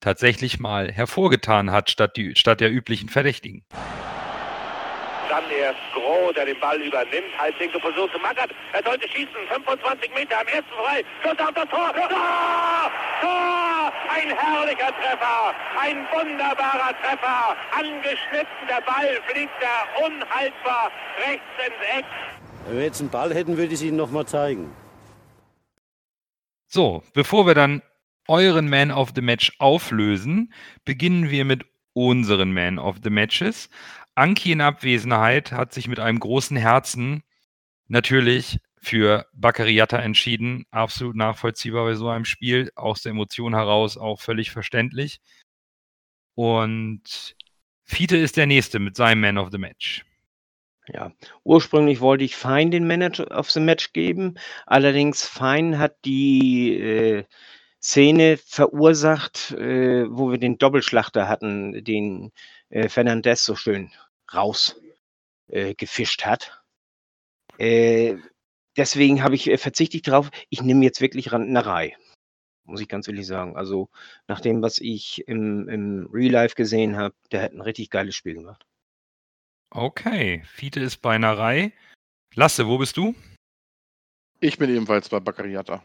tatsächlich 0.00 0.60
mal 0.60 0.90
hervorgetan 0.90 1.70
hat, 1.70 1.90
statt, 1.90 2.16
die, 2.16 2.34
statt 2.36 2.60
der 2.60 2.72
üblichen 2.72 3.08
Verdächtigen. 3.08 3.64
Dann 5.32 5.50
erst 5.50 5.80
Groh, 5.94 6.30
der 6.30 6.44
den 6.44 6.60
Ball 6.60 6.78
übernimmt. 6.78 7.32
Halblinke 7.38 7.78
Position 7.78 8.10
zu 8.12 8.18
Mackert. 8.18 8.50
Er 8.74 8.82
sollte 8.84 9.08
schießen. 9.08 9.32
25 9.48 10.12
Meter 10.14 10.38
am 10.38 10.46
ersten 10.46 10.74
frei. 10.78 11.02
Schuss 11.22 11.38
auf 11.38 11.54
das 11.54 11.68
Tor. 11.70 11.90
Tor! 11.94 12.90
Tor! 13.22 13.92
Ein 14.10 14.28
herrlicher 14.28 14.92
Treffer. 14.92 15.54
Ein 15.80 16.06
wunderbarer 16.12 16.94
Treffer. 17.00 17.56
Angeschnitten. 17.72 18.66
Der 18.68 18.82
Ball 18.82 19.18
fliegt 19.26 19.54
da 19.62 20.04
unhaltbar 20.04 20.92
rechts 21.26 21.46
ins 21.66 21.98
Eck. 21.98 22.04
Wenn 22.66 22.76
wir 22.76 22.84
jetzt 22.84 23.00
einen 23.00 23.08
Ball 23.08 23.32
hätten, 23.32 23.56
würde 23.56 23.68
ich 23.68 23.80
es 23.80 23.82
Ihnen 23.82 23.96
nochmal 23.96 24.26
zeigen. 24.26 24.70
So, 26.66 27.02
bevor 27.14 27.46
wir 27.46 27.54
dann 27.54 27.80
euren 28.28 28.68
Man 28.68 28.90
of 28.90 29.12
the 29.14 29.22
Match 29.22 29.50
auflösen, 29.58 30.52
beginnen 30.84 31.30
wir 31.30 31.46
mit 31.46 31.64
unseren 31.94 32.52
Man 32.52 32.78
of 32.78 32.96
the 33.02 33.10
Matches. 33.10 33.70
Anki 34.14 34.52
in 34.52 34.60
Abwesenheit 34.60 35.52
hat 35.52 35.72
sich 35.72 35.88
mit 35.88 35.98
einem 35.98 36.20
großen 36.20 36.56
Herzen 36.56 37.22
natürlich 37.88 38.58
für 38.76 39.26
Bakariata 39.32 39.98
entschieden. 39.98 40.64
Absolut 40.70 41.16
nachvollziehbar 41.16 41.84
bei 41.84 41.94
so 41.94 42.08
einem 42.08 42.24
Spiel. 42.24 42.70
Aus 42.74 43.02
der 43.02 43.10
Emotion 43.10 43.54
heraus 43.54 43.96
auch 43.96 44.20
völlig 44.20 44.50
verständlich. 44.50 45.20
Und 46.34 47.36
Fiete 47.84 48.16
ist 48.16 48.36
der 48.36 48.46
Nächste 48.46 48.78
mit 48.78 48.96
seinem 48.96 49.20
Man 49.20 49.38
of 49.38 49.50
the 49.52 49.58
Match. 49.58 50.04
Ja, 50.88 51.12
ursprünglich 51.44 52.00
wollte 52.00 52.24
ich 52.24 52.34
Fein 52.34 52.70
den 52.70 52.86
Manager 52.86 53.30
of 53.38 53.50
the 53.50 53.60
Match 53.60 53.92
geben. 53.92 54.34
Allerdings 54.66 55.26
Fein 55.26 55.78
hat 55.78 56.04
die 56.04 56.74
äh, 56.74 57.24
Szene 57.84 58.36
verursacht, 58.36 59.50
äh, 59.52 60.06
wo 60.08 60.30
wir 60.30 60.38
den 60.38 60.56
Doppelschlachter 60.58 61.28
hatten, 61.28 61.84
den 61.84 62.32
äh, 62.70 62.88
Fernandez 62.88 63.44
so 63.44 63.56
schön 63.56 63.90
raus 64.32 64.80
äh, 65.48 65.74
gefischt 65.74 66.24
hat. 66.24 66.62
Äh, 67.58 68.16
deswegen 68.76 69.22
habe 69.22 69.34
ich 69.34 69.50
äh, 69.50 69.58
verzichte 69.58 69.96
ich 69.96 70.02
drauf. 70.02 70.30
Ich 70.48 70.62
nehme 70.62 70.84
jetzt 70.84 71.00
wirklich 71.00 71.32
Randnerei, 71.32 71.96
muss 72.64 72.80
ich 72.80 72.88
ganz 72.88 73.08
ehrlich 73.08 73.26
sagen. 73.26 73.56
Also 73.56 73.90
nach 74.28 74.40
dem, 74.40 74.62
was 74.62 74.78
ich 74.78 75.26
im, 75.26 75.68
im 75.68 76.08
Real 76.12 76.32
Life 76.32 76.54
gesehen 76.54 76.96
habe, 76.96 77.14
der 77.32 77.42
hat 77.42 77.52
ein 77.52 77.60
richtig 77.60 77.90
geiles 77.90 78.14
Spiel 78.14 78.34
gemacht. 78.34 78.64
Okay, 79.70 80.42
Fiete 80.44 80.80
ist 80.80 80.98
bei 80.98 81.16
Reihe. 81.16 81.72
Lasse, 82.34 82.66
wo 82.66 82.78
bist 82.78 82.96
du? 82.96 83.14
Ich 84.40 84.58
bin 84.58 84.70
ebenfalls 84.70 85.08
bei 85.08 85.18
Baccariata. 85.18 85.82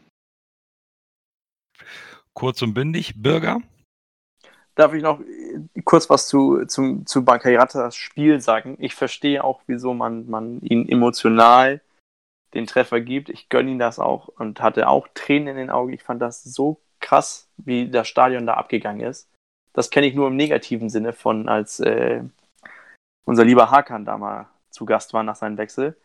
Kurz 2.34 2.62
und 2.62 2.74
bündig. 2.74 3.14
Bürger? 3.16 3.60
Darf 4.74 4.94
ich 4.94 5.02
noch 5.02 5.20
äh, 5.20 5.82
kurz 5.84 6.08
was 6.08 6.28
zu, 6.28 6.64
zum, 6.66 7.04
zu 7.06 7.24
Bakayratas 7.24 7.96
Spiel 7.96 8.40
sagen? 8.40 8.76
Ich 8.78 8.94
verstehe 8.94 9.42
auch, 9.42 9.60
wieso 9.66 9.94
man, 9.94 10.28
man 10.28 10.60
ihn 10.60 10.88
emotional 10.88 11.80
den 12.54 12.66
Treffer 12.66 13.00
gibt. 13.00 13.28
Ich 13.28 13.48
gönne 13.48 13.70
ihm 13.70 13.78
das 13.78 13.98
auch 13.98 14.28
und 14.28 14.60
hatte 14.60 14.88
auch 14.88 15.08
Tränen 15.14 15.48
in 15.48 15.56
den 15.56 15.70
Augen. 15.70 15.92
Ich 15.92 16.02
fand 16.02 16.22
das 16.22 16.42
so 16.44 16.80
krass, 17.00 17.50
wie 17.56 17.90
das 17.90 18.08
Stadion 18.08 18.46
da 18.46 18.54
abgegangen 18.54 19.06
ist. 19.06 19.28
Das 19.72 19.90
kenne 19.90 20.06
ich 20.06 20.14
nur 20.14 20.28
im 20.28 20.36
negativen 20.36 20.88
Sinne 20.90 21.12
von, 21.12 21.48
als 21.48 21.80
äh, 21.80 22.22
unser 23.24 23.44
lieber 23.44 23.70
Hakan 23.70 24.04
da 24.04 24.16
mal 24.16 24.48
zu 24.70 24.84
Gast 24.84 25.12
war 25.12 25.22
nach 25.22 25.36
seinem 25.36 25.58
Wechsel. 25.58 25.96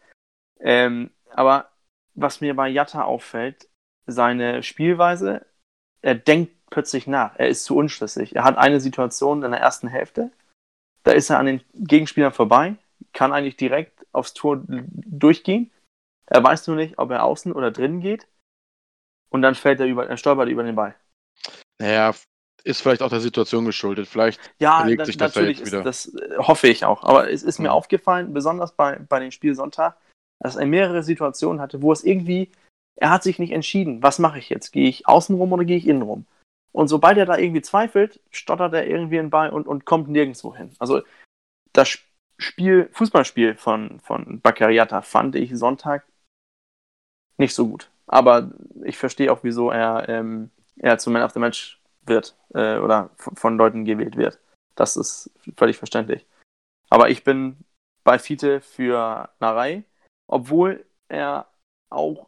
Ähm, 0.59 1.11
aber 1.31 1.69
was 2.15 2.41
mir 2.41 2.55
bei 2.55 2.69
Jatta 2.69 3.03
auffällt, 3.03 3.69
seine 4.05 4.63
Spielweise, 4.63 5.45
er 6.03 6.15
denkt 6.15 6.51
plötzlich 6.69 7.07
nach. 7.07 7.35
Er 7.37 7.47
ist 7.47 7.65
zu 7.65 7.75
unschlüssig. 7.75 8.35
Er 8.35 8.43
hat 8.43 8.57
eine 8.57 8.79
Situation 8.79 9.43
in 9.43 9.51
der 9.51 9.59
ersten 9.59 9.87
Hälfte, 9.87 10.31
da 11.03 11.11
ist 11.11 11.29
er 11.29 11.39
an 11.39 11.45
den 11.45 11.61
Gegenspielern 11.73 12.31
vorbei, 12.31 12.75
kann 13.13 13.33
eigentlich 13.33 13.57
direkt 13.57 14.05
aufs 14.11 14.33
Tor 14.33 14.63
durchgehen. 14.67 15.71
Er 16.27 16.43
weiß 16.43 16.67
nur 16.67 16.77
nicht, 16.77 16.97
ob 16.97 17.11
er 17.11 17.23
außen 17.23 17.51
oder 17.51 17.71
drinnen 17.71 17.99
geht. 17.99 18.27
Und 19.29 19.41
dann 19.41 19.55
fällt 19.55 19.79
er 19.79 19.87
über, 19.87 20.07
er 20.07 20.17
stolpert 20.17 20.47
über 20.47 20.63
den 20.63 20.75
Ball. 20.75 20.95
Naja, 21.79 22.13
ist 22.63 22.81
vielleicht 22.81 23.01
auch 23.01 23.09
der 23.09 23.19
Situation 23.19 23.65
geschuldet. 23.65 24.07
Vielleicht 24.07 24.39
Ja, 24.59 24.81
belegt 24.81 24.99
na, 24.99 25.05
sich 25.05 25.17
das 25.17 25.35
ja 25.35 25.41
natürlich, 25.41 25.57
jetzt 25.57 25.67
ist, 25.67 25.73
wieder. 25.73 25.83
das 25.83 26.15
äh, 26.15 26.37
hoffe 26.37 26.67
ich 26.67 26.85
auch. 26.85 27.03
Aber 27.03 27.29
es 27.29 27.43
ist 27.43 27.59
mir 27.59 27.69
Mhm. 27.69 27.73
aufgefallen, 27.73 28.33
besonders 28.33 28.71
bei, 28.71 28.97
bei 29.09 29.19
dem 29.19 29.31
Spiel 29.31 29.55
Sonntag, 29.55 29.97
dass 30.39 30.55
er 30.55 30.65
mehrere 30.65 31.03
Situationen 31.03 31.59
hatte, 31.61 31.81
wo 31.81 31.91
es 31.91 32.03
irgendwie, 32.03 32.51
er 32.95 33.09
hat 33.09 33.23
sich 33.23 33.39
nicht 33.39 33.51
entschieden, 33.51 34.03
was 34.03 34.19
mache 34.19 34.39
ich 34.39 34.49
jetzt? 34.49 34.71
Gehe 34.71 34.87
ich 34.87 35.07
außen 35.07 35.35
rum 35.35 35.51
oder 35.51 35.65
gehe 35.65 35.77
ich 35.77 35.87
innen 35.87 36.03
rum? 36.03 36.25
Und 36.71 36.87
sobald 36.87 37.17
er 37.17 37.25
da 37.25 37.37
irgendwie 37.37 37.61
zweifelt, 37.61 38.19
stottert 38.31 38.73
er 38.73 38.87
irgendwie 38.87 39.19
einen 39.19 39.29
Ball 39.29 39.49
und, 39.49 39.67
und 39.67 39.85
kommt 39.85 40.09
nirgendwo 40.09 40.55
hin. 40.55 40.71
Also 40.79 41.01
das 41.71 41.99
Spiel, 42.37 42.89
Fußballspiel 42.91 43.55
von, 43.55 43.99
von 43.99 44.41
Baccariata 44.41 45.01
fand 45.01 45.35
ich 45.35 45.55
Sonntag 45.57 46.05
nicht 47.37 47.53
so 47.53 47.67
gut. 47.67 47.89
Aber 48.07 48.51
ich 48.83 48.97
verstehe 48.97 49.31
auch, 49.31 49.43
wieso 49.43 49.69
er, 49.69 50.09
ähm, 50.09 50.49
er 50.77 50.97
zum 50.97 51.13
Man 51.13 51.23
of 51.23 51.31
the 51.31 51.39
Match 51.39 51.79
wird 52.05 52.35
äh, 52.53 52.77
oder 52.77 53.11
von 53.15 53.57
Leuten 53.57 53.85
gewählt 53.85 54.17
wird. 54.17 54.39
Das 54.75 54.97
ist 54.97 55.31
völlig 55.55 55.77
verständlich. 55.77 56.25
Aber 56.89 57.09
ich 57.09 57.23
bin 57.23 57.57
bei 58.03 58.19
Fiete 58.19 58.61
für 58.61 59.29
Narei, 59.39 59.83
obwohl 60.27 60.85
er 61.07 61.47
auch 61.89 62.27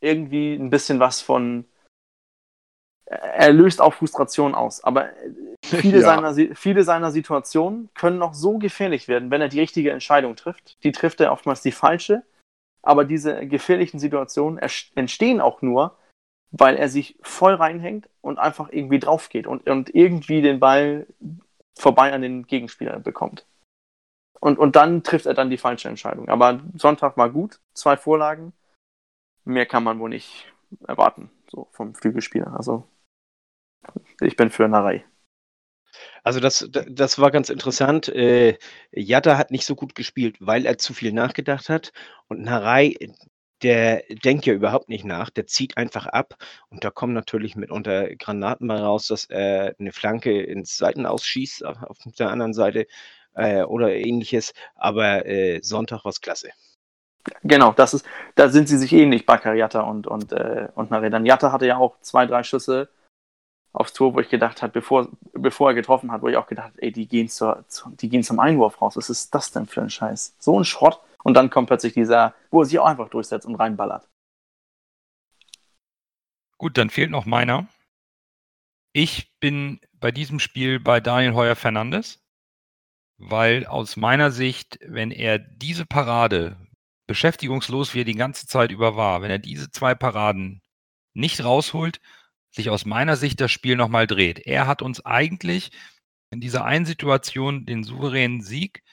irgendwie 0.00 0.54
ein 0.54 0.70
bisschen 0.70 1.00
was 1.00 1.20
von. 1.20 1.64
Er 3.06 3.52
löst 3.52 3.80
auch 3.80 3.94
Frustration 3.94 4.54
aus, 4.54 4.84
aber 4.84 5.10
viele, 5.64 5.98
Ja. 6.00 6.06
seiner, 6.06 6.54
viele 6.54 6.84
seiner 6.84 7.10
Situationen 7.10 7.88
können 7.94 8.18
noch 8.18 8.34
so 8.34 8.58
gefährlich 8.58 9.08
werden, 9.08 9.30
wenn 9.30 9.40
er 9.40 9.48
die 9.48 9.60
richtige 9.60 9.90
Entscheidung 9.90 10.36
trifft. 10.36 10.82
Die 10.84 10.92
trifft 10.92 11.20
er 11.20 11.32
oftmals 11.32 11.60
die 11.62 11.72
falsche, 11.72 12.22
aber 12.82 13.04
diese 13.04 13.46
gefährlichen 13.46 13.98
Situationen 13.98 14.60
entstehen 14.94 15.40
auch 15.40 15.60
nur, 15.60 15.96
weil 16.52 16.76
er 16.76 16.88
sich 16.88 17.16
voll 17.20 17.54
reinhängt 17.54 18.08
und 18.20 18.38
einfach 18.38 18.68
irgendwie 18.70 19.00
drauf 19.00 19.28
geht 19.28 19.46
und, 19.46 19.68
und 19.68 19.92
irgendwie 19.94 20.40
den 20.40 20.60
Ball 20.60 21.06
vorbei 21.76 22.12
an 22.12 22.22
den 22.22 22.46
Gegenspieler 22.46 23.00
bekommt. 23.00 23.44
Und, 24.40 24.58
und 24.58 24.74
dann 24.76 25.02
trifft 25.02 25.26
er 25.26 25.34
dann 25.34 25.50
die 25.50 25.58
falsche 25.58 25.88
Entscheidung. 25.88 26.28
Aber 26.28 26.60
Sonntag 26.76 27.16
war 27.16 27.30
gut, 27.30 27.60
zwei 27.74 27.96
Vorlagen. 27.96 28.52
Mehr 29.44 29.66
kann 29.66 29.84
man 29.84 29.98
wohl 30.00 30.08
nicht 30.10 30.46
erwarten, 30.86 31.30
so 31.50 31.68
vom 31.72 31.94
Flügelspieler. 31.94 32.54
Also 32.56 32.88
ich 34.20 34.36
bin 34.36 34.50
für 34.50 34.68
Narei. 34.68 35.04
Also 36.24 36.40
das, 36.40 36.66
da- 36.70 36.84
das 36.88 37.18
war 37.18 37.30
ganz 37.30 37.48
interessant. 37.50 38.08
Äh, 38.08 38.58
Jatta 38.92 39.36
hat 39.38 39.50
nicht 39.50 39.64
so 39.66 39.74
gut 39.74 39.94
gespielt, 39.94 40.36
weil 40.40 40.66
er 40.66 40.78
zu 40.78 40.94
viel 40.94 41.12
nachgedacht 41.12 41.68
hat. 41.68 41.92
Und 42.28 42.42
Narei, 42.42 42.96
der 43.62 44.02
denkt 44.24 44.46
ja 44.46 44.54
überhaupt 44.54 44.88
nicht 44.88 45.04
nach, 45.04 45.30
der 45.30 45.46
zieht 45.46 45.76
einfach 45.76 46.06
ab. 46.06 46.36
Und 46.70 46.84
da 46.84 46.90
kommen 46.90 47.12
natürlich 47.14 47.56
mitunter 47.56 48.14
Granaten 48.16 48.66
mal 48.66 48.78
raus, 48.82 49.06
dass 49.08 49.26
er 49.26 49.74
eine 49.78 49.92
Flanke 49.92 50.42
ins 50.42 50.76
Seiten 50.76 51.06
ausschießt, 51.06 51.64
auf 51.64 51.98
der 52.18 52.30
anderen 52.30 52.54
Seite 52.54 52.86
äh, 53.34 53.62
oder 53.62 53.94
ähnliches. 53.94 54.52
Aber 54.76 55.26
äh, 55.26 55.60
Sonntag 55.62 56.04
war 56.04 56.12
klasse. 56.20 56.50
Genau, 57.42 57.72
das 57.72 57.94
ist, 57.94 58.06
da 58.34 58.48
sind 58.48 58.68
sie 58.68 58.78
sich 58.78 58.92
ähnlich, 58.92 59.26
Baccariata 59.26 59.80
und, 59.80 60.06
und, 60.06 60.32
äh, 60.32 60.68
und 60.74 60.90
Narei. 60.90 61.10
Dann 61.10 61.26
Jatta 61.26 61.52
hatte 61.52 61.66
ja 61.66 61.76
auch 61.76 62.00
zwei, 62.00 62.26
drei 62.26 62.42
Schüsse 62.42 62.88
aufs 63.72 63.92
Tor, 63.92 64.14
wo 64.14 64.20
ich 64.20 64.28
gedacht 64.28 64.62
habe, 64.62 64.72
bevor, 64.72 65.08
bevor 65.32 65.70
er 65.70 65.74
getroffen 65.74 66.10
hat, 66.10 66.22
wo 66.22 66.28
ich 66.28 66.36
auch 66.36 66.46
gedacht 66.46 66.68
habe, 66.68 66.82
ey, 66.82 66.92
die 66.92 67.06
gehen, 67.06 67.28
zur, 67.28 67.64
zu, 67.68 67.90
die 67.90 68.08
gehen 68.08 68.22
zum 68.22 68.40
Einwurf 68.40 68.80
raus. 68.80 68.96
Was 68.96 69.10
ist 69.10 69.34
das 69.34 69.52
denn 69.52 69.66
für 69.66 69.82
ein 69.82 69.90
Scheiß? 69.90 70.36
So 70.38 70.58
ein 70.58 70.64
Schrott. 70.64 71.00
Und 71.22 71.34
dann 71.34 71.50
kommt 71.50 71.68
plötzlich 71.68 71.92
dieser, 71.92 72.34
wo 72.50 72.62
er 72.62 72.64
sich 72.64 72.78
auch 72.78 72.86
einfach 72.86 73.10
durchsetzt 73.10 73.46
und 73.46 73.56
reinballert. 73.56 74.08
Gut, 76.58 76.76
dann 76.78 76.90
fehlt 76.90 77.10
noch 77.10 77.26
meiner. 77.26 77.68
Ich 78.92 79.38
bin 79.38 79.80
bei 79.92 80.10
diesem 80.10 80.40
Spiel 80.40 80.80
bei 80.80 81.00
Daniel 81.00 81.34
Heuer 81.34 81.56
Fernandes, 81.56 82.24
weil 83.18 83.66
aus 83.66 83.96
meiner 83.96 84.30
Sicht, 84.30 84.78
wenn 84.82 85.10
er 85.10 85.38
diese 85.38 85.86
Parade, 85.86 86.56
beschäftigungslos 87.10 87.92
wie 87.92 88.02
er 88.02 88.04
die 88.04 88.14
ganze 88.14 88.46
Zeit 88.46 88.70
über 88.70 88.94
war, 88.94 89.20
wenn 89.20 89.32
er 89.32 89.40
diese 89.40 89.72
zwei 89.72 89.96
Paraden 89.96 90.62
nicht 91.12 91.42
rausholt, 91.42 92.00
sich 92.52 92.70
aus 92.70 92.84
meiner 92.84 93.16
Sicht 93.16 93.40
das 93.40 93.50
Spiel 93.50 93.74
nochmal 93.74 94.06
dreht. 94.06 94.38
Er 94.46 94.68
hat 94.68 94.80
uns 94.80 95.04
eigentlich 95.04 95.72
in 96.30 96.40
dieser 96.40 96.64
einen 96.64 96.86
Situation 96.86 97.66
den 97.66 97.82
souveränen 97.82 98.42
Sieg 98.42 98.84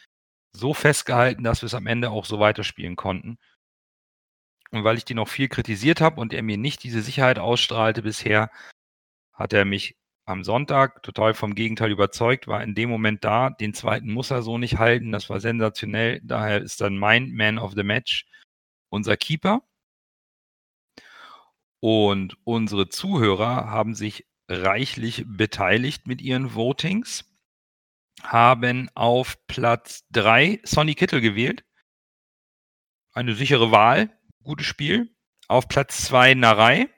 so 0.51 0.73
festgehalten, 0.73 1.43
dass 1.43 1.61
wir 1.61 1.67
es 1.67 1.75
am 1.75 1.85
Ende 1.85 2.09
auch 2.09 2.25
so 2.25 2.39
weiterspielen 2.39 2.95
konnten. 2.95 3.37
Und 4.71 4.83
weil 4.83 4.97
ich 4.97 5.05
den 5.05 5.19
auch 5.19 5.29
viel 5.29 5.47
kritisiert 5.47 6.01
habe 6.01 6.19
und 6.19 6.33
er 6.33 6.41
mir 6.41 6.57
nicht 6.57 6.81
diese 6.81 7.03
Sicherheit 7.03 7.37
ausstrahlte 7.37 8.01
bisher, 8.01 8.49
hat 9.31 9.53
er 9.53 9.63
mich 9.63 9.95
am 10.27 10.43
Sonntag 10.43 11.03
total 11.03 11.33
vom 11.33 11.55
Gegenteil 11.55 11.89
überzeugt, 11.89 12.47
war 12.47 12.61
in 12.61 12.75
dem 12.75 12.89
Moment 12.89 13.23
da. 13.23 13.49
Den 13.49 13.73
zweiten 13.73 14.11
muss 14.11 14.29
er 14.29 14.41
so 14.41 14.57
nicht 14.57 14.77
halten. 14.77 15.11
Das 15.13 15.29
war 15.29 15.39
sensationell. 15.39 16.19
Daher 16.21 16.61
ist 16.61 16.81
dann 16.81 16.97
mein 16.97 17.31
Man 17.31 17.57
of 17.57 17.73
the 17.75 17.83
Match 17.83 18.25
unser 18.89 19.15
Keeper. 19.15 19.63
Und 21.79 22.37
unsere 22.43 22.89
Zuhörer 22.89 23.69
haben 23.69 23.95
sich 23.95 24.27
reichlich 24.49 25.23
beteiligt 25.25 26.07
mit 26.07 26.21
ihren 26.21 26.55
Votings, 26.55 27.25
haben 28.21 28.89
auf 28.95 29.37
Platz 29.47 30.05
3 30.11 30.59
Sonny 30.63 30.95
Kittel 30.95 31.21
gewählt. 31.21 31.63
Eine 33.13 33.33
sichere 33.33 33.71
Wahl, 33.71 34.09
gutes 34.43 34.65
Spiel. 34.65 35.15
Auf 35.47 35.69
Platz 35.69 36.03
2 36.03 36.33
Narei. 36.33 36.89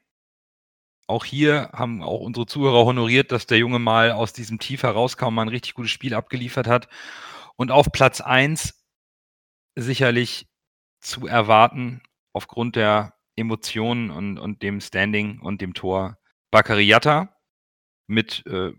Auch 1.09 1.25
hier 1.25 1.71
haben 1.73 2.03
auch 2.03 2.19
unsere 2.19 2.45
Zuhörer 2.45 2.85
honoriert, 2.85 3.31
dass 3.31 3.47
der 3.47 3.57
Junge 3.57 3.79
mal 3.79 4.11
aus 4.11 4.31
diesem 4.31 4.59
Tief 4.59 4.83
herauskam, 4.83 5.33
mal 5.33 5.41
ein 5.41 5.47
richtig 5.47 5.73
gutes 5.73 5.89
Spiel 5.89 6.13
abgeliefert 6.13 6.67
hat. 6.67 6.87
Und 7.55 7.71
auf 7.71 7.91
Platz 7.91 8.21
1 8.21 8.85
sicherlich 9.75 10.47
zu 10.99 11.25
erwarten, 11.25 12.03
aufgrund 12.31 12.75
der 12.75 13.15
Emotionen 13.35 14.11
und, 14.11 14.37
und 14.37 14.61
dem 14.61 14.81
Standing 14.81 15.39
und 15.39 15.61
dem 15.61 15.73
Tor 15.73 16.19
Bakariata 16.51 17.35
mit 18.05 18.45
äh, 18.45 18.73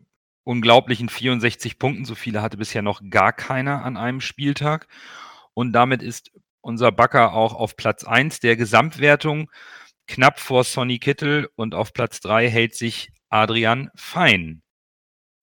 unglaublichen 0.45 1.09
64 1.09 1.81
Punkten. 1.81 2.05
So 2.05 2.14
viele 2.14 2.43
hatte 2.43 2.59
bisher 2.59 2.83
noch 2.83 3.03
gar 3.11 3.33
keiner 3.33 3.85
an 3.85 3.97
einem 3.97 4.20
Spieltag. 4.20 4.87
Und 5.53 5.72
damit 5.72 6.01
ist 6.01 6.31
unser 6.61 6.93
Backer 6.93 7.33
auch 7.33 7.55
auf 7.55 7.76
Platz 7.76 8.05
1 8.05 8.39
der 8.39 8.55
Gesamtwertung 8.55 9.51
knapp 10.11 10.40
vor 10.40 10.64
Sonny 10.64 10.98
Kittel 10.98 11.48
und 11.54 11.74
auf 11.74 11.92
Platz 11.92 12.20
3 12.20 12.50
hält 12.50 12.74
sich 12.74 13.12
Adrian 13.28 13.90
Fein. 13.94 14.62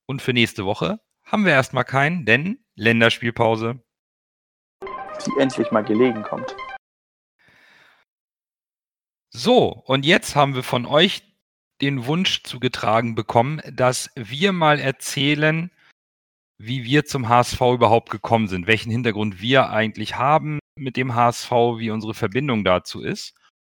Und 0.06 0.22
für 0.22 0.34
nächste 0.34 0.66
Woche 0.66 1.00
haben 1.24 1.46
wir 1.46 1.54
erstmal 1.54 1.86
keinen, 1.86 2.26
denn 2.26 2.64
Länderspielpause. 2.76 3.82
Die 5.26 5.40
endlich 5.40 5.72
mal 5.72 5.84
gelegen 5.84 6.22
kommt. 6.24 6.56
So, 9.30 9.70
und 9.70 10.06
jetzt 10.06 10.36
haben 10.36 10.56
wir 10.56 10.64
von 10.64 10.86
euch 10.86 11.24
den 11.82 12.06
Wunsch 12.06 12.44
zugetragen 12.44 13.16
bekommen, 13.16 13.62
dass 13.72 14.10
wir 14.16 14.52
mal 14.52 14.80
erzählen, 14.80 15.72
wie 16.58 16.84
wir 16.84 17.06
zum 17.06 17.30
HSV 17.30 17.62
überhaupt 17.62 18.10
gekommen 18.10 18.48
sind, 18.48 18.68
welchen 18.68 18.92
Hintergrund 18.92 19.42
wir 19.42 19.70
eigentlich 19.70 20.16
haben 20.16 20.60
mit 20.76 20.98
dem 20.98 21.14
HSV, 21.14 21.52
wie 21.78 21.92
unsere 21.92 22.14
Verbindung 22.14 22.64
dazu 22.64 23.02
ist. 23.02 23.36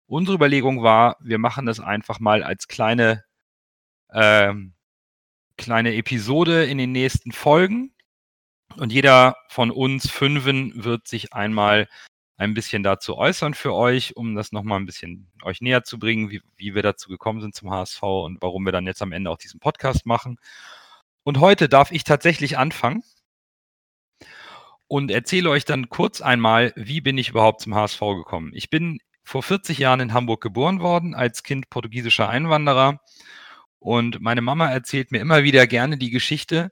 Unsere 0.09 0.35
Überlegung 0.35 0.81
war, 0.81 1.17
wir 1.19 1.37
machen 1.37 1.67
das 1.67 1.79
einfach 1.79 2.19
mal 2.19 2.43
als 2.43 2.67
kleine, 2.67 3.23
ähm, 4.11 4.73
kleine 5.57 5.93
Episode 5.95 6.65
in 6.65 6.79
den 6.79 6.91
nächsten 6.91 7.31
Folgen. 7.31 7.93
Und 8.77 8.91
jeder 8.91 9.35
von 9.49 9.69
uns 9.69 10.09
Fünfen 10.09 10.83
wird 10.83 11.07
sich 11.07 11.33
einmal 11.33 11.87
ein 12.37 12.55
bisschen 12.55 12.81
dazu 12.81 13.17
äußern 13.17 13.53
für 13.53 13.75
euch, 13.75 14.17
um 14.17 14.33
das 14.33 14.51
nochmal 14.51 14.79
ein 14.79 14.87
bisschen 14.87 15.29
euch 15.43 15.61
näher 15.61 15.83
zu 15.83 15.99
bringen, 15.99 16.31
wie, 16.31 16.41
wie 16.57 16.73
wir 16.73 16.81
dazu 16.81 17.09
gekommen 17.09 17.41
sind 17.41 17.53
zum 17.53 17.69
HSV 17.69 18.01
und 18.01 18.41
warum 18.41 18.65
wir 18.65 18.71
dann 18.71 18.87
jetzt 18.87 19.03
am 19.03 19.11
Ende 19.11 19.29
auch 19.29 19.37
diesen 19.37 19.59
Podcast 19.59 20.07
machen. 20.07 20.39
Und 21.23 21.39
heute 21.39 21.69
darf 21.69 21.91
ich 21.91 22.03
tatsächlich 22.03 22.57
anfangen. 22.57 23.03
und 24.87 25.11
erzähle 25.11 25.51
euch 25.51 25.65
dann 25.65 25.89
kurz 25.89 26.19
einmal, 26.21 26.73
wie 26.75 27.01
bin 27.01 27.17
ich 27.17 27.29
überhaupt 27.29 27.61
zum 27.61 27.75
HSV 27.75 27.99
gekommen. 27.99 28.51
Ich 28.55 28.69
bin 28.71 28.99
vor 29.29 29.43
40 29.43 29.77
Jahren 29.77 29.99
in 29.99 30.13
Hamburg 30.13 30.41
geboren 30.41 30.79
worden, 30.79 31.13
als 31.13 31.43
Kind 31.43 31.69
portugiesischer 31.69 32.27
Einwanderer. 32.27 32.99
Und 33.77 34.21
meine 34.21 34.41
Mama 34.41 34.67
erzählt 34.71 35.11
mir 35.11 35.21
immer 35.21 35.43
wieder 35.43 35.67
gerne 35.67 35.99
die 35.99 36.09
Geschichte, 36.09 36.71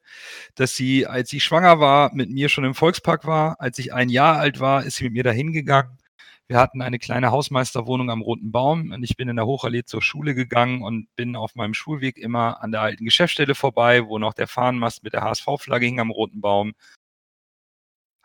dass 0.55 0.76
sie, 0.76 1.05
als 1.05 1.30
sie 1.30 1.39
schwanger 1.39 1.80
war, 1.80 2.12
mit 2.16 2.32
mir 2.32 2.49
schon 2.49 2.64
im 2.64 2.74
Volkspark 2.74 3.28
war. 3.28 3.62
Als 3.62 3.78
ich 3.78 3.93
ein 3.93 4.10
Jahr 4.10 4.39
alt 4.39 4.60
war, 4.60 4.84
ist 4.84 4.95
sie 4.95 5.03
mit 5.03 5.14
mir 5.14 5.24
dahin 5.24 5.53
gegangen. 5.53 5.99
Wir 6.47 6.58
hatten 6.58 6.82
eine 6.82 6.97
kleine 6.97 7.30
Hausmeisterwohnung 7.30 8.10
am 8.10 8.22
Roten 8.22 8.51
Baum 8.51 8.91
und 8.91 9.03
ich 9.03 9.18
bin 9.18 9.30
in 9.30 9.36
der 9.36 9.45
Hochallee 9.45 9.84
zur 9.84 10.01
Schule 10.01 10.34
gegangen 10.34 10.82
und 10.82 11.16
bin 11.16 11.36
auf 11.36 11.53
meinem 11.53 11.76
Schulweg 11.76 12.18
immer 12.18 12.64
an 12.64 12.72
der 12.72 12.82
alten 12.82 13.05
Geschäftsstelle 13.05 13.53
vorbei, 13.53 14.08
wo 14.08 14.18
noch 14.18 14.34
der 14.34 14.47
Fahnenmast 14.47 15.03
mit 15.03 15.14
der 15.14 15.22
HSV-Flagge 15.22 15.86
hing 15.86 15.99
am 15.99 16.10
Roten 16.10 16.41
Baum. 16.41 16.74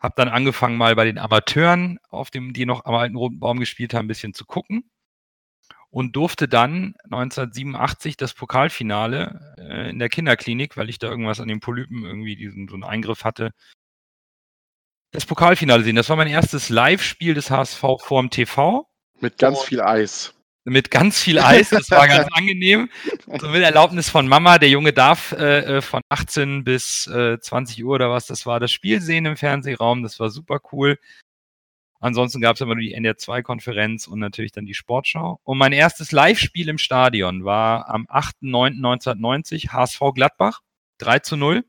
Hab 0.03 0.15
dann 0.17 0.27
angefangen, 0.27 0.77
mal 0.77 0.95
bei 0.95 1.05
den 1.05 1.17
Amateuren, 1.17 1.97
auf 2.09 2.29
dem, 2.29 2.53
die 2.53 2.65
noch 2.65 2.85
am 2.85 2.93
alten 2.93 3.15
Roten 3.15 3.39
Baum 3.39 3.59
gespielt 3.59 3.93
haben, 3.93 4.05
ein 4.05 4.09
bisschen 4.09 4.33
zu 4.33 4.45
gucken 4.45 4.83
und 5.93 6.15
durfte 6.15 6.47
dann 6.47 6.95
1987 7.05 8.17
das 8.17 8.33
Pokalfinale 8.33 9.55
äh, 9.59 9.91
in 9.91 9.99
der 9.99 10.09
Kinderklinik, 10.09 10.75
weil 10.75 10.89
ich 10.89 10.97
da 10.97 11.07
irgendwas 11.07 11.39
an 11.39 11.47
den 11.47 11.59
Polypen 11.59 12.03
irgendwie 12.03 12.35
diesen 12.35 12.67
so 12.67 12.73
einen 12.73 12.83
Eingriff 12.83 13.23
hatte, 13.23 13.51
das 15.11 15.27
Pokalfinale 15.27 15.83
sehen. 15.83 15.95
Das 15.95 16.09
war 16.09 16.15
mein 16.15 16.27
erstes 16.27 16.69
Live-Spiel 16.69 17.35
des 17.35 17.51
HSV 17.51 17.83
vorm 17.99 18.31
TV. 18.31 18.87
Mit 19.19 19.37
ganz 19.37 19.61
viel 19.61 19.81
Eis. 19.81 20.33
Mit 20.65 20.91
ganz 20.91 21.21
viel 21.21 21.39
Eis, 21.39 21.69
das 21.69 21.91
war 21.91 22.07
ganz 22.07 22.27
angenehm. 22.31 22.89
So 23.39 23.49
mit 23.49 23.63
Erlaubnis 23.63 24.09
von 24.09 24.27
Mama. 24.27 24.59
Der 24.59 24.69
Junge 24.69 24.93
darf 24.93 25.33
äh, 25.33 25.81
von 25.81 26.01
18 26.07 26.63
bis 26.63 27.05
äh, 27.07 27.37
20 27.39 27.83
Uhr 27.83 27.95
oder 27.95 28.09
was, 28.09 28.27
das 28.27 28.45
war 28.45 28.61
das 28.61 28.71
Spiel 28.71 29.01
sehen 29.01 29.25
im 29.25 29.35
Fernsehraum. 29.35 30.03
Das 30.03 30.19
war 30.21 30.29
super 30.29 30.59
cool. 30.71 30.97
Ansonsten 32.03 32.41
gab 32.41 32.55
es 32.55 32.61
immer 32.61 32.75
nur 32.75 32.81
die 32.81 32.97
NDR2-Konferenz 32.97 34.07
und 34.07 34.19
natürlich 34.19 34.51
dann 34.51 34.65
die 34.65 34.73
Sportschau. 34.73 35.39
Und 35.43 35.57
mein 35.57 35.71
erstes 35.71 36.11
Live-Spiel 36.11 36.67
im 36.67 36.77
Stadion 36.77 37.45
war 37.45 37.89
am 37.89 38.07
8.9.1990 38.07 39.69
HSV 39.69 39.99
Gladbach, 40.13 40.59
3 40.97 41.19
zu 41.19 41.37
0. 41.37 41.63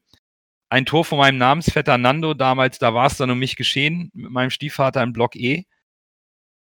Ein 0.70 0.86
Tor 0.86 1.04
von 1.04 1.18
meinem 1.18 1.38
Namensvetter 1.38 1.98
Nando 1.98 2.34
damals, 2.34 2.80
da 2.80 2.94
war 2.94 3.06
es 3.06 3.16
dann 3.16 3.30
um 3.30 3.38
mich 3.38 3.54
geschehen, 3.54 4.10
mit 4.12 4.32
meinem 4.32 4.50
Stiefvater 4.50 5.04
im 5.04 5.12
Block 5.12 5.36
E. 5.36 5.66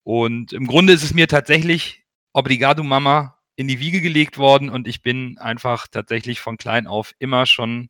Und 0.03 0.53
im 0.53 0.65
Grunde 0.65 0.93
ist 0.93 1.03
es 1.03 1.13
mir 1.13 1.27
tatsächlich, 1.27 2.05
obrigado 2.33 2.83
Mama, 2.83 3.37
in 3.55 3.67
die 3.67 3.79
Wiege 3.79 4.01
gelegt 4.01 4.37
worden 4.37 4.69
und 4.69 4.87
ich 4.87 5.01
bin 5.01 5.37
einfach 5.37 5.87
tatsächlich 5.87 6.39
von 6.39 6.57
klein 6.57 6.87
auf 6.87 7.13
immer 7.19 7.45
schon 7.45 7.89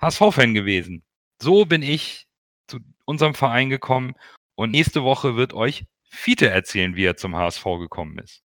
HSV-Fan 0.00 0.54
gewesen. 0.54 1.02
So 1.40 1.66
bin 1.66 1.82
ich 1.82 2.26
zu 2.68 2.78
unserem 3.04 3.34
Verein 3.34 3.70
gekommen 3.70 4.14
und 4.54 4.70
nächste 4.70 5.02
Woche 5.02 5.36
wird 5.36 5.52
euch 5.52 5.84
Fiete 6.04 6.48
erzählen, 6.50 6.96
wie 6.96 7.04
er 7.04 7.16
zum 7.16 7.36
HSV 7.36 7.64
gekommen 7.80 8.18
ist. 8.18 8.42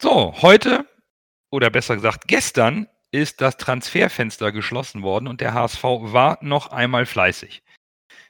So, 0.00 0.34
heute 0.42 0.88
oder 1.50 1.70
besser 1.70 1.94
gesagt 1.94 2.28
gestern 2.28 2.88
ist 3.10 3.40
das 3.40 3.56
Transferfenster 3.56 4.52
geschlossen 4.52 5.02
worden 5.02 5.28
und 5.28 5.40
der 5.40 5.54
HSV 5.54 5.82
war 5.82 6.38
noch 6.42 6.68
einmal 6.68 7.06
fleißig. 7.06 7.62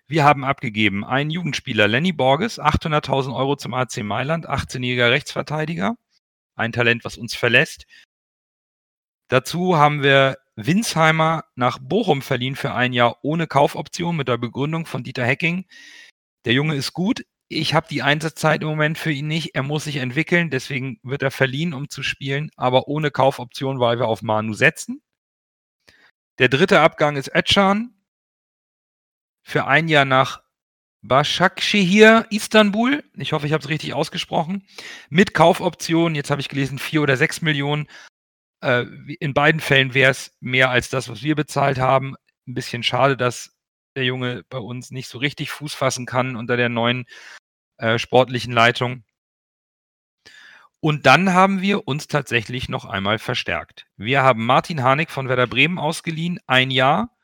Wir 0.07 0.25
haben 0.25 0.45
abgegeben 0.45 1.05
einen 1.05 1.31
Jugendspieler, 1.31 1.89
Lenny 1.89 2.13
Borges, 2.13 2.61
800.000 2.61 3.35
Euro 3.35 3.57
zum 3.57 3.73
AC 3.73 4.03
Mailand, 4.03 4.49
18-jähriger 4.49 5.11
Rechtsverteidiger, 5.11 5.97
ein 6.57 6.73
Talent, 6.73 7.05
was 7.05 7.17
uns 7.17 7.35
verlässt. 7.35 7.87
Dazu 9.29 9.77
haben 9.77 10.03
wir 10.03 10.37
Winsheimer 10.57 11.45
nach 11.55 11.79
Bochum 11.81 12.21
verliehen 12.21 12.55
für 12.55 12.75
ein 12.75 12.93
Jahr 12.93 13.19
ohne 13.23 13.47
Kaufoption 13.47 14.17
mit 14.17 14.29
der 14.29 14.37
Begründung 14.37 14.85
von 14.85 15.03
Dieter 15.03 15.25
Hecking. 15.25 15.65
Der 16.45 16.53
Junge 16.53 16.75
ist 16.75 16.93
gut. 16.93 17.25
Ich 17.49 17.75
habe 17.75 17.89
die 17.89 18.03
Einsatzzeit 18.03 18.63
im 18.63 18.69
Moment 18.69 18.99
für 18.99 19.11
ihn 19.11 19.27
nicht. 19.27 19.55
Er 19.55 19.63
muss 19.63 19.85
sich 19.85 19.97
entwickeln. 19.97 20.51
Deswegen 20.51 20.99
wird 21.03 21.23
er 21.23 21.31
verliehen, 21.31 21.73
um 21.73 21.89
zu 21.89 22.03
spielen, 22.03 22.51
aber 22.57 22.89
ohne 22.89 23.11
Kaufoption, 23.11 23.81
weil 23.81 23.99
wir 23.99 24.07
auf 24.07 24.23
Manu 24.23 24.53
setzen. 24.53 25.03
Der 26.39 26.49
dritte 26.49 26.81
Abgang 26.81 27.17
ist 27.17 27.29
Etchan 27.29 27.94
für 29.45 29.67
ein 29.67 29.89
Jahr 29.89 30.05
nach 30.05 30.43
Başakşehir, 31.03 32.27
Istanbul. 32.31 33.05
Ich 33.15 33.33
hoffe, 33.33 33.47
ich 33.47 33.53
habe 33.53 33.63
es 33.63 33.69
richtig 33.69 33.93
ausgesprochen. 33.93 34.67
Mit 35.11 35.35
Kaufoption, 35.35 36.15
jetzt 36.15 36.31
habe 36.31 36.41
ich 36.41 36.49
gelesen, 36.49 36.79
vier 36.79 37.03
oder 37.03 37.19
sechs 37.19 37.43
Millionen. 37.43 37.87
Äh, 38.63 38.87
in 39.21 39.35
beiden 39.35 39.61
Fällen 39.61 39.93
wäre 39.93 40.11
es 40.11 40.35
mehr 40.41 40.71
als 40.71 40.89
das, 40.89 41.11
was 41.11 41.23
wir 41.23 41.35
bezahlt 41.37 41.79
haben. 41.79 42.15
Ein 42.49 42.55
bisschen 42.55 42.83
schade, 42.83 43.19
dass 43.19 43.55
der 43.95 44.05
Junge 44.05 44.45
bei 44.49 44.59
uns 44.59 44.91
nicht 44.91 45.09
so 45.09 45.19
richtig 45.19 45.51
Fuß 45.51 45.75
fassen 45.75 46.07
kann 46.07 46.37
unter 46.37 46.57
der 46.57 46.71
neuen 46.71 47.05
äh, 47.77 47.99
sportlichen 47.99 48.53
Leitung. 48.53 49.05
Und 50.81 51.05
dann 51.05 51.35
haben 51.35 51.61
wir 51.61 51.87
uns 51.87 52.09
tatsächlich 52.09 52.71
noch 52.71 52.87
einmal 52.87 53.19
verstärkt. 53.19 53.87
Wir 53.97 54.23
haben 54.23 54.45
Martin 54.47 54.83
Harnik 54.83 55.11
von 55.11 55.29
Werder 55.29 55.47
Bremen 55.47 55.79
ausgeliehen, 55.79 56.41
ein 56.47 56.71
Jahr 56.71 57.15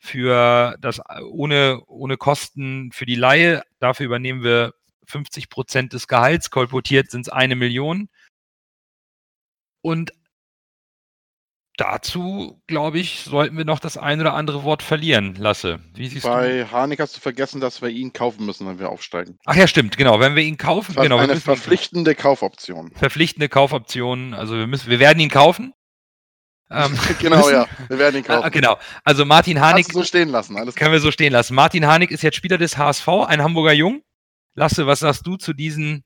für 0.00 0.76
das 0.80 1.00
ohne, 1.30 1.82
ohne 1.86 2.16
Kosten 2.16 2.90
für 2.90 3.06
die 3.06 3.14
Laie. 3.14 3.62
Dafür 3.78 4.06
übernehmen 4.06 4.42
wir 4.42 4.74
50 5.04 5.50
Prozent 5.50 5.92
des 5.92 6.08
Gehalts. 6.08 6.50
Kolportiert 6.50 7.10
sind 7.10 7.22
es 7.22 7.28
eine 7.28 7.54
Million. 7.54 8.08
Und 9.82 10.12
dazu, 11.76 12.60
glaube 12.66 12.98
ich, 12.98 13.20
sollten 13.24 13.56
wir 13.56 13.64
noch 13.64 13.78
das 13.78 13.96
ein 13.96 14.20
oder 14.20 14.34
andere 14.34 14.64
Wort 14.64 14.82
verlieren, 14.82 15.34
Lasse. 15.34 15.80
Wie 15.94 16.08
siehst 16.08 16.24
Bei 16.24 16.58
du? 16.58 16.70
Harnik 16.70 17.00
hast 17.00 17.16
du 17.16 17.20
vergessen, 17.20 17.60
dass 17.60 17.80
wir 17.82 17.88
ihn 17.88 18.12
kaufen 18.12 18.44
müssen, 18.46 18.66
wenn 18.66 18.78
wir 18.78 18.90
aufsteigen. 18.90 19.38
Ach 19.44 19.56
ja, 19.56 19.66
stimmt, 19.66 19.96
genau. 19.96 20.18
Wenn 20.20 20.34
wir 20.34 20.42
ihn 20.42 20.58
kaufen, 20.58 20.94
das 20.94 21.02
genau. 21.02 21.18
Eine 21.18 21.36
verpflichtende 21.36 22.14
Kaufoption. 22.14 22.90
Verpflichtende 22.92 23.48
Kaufoption. 23.48 24.34
Also 24.34 24.56
wir 24.56 24.66
müssen, 24.66 24.90
wir 24.90 24.98
werden 24.98 25.20
ihn 25.20 25.30
kaufen. 25.30 25.74
Ähm, 26.70 26.96
genau, 27.20 27.50
ja. 27.50 27.66
Wir 27.88 27.98
werden 27.98 28.16
ihn 28.16 28.24
kaufen. 28.24 28.44
Ah, 28.44 28.48
genau. 28.48 28.78
Also 29.04 29.24
Martin 29.24 29.60
Harnik. 29.60 29.86
Kannst 29.86 29.94
du 29.96 30.00
so 30.00 30.04
stehen 30.04 30.28
lassen. 30.28 30.56
Alles 30.56 30.74
können 30.74 30.92
wir 30.92 31.00
so 31.00 31.10
stehen 31.10 31.32
lassen. 31.32 31.54
Martin 31.54 31.86
Harnik 31.86 32.10
ist 32.10 32.22
jetzt 32.22 32.36
Spieler 32.36 32.58
des 32.58 32.76
HSV, 32.76 33.08
ein 33.26 33.42
Hamburger 33.42 33.72
Jung. 33.72 34.02
Lasse, 34.54 34.86
was 34.86 35.00
sagst 35.00 35.26
du 35.26 35.36
zu 35.36 35.52
diesen 35.52 36.04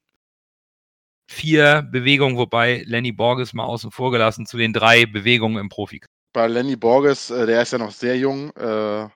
vier 1.27 1.83
Bewegungen, 1.83 2.37
wobei 2.37 2.83
Lenny 2.87 3.12
Borges 3.12 3.55
mal 3.55 3.65
außen 3.65 3.91
vor 3.91 4.11
gelassen, 4.11 4.47
zu 4.47 4.59
den 4.59 4.73
drei 4.73 5.07
Bewegungen 5.07 5.59
im 5.59 5.69
Profi? 5.71 6.01
bei 6.35 6.49
Lenny 6.49 6.77
Borges, 6.77 7.31
äh, 7.31 7.47
der 7.47 7.62
ist 7.62 7.73
ja 7.73 7.79
noch 7.79 7.93
sehr 7.93 8.19
jung. 8.19 8.51
Äh, 8.57 9.09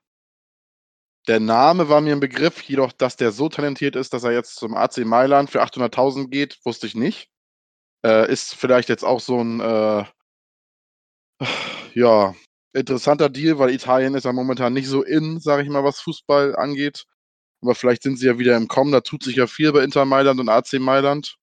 der 1.26 1.40
Name 1.40 1.90
war 1.90 2.00
mir 2.00 2.14
ein 2.14 2.20
Begriff, 2.20 2.62
jedoch, 2.62 2.92
dass 2.92 3.16
der 3.16 3.32
so 3.32 3.50
talentiert 3.50 3.96
ist, 3.96 4.14
dass 4.14 4.24
er 4.24 4.32
jetzt 4.32 4.56
zum 4.56 4.74
AC 4.74 4.98
Mailand 4.98 5.50
für 5.50 5.62
800.000 5.62 6.28
geht, 6.28 6.58
wusste 6.64 6.86
ich 6.86 6.94
nicht. 6.94 7.28
Äh, 8.02 8.32
ist 8.32 8.54
vielleicht 8.54 8.88
jetzt 8.88 9.04
auch 9.04 9.20
so 9.20 9.42
ein, 9.42 9.60
ja, 11.94 12.34
interessanter 12.72 13.28
Deal, 13.28 13.58
weil 13.58 13.70
Italien 13.70 14.14
ist 14.14 14.24
ja 14.24 14.32
momentan 14.32 14.72
nicht 14.72 14.88
so 14.88 15.02
in, 15.02 15.40
sage 15.40 15.62
ich 15.62 15.68
mal, 15.68 15.84
was 15.84 16.00
Fußball 16.00 16.56
angeht. 16.56 17.04
Aber 17.62 17.74
vielleicht 17.74 18.02
sind 18.02 18.18
sie 18.18 18.26
ja 18.26 18.38
wieder 18.38 18.56
im 18.56 18.68
Kommen, 18.68 18.92
da 18.92 19.00
tut 19.00 19.22
sich 19.24 19.36
ja 19.36 19.46
viel 19.46 19.72
bei 19.72 19.82
Inter 19.82 20.04
Mailand 20.04 20.40
und 20.40 20.48
AC 20.48 20.74
Mailand. 20.74 21.36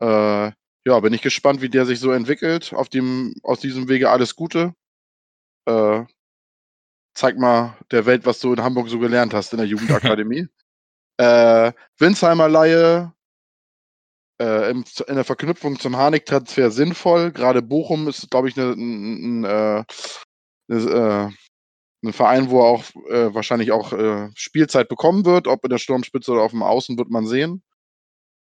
Äh, 0.00 0.52
ja, 0.86 1.00
bin 1.00 1.12
ich 1.12 1.22
gespannt, 1.22 1.60
wie 1.62 1.68
der 1.68 1.86
sich 1.86 2.00
so 2.00 2.10
entwickelt. 2.12 2.72
Auf 2.72 2.88
dem, 2.88 3.34
aus 3.42 3.60
diesem 3.60 3.88
Wege 3.88 4.10
alles 4.10 4.34
Gute. 4.34 4.74
Äh, 5.66 6.04
zeig 7.14 7.38
mal 7.38 7.76
der 7.90 8.06
Welt, 8.06 8.26
was 8.26 8.40
du 8.40 8.52
in 8.52 8.62
Hamburg 8.62 8.88
so 8.88 8.98
gelernt 8.98 9.34
hast 9.34 9.52
in 9.52 9.58
der 9.58 9.66
Jugendakademie. 9.68 10.48
äh, 11.18 11.72
Winsheimer 11.98 12.48
Laie 12.48 13.12
äh, 14.40 14.70
in 14.70 14.84
der 15.14 15.24
Verknüpfung 15.24 15.78
zum 15.78 15.96
Harnik-Transfer 15.96 16.70
sinnvoll. 16.70 17.30
Gerade 17.30 17.60
Bochum 17.60 18.08
ist, 18.08 18.30
glaube 18.30 18.48
ich, 18.48 18.56
ne, 18.56 18.72
ein, 18.72 19.44
ein, 19.44 19.84
ein, 20.70 21.36
ein, 22.02 22.12
Verein, 22.12 22.50
wo 22.50 22.60
er 22.60 22.64
auch 22.64 22.84
äh, 23.10 23.34
wahrscheinlich 23.34 23.70
auch 23.72 23.92
äh, 23.92 24.30
Spielzeit 24.34 24.88
bekommen 24.88 25.26
wird. 25.26 25.46
Ob 25.46 25.62
in 25.64 25.70
der 25.70 25.78
Sturmspitze 25.78 26.32
oder 26.32 26.42
auf 26.42 26.52
dem 26.52 26.62
Außen, 26.62 26.96
wird 26.96 27.10
man 27.10 27.26
sehen. 27.26 27.62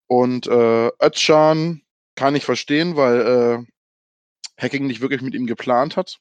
Und 0.07 0.47
äh, 0.49 0.91
Özcan 1.03 1.83
kann 2.15 2.35
ich 2.35 2.45
verstehen, 2.45 2.97
weil 2.97 3.21
äh, 3.21 4.63
Hacking 4.63 4.87
nicht 4.87 5.01
wirklich 5.01 5.23
mit 5.23 5.35
ihm 5.35 5.47
geplant 5.47 5.97
hat. 5.97 6.19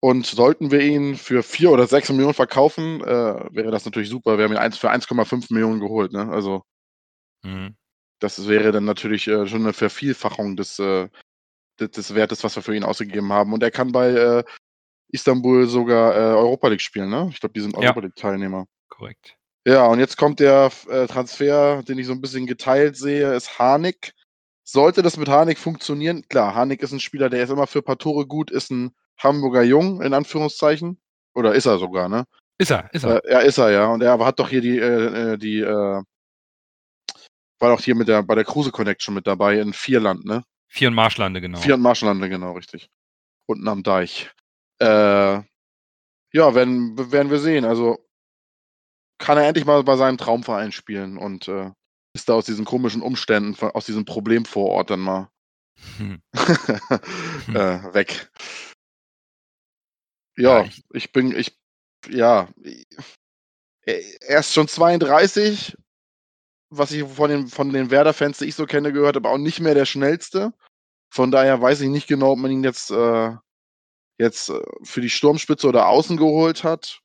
Und 0.00 0.26
sollten 0.26 0.70
wir 0.70 0.80
ihn 0.80 1.16
für 1.16 1.42
4 1.42 1.70
oder 1.70 1.86
6 1.86 2.10
Millionen 2.10 2.34
verkaufen, 2.34 3.00
äh, 3.02 3.54
wäre 3.54 3.70
das 3.70 3.84
natürlich 3.84 4.08
super. 4.08 4.36
Wir 4.36 4.44
haben 4.44 4.52
ihn 4.52 4.58
eins 4.58 4.76
für 4.76 4.90
1,5 4.90 5.52
Millionen 5.52 5.80
geholt. 5.80 6.12
Ne? 6.12 6.28
Also 6.30 6.62
mhm. 7.42 7.76
Das 8.22 8.48
wäre 8.48 8.72
dann 8.72 8.84
natürlich 8.84 9.28
äh, 9.28 9.46
schon 9.46 9.62
eine 9.62 9.72
Vervielfachung 9.72 10.56
des, 10.56 10.78
äh, 10.78 11.08
des, 11.78 12.14
Wertes, 12.14 12.44
was 12.44 12.56
wir 12.56 12.62
für 12.62 12.76
ihn 12.76 12.84
ausgegeben 12.84 13.32
haben. 13.32 13.52
Und 13.52 13.62
er 13.62 13.70
kann 13.70 13.92
bei 13.92 14.10
äh, 14.10 14.44
Istanbul 15.08 15.66
sogar 15.66 16.14
äh, 16.14 16.34
Europa 16.36 16.68
League 16.68 16.80
spielen. 16.80 17.10
Ne? 17.10 17.28
Ich 17.30 17.40
glaube, 17.40 17.52
die 17.54 17.60
sind 17.60 17.76
Europa 17.76 18.00
League 18.00 18.16
Teilnehmer. 18.16 18.66
Korrekt. 18.88 19.36
Ja, 19.66 19.86
und 19.86 20.00
jetzt 20.00 20.16
kommt 20.16 20.40
der 20.40 20.70
äh, 20.88 21.06
Transfer, 21.06 21.82
den 21.82 21.98
ich 21.98 22.06
so 22.06 22.12
ein 22.12 22.20
bisschen 22.20 22.46
geteilt 22.46 22.96
sehe, 22.96 23.34
ist 23.34 23.58
Harnik 23.58 24.14
sollte 24.64 25.02
das 25.02 25.16
mit 25.16 25.28
Harnik 25.28 25.58
funktionieren, 25.58 26.26
klar, 26.28 26.54
Harnik 26.54 26.82
ist 26.82 26.92
ein 26.92 27.00
Spieler, 27.00 27.28
der 27.28 27.42
ist 27.42 27.50
immer 27.50 27.66
für 27.66 27.80
ein 27.80 27.84
paar 27.84 27.98
Tore 27.98 28.26
gut, 28.26 28.50
ist 28.50 28.70
ein 28.70 28.94
Hamburger 29.18 29.62
Jung, 29.62 30.00
in 30.02 30.14
Anführungszeichen. 30.14 31.00
Oder 31.34 31.54
ist 31.54 31.66
er 31.66 31.78
sogar, 31.78 32.08
ne? 32.08 32.24
Ist 32.58 32.70
er, 32.70 32.92
ist 32.92 33.04
er. 33.04 33.24
Äh, 33.24 33.32
ja, 33.32 33.38
ist 33.40 33.58
er, 33.58 33.70
ja. 33.70 33.86
Und 33.86 34.02
er 34.02 34.18
hat 34.18 34.38
doch 34.38 34.48
hier 34.48 34.60
die, 34.60 35.38
die, 35.38 35.60
war 37.62 37.74
doch 37.74 37.82
hier 37.82 37.94
mit 37.94 38.08
der, 38.08 38.22
bei 38.22 38.34
der 38.34 38.44
Kruse 38.44 38.72
Connection 38.72 39.14
mit 39.14 39.26
dabei 39.26 39.58
in 39.58 39.72
Vierland, 39.72 40.24
ne? 40.24 40.44
Vier 40.68 40.88
und 40.88 40.94
Marschlande, 40.94 41.40
genau. 41.40 41.58
Vier 41.58 41.74
und 41.74 41.80
Marschlande, 41.82 42.28
genau, 42.28 42.52
richtig. 42.52 42.90
Unten 43.46 43.68
am 43.68 43.82
Deich. 43.82 44.30
Äh, 44.80 44.86
ja, 46.34 46.54
werden, 46.54 47.12
werden 47.12 47.30
wir 47.30 47.38
sehen. 47.38 47.64
Also 47.64 48.04
kann 49.18 49.38
er 49.38 49.46
endlich 49.46 49.64
mal 49.64 49.82
bei 49.84 49.96
seinem 49.96 50.18
Traumverein 50.18 50.72
spielen 50.72 51.16
und 51.18 51.46
äh, 51.46 51.70
ist 52.14 52.28
da 52.28 52.34
aus 52.34 52.46
diesen 52.46 52.64
komischen 52.64 53.00
Umständen, 53.02 53.54
aus 53.74 53.86
diesem 53.86 54.04
Problem 54.04 54.44
vor 54.44 54.68
Ort 54.70 54.90
dann 54.90 55.00
mal 55.00 55.28
Hm. 55.98 56.20
äh, 57.54 57.94
weg. 57.94 58.30
Ja, 60.36 60.60
Ja, 60.60 60.64
ich- 60.64 60.84
ich 60.92 61.12
bin, 61.12 61.34
ich, 61.36 61.56
ja, 62.08 62.48
er 63.84 64.38
ist 64.40 64.52
schon 64.52 64.68
32, 64.68 65.76
was 66.72 66.90
ich 66.90 67.04
von 67.04 67.30
den, 67.30 67.48
von 67.48 67.70
den 67.70 67.90
Werder-Fans, 67.90 68.38
die 68.38 68.46
ich 68.46 68.54
so 68.54 68.66
kenne, 68.66 68.92
gehört, 68.92 69.16
aber 69.16 69.30
auch 69.30 69.38
nicht 69.38 69.60
mehr 69.60 69.74
der 69.74 69.84
schnellste. 69.84 70.52
Von 71.10 71.30
daher 71.30 71.60
weiß 71.60 71.82
ich 71.82 71.88
nicht 71.88 72.08
genau, 72.08 72.32
ob 72.32 72.38
man 72.38 72.50
ihn 72.50 72.64
jetzt, 72.64 72.90
äh, 72.90 73.32
jetzt 74.18 74.48
äh, 74.48 74.60
für 74.82 75.02
die 75.02 75.10
Sturmspitze 75.10 75.68
oder 75.68 75.88
außen 75.88 76.16
geholt 76.16 76.64
hat. 76.64 77.00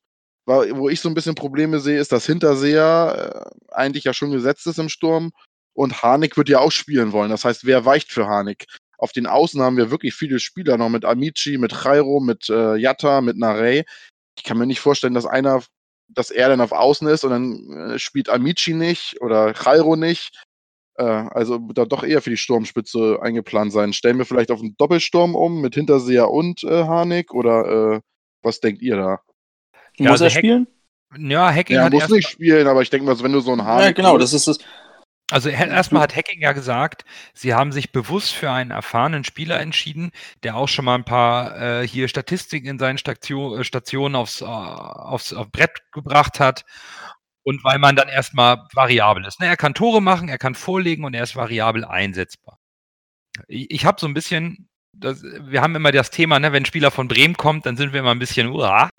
Weil, 0.46 0.74
wo 0.76 0.88
ich 0.88 1.00
so 1.00 1.10
ein 1.10 1.14
bisschen 1.14 1.34
Probleme 1.34 1.78
sehe, 1.80 2.00
ist, 2.00 2.10
dass 2.10 2.24
Hinterseher 2.24 3.52
äh, 3.68 3.74
eigentlich 3.74 4.04
ja 4.04 4.14
schon 4.14 4.30
gesetzt 4.30 4.66
ist 4.66 4.78
im 4.78 4.88
Sturm 4.88 5.32
und 5.74 6.02
Harnik 6.02 6.38
wird 6.38 6.48
ja 6.48 6.60
auch 6.60 6.72
spielen 6.72 7.12
wollen. 7.12 7.30
Das 7.30 7.44
heißt, 7.44 7.66
wer 7.66 7.84
weicht 7.84 8.10
für 8.10 8.26
Harnik? 8.26 8.66
Auf 8.96 9.12
den 9.12 9.26
Außen 9.26 9.60
haben 9.60 9.76
wir 9.76 9.90
wirklich 9.90 10.14
viele 10.14 10.40
Spieler 10.40 10.78
noch 10.78 10.88
mit 10.88 11.04
Amici, 11.04 11.58
mit 11.58 11.72
Jairo, 11.72 12.20
mit 12.20 12.48
äh, 12.48 12.76
Jatta, 12.76 13.20
mit 13.20 13.36
Narey. 13.36 13.84
Ich 14.38 14.44
kann 14.44 14.56
mir 14.56 14.66
nicht 14.66 14.80
vorstellen, 14.80 15.14
dass 15.14 15.26
einer, 15.26 15.62
dass 16.08 16.30
er 16.30 16.48
dann 16.48 16.60
auf 16.60 16.72
Außen 16.72 17.06
ist 17.08 17.24
und 17.24 17.30
dann 17.30 17.92
äh, 17.92 17.98
spielt 17.98 18.28
Amici 18.28 18.74
nicht 18.74 19.20
oder 19.20 19.54
Jairo 19.54 19.96
nicht. 19.96 20.44
Äh, 20.96 21.04
also 21.04 21.58
da 21.58 21.84
doch 21.84 22.02
eher 22.02 22.22
für 22.22 22.30
die 22.30 22.36
Sturmspitze 22.36 23.18
eingeplant 23.22 23.72
sein. 23.72 23.92
Stellen 23.92 24.18
wir 24.18 24.24
vielleicht 24.24 24.50
auf 24.50 24.60
einen 24.60 24.76
Doppelsturm 24.76 25.34
um 25.34 25.60
mit 25.60 25.74
Hinterseher 25.74 26.30
und 26.30 26.64
äh, 26.64 26.84
Harnik 26.84 27.34
oder 27.34 27.94
äh, 27.96 28.00
was 28.42 28.60
denkt 28.60 28.82
ihr 28.82 28.96
da? 28.96 29.20
Ja, 29.96 30.10
Muss 30.10 30.22
also 30.22 30.24
er 30.24 30.30
spielen? 30.30 30.66
Ja, 31.16 31.52
Hacking 31.52 31.76
Er 31.76 31.84
hat 31.84 31.92
muss 31.92 32.02
erst, 32.02 32.12
nicht 32.12 32.28
spielen, 32.28 32.66
aber 32.66 32.82
ich 32.82 32.90
denke 32.90 33.06
mal, 33.06 33.16
so, 33.16 33.24
wenn 33.24 33.32
du 33.32 33.40
so 33.40 33.52
einen 33.52 33.64
Harnik. 33.64 33.86
Ja, 33.86 33.92
genau, 33.92 34.18
das 34.18 34.32
ist 34.32 34.46
das. 34.46 34.58
Also 35.30 35.48
er- 35.48 35.68
erstmal 35.68 36.02
hat 36.02 36.16
Hacking 36.16 36.40
ja 36.40 36.52
gesagt, 36.52 37.04
sie 37.34 37.54
haben 37.54 37.72
sich 37.72 37.92
bewusst 37.92 38.34
für 38.34 38.50
einen 38.50 38.70
erfahrenen 38.70 39.24
Spieler 39.24 39.60
entschieden, 39.60 40.10
der 40.42 40.56
auch 40.56 40.68
schon 40.68 40.84
mal 40.84 40.94
ein 40.94 41.04
paar 41.04 41.60
äh, 41.60 41.86
hier 41.86 42.08
Statistiken 42.08 42.66
in 42.68 42.78
seinen 42.78 42.98
Station, 42.98 43.60
äh, 43.60 43.64
Stationen 43.64 44.14
aufs, 44.14 44.40
äh, 44.40 44.44
aufs 44.44 45.32
auf 45.32 45.50
Brett 45.50 45.82
gebracht 45.92 46.40
hat. 46.40 46.64
Und 47.44 47.64
weil 47.64 47.78
man 47.78 47.96
dann 47.96 48.08
erstmal 48.08 48.66
variabel 48.74 49.24
ist. 49.24 49.40
Ne? 49.40 49.46
Er 49.46 49.56
kann 49.56 49.72
Tore 49.74 50.02
machen, 50.02 50.28
er 50.28 50.38
kann 50.38 50.54
vorlegen 50.54 51.04
und 51.04 51.14
er 51.14 51.22
ist 51.22 51.36
variabel 51.36 51.84
einsetzbar. 51.84 52.58
Ich, 53.46 53.70
ich 53.70 53.84
habe 53.86 54.00
so 54.00 54.06
ein 54.06 54.14
bisschen, 54.14 54.68
das, 54.92 55.22
wir 55.22 55.62
haben 55.62 55.74
immer 55.74 55.92
das 55.92 56.10
Thema, 56.10 56.38
ne, 56.40 56.52
wenn 56.52 56.64
ein 56.64 56.66
Spieler 56.66 56.90
von 56.90 57.08
Bremen 57.08 57.36
kommt, 57.36 57.64
dann 57.66 57.76
sind 57.76 57.92
wir 57.92 58.00
immer 58.00 58.10
ein 58.10 58.18
bisschen, 58.18 58.48
uah, 58.48 58.90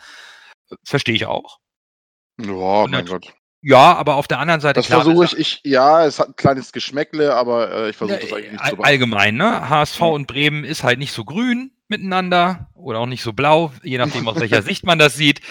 verstehe 0.83 1.15
ich 1.15 1.25
auch. 1.27 1.57
Ja, 2.39 2.87
mein 2.97 3.05
Gott. 3.05 3.33
Ja, 3.61 3.95
aber 3.95 4.15
auf 4.15 4.27
der 4.27 4.39
anderen 4.39 4.61
Seite 4.61 4.79
Das 4.79 4.87
versuche 4.87 5.25
ich, 5.25 5.37
ich, 5.37 5.61
ja, 5.65 6.05
es 6.05 6.19
hat 6.19 6.29
ein 6.29 6.35
kleines 6.37 6.71
Geschmäckle, 6.71 7.35
aber 7.35 7.71
äh, 7.71 7.89
ich 7.89 7.97
versuche 7.97 8.19
das 8.19 8.31
eigentlich 8.31 8.51
nicht 8.53 8.61
all- 8.61 8.69
zu 8.69 8.75
beachten. 8.77 8.89
allgemein, 8.89 9.35
ne? 9.35 9.69
HSV 9.69 9.99
Ja. 9.99 10.05
und 10.07 10.27
Bremen 10.27 10.63
ist 10.63 10.83
halt 10.83 10.97
nicht 10.99 11.11
so 11.11 11.25
grün 11.25 11.71
miteinander 11.89 12.69
oder 12.73 12.99
auch 12.99 13.05
nicht 13.05 13.21
so 13.23 13.33
blau, 13.33 13.73
je 13.83 13.97
nachdem, 13.97 14.27
aus 14.27 14.39
welcher 14.39 14.61
Sicht 14.61 14.85
man 14.85 14.97
das 14.99 15.15
sieht. 15.15 15.41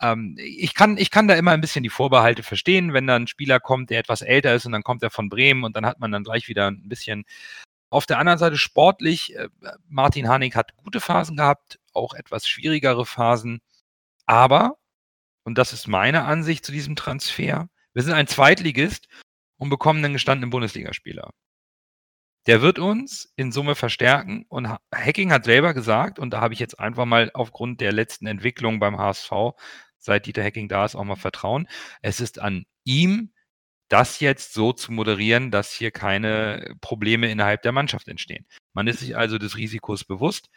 Ähm, 0.00 0.36
ich, 0.38 0.74
kann, 0.74 0.96
ich 0.96 1.10
kann 1.10 1.28
da 1.28 1.34
immer 1.34 1.50
ein 1.52 1.60
bisschen 1.60 1.82
die 1.82 1.90
Vorbehalte 1.90 2.42
verstehen, 2.42 2.94
wenn 2.94 3.06
da 3.06 3.16
ein 3.16 3.26
Spieler 3.28 3.60
kommt, 3.60 3.90
der 3.90 3.98
etwas 4.00 4.22
älter 4.22 4.54
ist 4.54 4.64
und 4.66 4.72
dann 4.72 4.82
kommt 4.82 5.02
er 5.02 5.10
von 5.10 5.28
Bremen 5.28 5.64
und 5.64 5.76
dann 5.76 5.84
hat 5.86 6.00
man 6.00 6.10
dann 6.12 6.24
gleich 6.24 6.48
wieder 6.48 6.68
ein 6.70 6.88
bisschen. 6.88 7.24
Auf 7.90 8.06
der 8.06 8.18
anderen 8.18 8.38
Seite 8.38 8.56
sportlich, 8.56 9.36
äh, 9.36 9.48
Martin 9.88 10.28
Hanig 10.28 10.56
hat 10.56 10.74
gute 10.76 11.00
Phasen 11.00 11.36
gehabt, 11.36 11.78
auch 11.92 12.14
etwas 12.14 12.46
schwierigere 12.48 13.04
Phasen, 13.06 13.60
aber, 14.26 14.76
und 15.44 15.58
das 15.58 15.72
ist 15.72 15.86
meine 15.88 16.24
Ansicht 16.24 16.64
zu 16.64 16.72
diesem 16.72 16.96
Transfer, 16.96 17.68
wir 17.92 18.02
sind 18.02 18.14
ein 18.14 18.26
Zweitligist 18.26 19.06
und 19.56 19.70
bekommen 19.70 20.04
einen 20.04 20.14
gestandenen 20.14 20.50
Bundesligaspieler. 20.50 21.30
Der 22.46 22.60
wird 22.60 22.78
uns 22.78 23.32
in 23.36 23.52
Summe 23.52 23.74
verstärken 23.74 24.44
und 24.48 24.68
Ha- 24.68 24.80
Hacking 24.94 25.32
hat 25.32 25.44
selber 25.44 25.72
gesagt, 25.72 26.18
und 26.18 26.30
da 26.30 26.40
habe 26.40 26.52
ich 26.54 26.60
jetzt 26.60 26.78
einfach 26.78 27.06
mal 27.06 27.30
aufgrund 27.32 27.80
der 27.80 27.92
letzten 27.92 28.26
Entwicklung 28.26 28.80
beim 28.80 28.98
HSV, 28.98 29.30
seit 29.98 30.26
Dieter 30.26 30.42
Hacking 30.44 30.68
da 30.68 30.84
ist, 30.84 30.94
auch 30.94 31.04
mal 31.04 31.16
Vertrauen. 31.16 31.66
Es 32.02 32.20
ist 32.20 32.38
an 32.38 32.66
ihm, 32.84 33.32
das 33.88 34.20
jetzt 34.20 34.52
so 34.52 34.72
zu 34.72 34.92
moderieren, 34.92 35.50
dass 35.50 35.72
hier 35.72 35.90
keine 35.90 36.74
Probleme 36.80 37.30
innerhalb 37.30 37.62
der 37.62 37.72
Mannschaft 37.72 38.08
entstehen. 38.08 38.46
Man 38.74 38.88
ist 38.88 39.00
sich 39.00 39.16
also 39.16 39.38
des 39.38 39.56
Risikos 39.56 40.04
bewusst. 40.04 40.48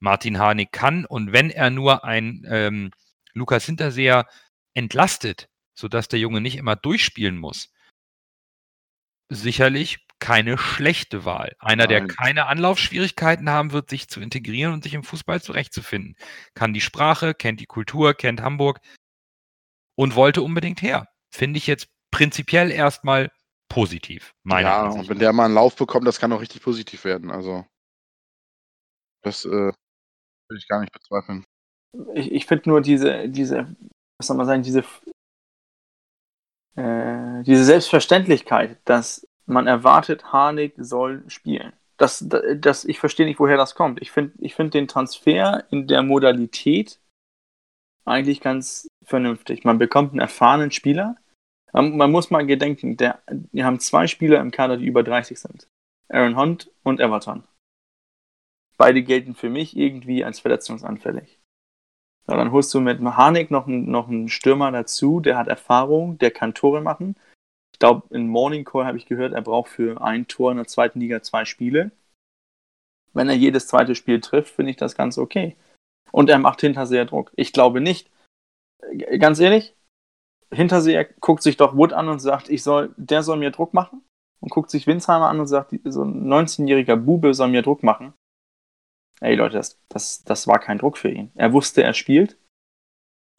Martin 0.00 0.38
Harnik 0.38 0.70
kann 0.70 1.04
und 1.04 1.32
wenn 1.32 1.50
er 1.50 1.70
nur 1.70 2.04
ein 2.04 2.46
ähm, 2.48 2.90
Lukas 3.38 3.64
Hinterseher 3.64 4.26
entlastet, 4.74 5.48
sodass 5.74 6.08
der 6.08 6.18
Junge 6.18 6.40
nicht 6.40 6.56
immer 6.56 6.76
durchspielen 6.76 7.38
muss, 7.38 7.72
sicherlich 9.28 10.06
keine 10.20 10.58
schlechte 10.58 11.24
Wahl. 11.24 11.54
Einer, 11.58 11.86
der 11.86 12.00
Nein. 12.00 12.08
keine 12.08 12.46
Anlaufschwierigkeiten 12.46 13.50
haben 13.50 13.72
wird, 13.72 13.90
sich 13.90 14.08
zu 14.08 14.20
integrieren 14.20 14.72
und 14.72 14.82
sich 14.82 14.94
im 14.94 15.04
Fußball 15.04 15.40
zurechtzufinden. 15.40 16.16
Kann 16.54 16.74
die 16.74 16.80
Sprache, 16.80 17.34
kennt 17.34 17.60
die 17.60 17.66
Kultur, 17.66 18.14
kennt 18.14 18.40
Hamburg 18.40 18.80
und 19.96 20.16
wollte 20.16 20.42
unbedingt 20.42 20.82
her. 20.82 21.08
Finde 21.30 21.58
ich 21.58 21.66
jetzt 21.66 21.88
prinzipiell 22.10 22.70
erstmal 22.70 23.30
positiv. 23.68 24.34
Meiner 24.42 24.68
ja, 24.68 24.82
Ansicht 24.82 25.02
und 25.02 25.08
wenn 25.10 25.18
der 25.18 25.32
mal 25.32 25.44
einen 25.44 25.54
Lauf 25.54 25.76
bekommt, 25.76 26.06
das 26.06 26.18
kann 26.18 26.32
auch 26.32 26.40
richtig 26.40 26.62
positiv 26.62 27.04
werden. 27.04 27.30
Also, 27.30 27.64
das 29.22 29.44
äh, 29.44 29.72
will 30.48 30.58
ich 30.58 30.66
gar 30.68 30.80
nicht 30.80 30.92
bezweifeln. 30.92 31.44
Ich, 32.14 32.32
ich 32.32 32.46
finde 32.46 32.68
nur 32.68 32.80
diese, 32.80 33.28
diese, 33.28 33.74
was 34.18 34.26
soll 34.26 34.36
man 34.36 34.46
sagen, 34.46 34.62
diese, 34.62 34.84
äh, 36.76 37.42
diese 37.42 37.64
Selbstverständlichkeit, 37.64 38.78
dass 38.84 39.26
man 39.46 39.66
erwartet, 39.66 40.32
Harnik 40.32 40.74
soll 40.76 41.24
spielen. 41.28 41.72
Das, 41.96 42.24
das, 42.28 42.84
ich 42.84 43.00
verstehe 43.00 43.26
nicht, 43.26 43.40
woher 43.40 43.56
das 43.56 43.74
kommt. 43.74 44.00
Ich 44.00 44.12
finde 44.12 44.32
ich 44.38 44.54
find 44.54 44.72
den 44.74 44.86
Transfer 44.86 45.64
in 45.70 45.88
der 45.88 46.02
Modalität 46.02 47.00
eigentlich 48.04 48.40
ganz 48.40 48.88
vernünftig. 49.02 49.64
Man 49.64 49.78
bekommt 49.78 50.12
einen 50.12 50.20
erfahrenen 50.20 50.70
Spieler. 50.70 51.16
Man, 51.72 51.96
man 51.96 52.10
muss 52.12 52.30
mal 52.30 52.46
gedenken, 52.46 52.96
der, 52.96 53.22
wir 53.52 53.64
haben 53.64 53.80
zwei 53.80 54.06
Spieler 54.06 54.40
im 54.40 54.50
Kader, 54.50 54.76
die 54.76 54.86
über 54.86 55.02
30 55.02 55.38
sind. 55.38 55.68
Aaron 56.08 56.36
Hunt 56.36 56.70
und 56.82 57.00
Everton. 57.00 57.44
Beide 58.76 59.02
gelten 59.02 59.34
für 59.34 59.50
mich 59.50 59.76
irgendwie 59.76 60.24
als 60.24 60.40
verletzungsanfällig. 60.40 61.37
Ja, 62.28 62.36
dann 62.36 62.52
holst 62.52 62.72
du 62.74 62.80
mit 62.80 63.00
Harnik 63.00 63.50
noch 63.50 63.66
einen, 63.66 63.90
noch 63.90 64.08
einen 64.08 64.28
Stürmer 64.28 64.70
dazu, 64.70 65.20
der 65.20 65.38
hat 65.38 65.48
Erfahrung, 65.48 66.18
der 66.18 66.30
kann 66.30 66.54
Tore 66.54 66.82
machen. 66.82 67.16
Ich 67.72 67.78
glaube, 67.78 68.14
in 68.14 68.28
Morning 68.28 68.64
Call 68.64 68.84
habe 68.84 68.98
ich 68.98 69.06
gehört, 69.06 69.32
er 69.32 69.42
braucht 69.42 69.70
für 69.70 70.00
ein 70.02 70.26
Tor 70.26 70.50
in 70.50 70.58
der 70.58 70.66
zweiten 70.66 71.00
Liga 71.00 71.22
zwei 71.22 71.44
Spiele. 71.44 71.90
Wenn 73.14 73.28
er 73.28 73.34
jedes 73.34 73.66
zweite 73.66 73.94
Spiel 73.94 74.20
trifft, 74.20 74.54
finde 74.54 74.70
ich 74.70 74.76
das 74.76 74.94
ganz 74.94 75.16
okay. 75.16 75.56
Und 76.12 76.28
er 76.28 76.38
macht 76.38 76.60
Hinterseher 76.60 77.06
Druck. 77.06 77.32
Ich 77.36 77.52
glaube 77.52 77.80
nicht, 77.80 78.10
ganz 79.18 79.40
ehrlich, 79.40 79.74
Hinterseher 80.50 81.04
guckt 81.04 81.42
sich 81.42 81.56
doch 81.56 81.76
Wood 81.76 81.92
an 81.92 82.08
und 82.08 82.20
sagt, 82.20 82.48
ich 82.48 82.62
soll, 82.62 82.94
der 82.96 83.22
soll 83.22 83.38
mir 83.38 83.50
Druck 83.50 83.74
machen. 83.74 84.02
Und 84.40 84.50
guckt 84.50 84.70
sich 84.70 84.86
Winsheimer 84.86 85.28
an 85.28 85.40
und 85.40 85.48
sagt, 85.48 85.74
so 85.84 86.04
ein 86.04 86.26
19-jähriger 86.26 86.96
Bube 86.96 87.34
soll 87.34 87.48
mir 87.48 87.62
Druck 87.62 87.82
machen. 87.82 88.12
Ey 89.20 89.34
Leute, 89.34 89.56
das, 89.56 89.78
das, 89.88 90.22
das 90.24 90.46
war 90.46 90.58
kein 90.60 90.78
Druck 90.78 90.96
für 90.98 91.10
ihn. 91.10 91.32
Er 91.34 91.52
wusste, 91.52 91.82
er 91.82 91.94
spielt. 91.94 92.36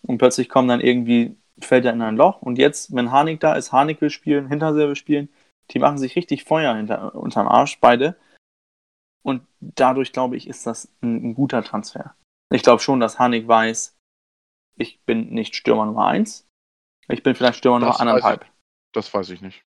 Und 0.02 0.18
plötzlich 0.18 0.50
kommt 0.50 0.70
dann 0.70 0.82
irgendwie, 0.82 1.38
fällt 1.62 1.86
er 1.86 1.94
in 1.94 2.02
ein 2.02 2.18
Loch. 2.18 2.42
Und 2.42 2.58
jetzt, 2.58 2.94
wenn 2.96 3.12
Harnik 3.12 3.40
da 3.40 3.56
ist, 3.56 3.72
Harnik 3.72 4.02
will 4.02 4.10
spielen, 4.10 4.48
Hinterseher 4.48 4.88
will 4.88 4.96
spielen, 4.96 5.30
die 5.72 5.80
machen 5.80 5.98
sich 5.98 6.16
richtig 6.16 6.44
Feuer 6.46 6.76
hinter, 6.76 7.16
unterm 7.16 7.48
Arsch, 7.48 7.80
beide. 7.80 8.18
Und 9.24 9.46
dadurch, 9.60 10.12
glaube 10.12 10.36
ich, 10.38 10.48
ist 10.48 10.66
das 10.66 10.92
ein, 11.02 11.30
ein 11.32 11.36
guter 11.36 11.64
Transfer. 11.64 12.16
Ich 12.52 12.64
glaube 12.64 12.82
schon, 12.82 13.00
dass 13.00 13.20
Harnik 13.20 13.48
weiß, 13.48 13.96
ich 14.78 15.02
bin 15.02 15.30
nicht 15.30 15.56
Stürmer 15.56 15.86
Nummer 15.86 16.08
1. 16.08 16.48
Ich 17.10 17.22
bin 17.24 17.36
vielleicht 17.36 17.58
Stürmer 17.58 17.80
Das 17.80 18.00
Nummer 18.00 18.18
ich. 18.18 18.24
anderthalb. 18.24 18.46
Das 18.94 19.14
weiß 19.14 19.30
ich 19.30 19.42
nicht. 19.42 19.62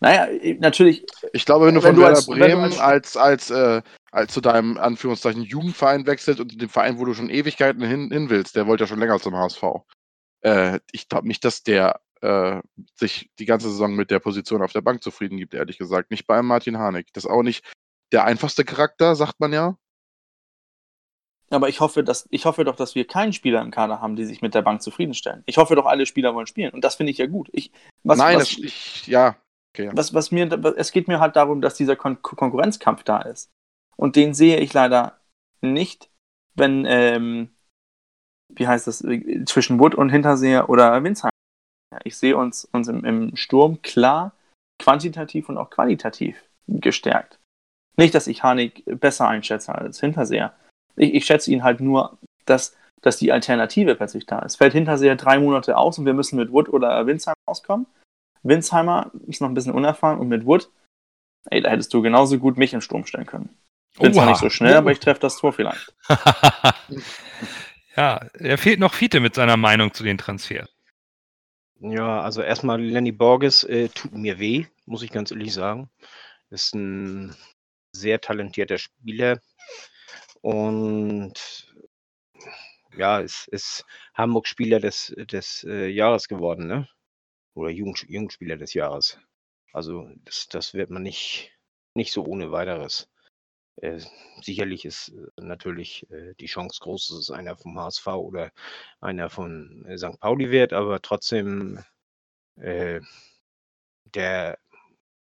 Naja, 0.00 0.26
natürlich, 0.58 1.06
Ich 1.32 1.44
glaube, 1.44 1.66
wenn 1.66 1.74
du 1.74 1.82
Wenn 1.82 1.90
von 1.90 1.96
du 1.96 2.02
Werder 2.02 2.16
als- 2.16 2.26
Bremen 2.26 2.62
als- 2.62 2.78
als, 2.80 3.16
als, 3.16 3.50
äh, 3.50 3.82
als 4.10 4.32
zu 4.32 4.40
deinem 4.40 4.78
Anführungszeichen 4.78 5.42
Jugendverein 5.42 6.06
wechselst 6.06 6.40
und 6.40 6.60
dem 6.60 6.68
Verein, 6.68 6.98
wo 6.98 7.04
du 7.04 7.14
schon 7.14 7.30
Ewigkeiten 7.30 7.82
hin, 7.82 8.10
hin 8.10 8.30
willst, 8.30 8.56
der 8.56 8.66
wollte 8.66 8.84
ja 8.84 8.88
schon 8.88 8.98
länger 8.98 9.18
zum 9.20 9.36
HSV. 9.36 9.62
Äh, 10.40 10.80
ich 10.92 11.08
glaube 11.08 11.28
nicht, 11.28 11.44
dass 11.44 11.62
der 11.62 12.00
äh, 12.20 12.60
sich 12.94 13.30
die 13.38 13.46
ganze 13.46 13.70
Saison 13.70 13.94
mit 13.94 14.10
der 14.10 14.18
Position 14.18 14.62
auf 14.62 14.72
der 14.72 14.80
Bank 14.80 15.02
zufrieden 15.02 15.36
gibt, 15.36 15.54
ehrlich 15.54 15.78
gesagt. 15.78 16.10
Nicht 16.10 16.26
bei 16.26 16.38
einem 16.38 16.48
Martin 16.48 16.78
Harnik. 16.78 17.08
Das 17.12 17.24
ist 17.24 17.30
auch 17.30 17.42
nicht 17.42 17.64
der 18.12 18.24
einfachste 18.24 18.64
Charakter, 18.64 19.14
sagt 19.14 19.40
man 19.40 19.52
ja. 19.52 19.76
Aber 21.50 21.68
ich 21.68 21.80
hoffe, 21.80 22.04
dass, 22.04 22.26
ich 22.30 22.44
hoffe 22.44 22.64
doch, 22.64 22.76
dass 22.76 22.94
wir 22.94 23.06
keinen 23.06 23.32
Spieler 23.32 23.62
im 23.62 23.70
Kader 23.70 24.00
haben, 24.00 24.16
die 24.16 24.24
sich 24.24 24.42
mit 24.42 24.54
der 24.54 24.62
Bank 24.62 24.82
zufriedenstellen. 24.82 25.42
Ich 25.46 25.56
hoffe 25.56 25.74
doch, 25.74 25.86
alle 25.86 26.04
Spieler 26.04 26.34
wollen 26.34 26.46
spielen. 26.46 26.72
Und 26.74 26.84
das 26.84 26.96
finde 26.96 27.10
ich 27.10 27.18
ja 27.18 27.26
gut. 27.26 27.48
Ich, 27.52 27.72
was, 28.02 28.18
Nein, 28.18 28.36
was, 28.36 28.48
das, 28.50 28.58
ich, 28.58 29.06
ja. 29.06 29.36
Okay, 29.72 29.86
ja. 29.86 29.92
was, 29.94 30.12
was 30.12 30.30
mir, 30.30 30.46
es 30.76 30.92
geht 30.92 31.08
mir 31.08 31.20
halt 31.20 31.36
darum, 31.36 31.60
dass 31.62 31.74
dieser 31.74 31.96
Kon 31.96 32.20
Konkurrenzkampf 32.20 33.02
da 33.02 33.22
ist. 33.22 33.50
Und 33.98 34.16
den 34.16 34.34
sehe 34.34 34.58
ich 34.58 34.72
leider 34.72 35.18
nicht, 35.60 36.08
wenn, 36.54 36.84
ähm, 36.86 37.50
wie 38.48 38.68
heißt 38.68 38.86
das, 38.86 39.02
äh, 39.02 39.44
zwischen 39.44 39.80
Wood 39.80 39.94
und 39.94 40.10
Hinterseher 40.10 40.68
oder 40.68 41.02
Winsheim. 41.02 41.30
Ich 42.04 42.16
sehe 42.16 42.36
uns, 42.36 42.64
uns 42.66 42.88
im, 42.88 43.04
im 43.04 43.36
Sturm 43.36 43.82
klar 43.82 44.32
quantitativ 44.78 45.48
und 45.48 45.58
auch 45.58 45.70
qualitativ 45.70 46.42
gestärkt. 46.68 47.38
Nicht, 47.96 48.14
dass 48.14 48.28
ich 48.28 48.42
Harnik 48.42 48.84
besser 48.86 49.26
einschätze 49.26 49.74
als 49.74 49.98
Hinterseher. 49.98 50.54
Ich, 50.96 51.14
ich 51.14 51.26
schätze 51.26 51.50
ihn 51.50 51.64
halt 51.64 51.80
nur, 51.80 52.18
dass, 52.46 52.76
dass 53.02 53.16
die 53.16 53.32
Alternative 53.32 53.96
plötzlich 53.96 54.26
da 54.26 54.38
ist. 54.40 54.56
Fällt 54.56 54.74
Hinterseher 54.74 55.16
drei 55.16 55.40
Monate 55.40 55.76
aus 55.76 55.98
und 55.98 56.06
wir 56.06 56.14
müssen 56.14 56.36
mit 56.36 56.52
Wood 56.52 56.68
oder 56.68 57.06
Winsheimer 57.06 57.34
auskommen. 57.46 57.86
Winsheimer 58.44 59.10
ist 59.26 59.40
noch 59.40 59.48
ein 59.48 59.54
bisschen 59.54 59.74
unerfahren 59.74 60.20
und 60.20 60.28
mit 60.28 60.46
Wood, 60.46 60.70
ey, 61.50 61.60
da 61.60 61.70
hättest 61.70 61.92
du 61.92 62.02
genauso 62.02 62.38
gut 62.38 62.56
mich 62.56 62.72
im 62.72 62.80
Sturm 62.80 63.04
stellen 63.04 63.26
können. 63.26 63.58
Bin 64.00 64.14
zwar 64.14 64.26
nicht 64.26 64.40
so 64.40 64.50
schnell, 64.50 64.74
aber 64.74 64.92
ich 64.92 65.00
treffe 65.00 65.20
das 65.20 65.36
Tor 65.36 65.52
vielleicht. 65.52 65.94
ja, 67.96 68.20
er 68.34 68.58
fehlt 68.58 68.80
noch 68.80 68.94
Fiete 68.94 69.20
mit 69.20 69.34
seiner 69.34 69.56
Meinung 69.56 69.92
zu 69.92 70.04
den 70.04 70.18
Transfers. 70.18 70.68
Ja, 71.80 72.20
also 72.20 72.42
erstmal 72.42 72.82
Lenny 72.82 73.12
Borges 73.12 73.62
äh, 73.64 73.88
tut 73.88 74.12
mir 74.12 74.38
weh, 74.38 74.66
muss 74.86 75.02
ich 75.02 75.10
ganz 75.10 75.30
ehrlich 75.30 75.52
sagen. 75.52 75.88
Ist 76.50 76.74
ein 76.74 77.36
sehr 77.92 78.20
talentierter 78.20 78.78
Spieler 78.78 79.40
und 80.40 81.34
ja, 82.96 83.20
ist, 83.20 83.48
ist 83.48 83.84
Hamburg-Spieler 84.14 84.80
des, 84.80 85.14
des 85.16 85.64
äh, 85.68 85.88
Jahres 85.88 86.28
geworden, 86.28 86.66
ne? 86.66 86.88
Oder 87.54 87.70
Jugend, 87.70 88.04
Jugendspieler 88.08 88.56
des 88.56 88.74
Jahres. 88.74 89.18
Also 89.72 90.08
das, 90.24 90.48
das 90.48 90.74
wird 90.74 90.90
man 90.90 91.02
nicht, 91.02 91.52
nicht 91.94 92.12
so 92.12 92.24
ohne 92.24 92.50
weiteres. 92.50 93.08
Äh, 93.82 94.00
sicherlich 94.42 94.84
ist 94.84 95.10
äh, 95.10 95.40
natürlich 95.40 96.06
äh, 96.10 96.34
die 96.40 96.46
Chance 96.46 96.80
groß, 96.82 97.08
dass 97.08 97.18
es 97.18 97.30
einer 97.30 97.56
vom 97.56 97.78
HSV 97.78 98.06
oder 98.08 98.50
einer 99.00 99.30
von 99.30 99.86
St. 99.96 100.18
Pauli 100.20 100.50
wird, 100.50 100.72
aber 100.72 101.00
trotzdem, 101.00 101.82
der, 102.56 103.02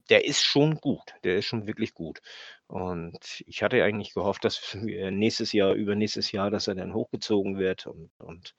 der 0.08 0.24
ist 0.24 0.42
schon 0.42 0.76
gut. 0.76 1.14
Der 1.22 1.36
ist 1.36 1.46
schon 1.46 1.68
wirklich 1.68 1.94
gut. 1.94 2.20
Und 2.66 3.44
ich 3.46 3.62
hatte 3.62 3.84
eigentlich 3.84 4.14
gehofft, 4.14 4.44
dass 4.44 4.74
nächstes 4.82 5.52
Jahr, 5.52 5.74
übernächstes 5.74 6.32
Jahr, 6.32 6.50
dass 6.50 6.66
er 6.66 6.74
dann 6.74 6.92
hochgezogen 6.92 7.56
wird. 7.56 7.86
Und, 7.86 8.10
und 8.18 8.56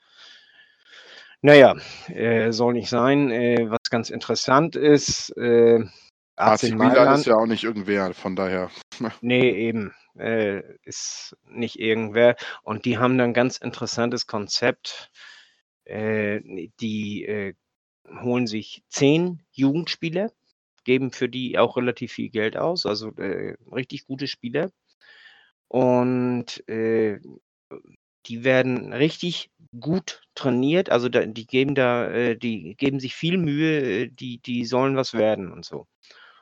naja, 1.42 1.76
soll 2.54 2.74
nicht 2.74 2.90
sein. 2.90 3.30
Was 3.70 3.90
ganz 3.90 4.10
interessant 4.10 4.78
ist, 4.78 5.34
AC 6.42 6.64
AC 6.64 6.64
Milan 6.72 6.78
Mailand. 6.78 7.20
ist 7.20 7.26
ja 7.26 7.36
auch 7.36 7.46
nicht 7.46 7.64
irgendwer, 7.64 8.14
von 8.14 8.36
daher. 8.36 8.70
Nee, 9.22 9.52
eben. 9.52 9.94
Äh, 10.18 10.62
ist 10.84 11.36
nicht 11.50 11.80
irgendwer. 11.80 12.36
Und 12.64 12.86
die 12.86 12.98
haben 12.98 13.18
dann 13.18 13.32
ein 13.32 13.34
ganz 13.34 13.58
interessantes 13.58 14.28
Konzept. 14.28 15.10
Äh, 15.86 16.42
die 16.80 17.26
äh, 17.26 17.54
holen 18.22 18.48
sich 18.48 18.84
zehn 18.90 19.42
Jugendspieler, 19.52 20.32
geben 20.84 21.12
für 21.12 21.30
die 21.30 21.58
auch 21.58 21.78
relativ 21.78 22.14
viel 22.14 22.30
Geld 22.30 22.58
aus, 22.58 22.86
also 22.86 23.10
äh, 23.16 23.56
richtig 23.72 24.06
gute 24.06 24.28
Spieler. 24.28 24.72
Und 25.68 26.68
äh, 26.68 27.20
die 28.26 28.44
werden 28.44 28.94
richtig 28.94 29.50
gut 29.80 30.22
trainiert, 30.36 30.90
also 30.90 31.10
da, 31.10 31.26
die 31.26 31.48
geben 31.48 31.76
da, 31.76 32.10
äh, 32.10 32.38
die 32.38 32.76
geben 32.76 33.00
sich 33.00 33.16
viel 33.16 33.38
Mühe, 33.38 34.10
die, 34.10 34.40
die 34.40 34.66
sollen 34.66 34.96
was 34.96 35.14
werden 35.14 35.52
und 35.52 35.66
so. 35.66 35.88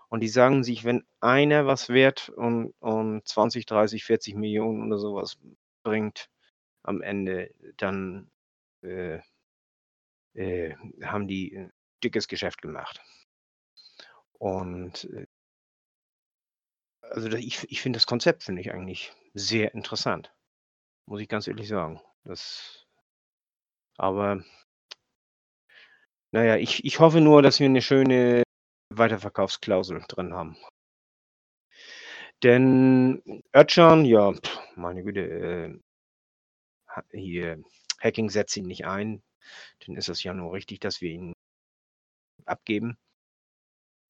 Und 0.10 0.22
die 0.22 0.28
sagen 0.28 0.64
sich, 0.64 0.84
wenn 0.84 1.06
einer 1.20 1.68
was 1.68 1.90
wert 1.90 2.30
und, 2.30 2.74
und 2.80 3.28
20, 3.28 3.66
30, 3.66 4.04
40 4.04 4.36
Millionen 4.36 4.88
oder 4.88 5.00
sowas 5.00 5.38
bringt 5.84 6.30
am 6.84 7.02
Ende, 7.02 7.54
dann 7.78 8.32
äh, 8.82 9.20
äh, 10.34 10.76
haben 11.04 11.28
die 11.28 11.56
ein 11.56 11.72
dickes 12.04 12.28
Geschäft 12.28 12.62
gemacht. 12.62 13.02
Und 14.34 15.06
äh, 15.14 15.28
also 17.02 17.30
ich, 17.30 17.70
ich 17.72 17.82
finde 17.82 17.98
das 17.98 18.08
Konzept 18.08 18.44
finde 18.44 18.62
ich 18.62 18.72
eigentlich 18.72 19.14
sehr 19.34 19.74
interessant. 19.74 20.34
Muss 21.06 21.22
ich 21.22 21.28
ganz 21.28 21.48
ehrlich 21.48 21.68
sagen. 21.68 22.02
Das, 22.24 22.88
aber 23.98 24.44
naja, 26.32 26.58
ich, 26.58 26.86
ich 26.86 27.00
hoffe 27.00 27.22
nur, 27.22 27.42
dass 27.42 27.60
wir 27.60 27.66
eine 27.66 27.82
schöne 27.82 28.44
Weiterverkaufsklausel 28.90 30.04
drin 30.08 30.34
haben. 30.34 30.58
Denn 32.44 33.22
Özcan, 33.56 34.06
ja, 34.06 34.34
meine 34.76 35.04
Güte, 35.04 35.22
äh, 35.22 35.80
hier, 37.12 37.62
Hacking 38.00 38.30
setzt 38.30 38.56
ihn 38.58 38.66
nicht 38.66 38.86
ein. 38.86 39.22
Dann 39.86 39.96
ist 39.96 40.10
es 40.10 40.24
ja 40.24 40.34
nur 40.34 40.54
richtig, 40.54 40.80
dass 40.80 41.02
wir 41.02 41.12
ihn 41.12 41.34
abgeben. 42.46 42.98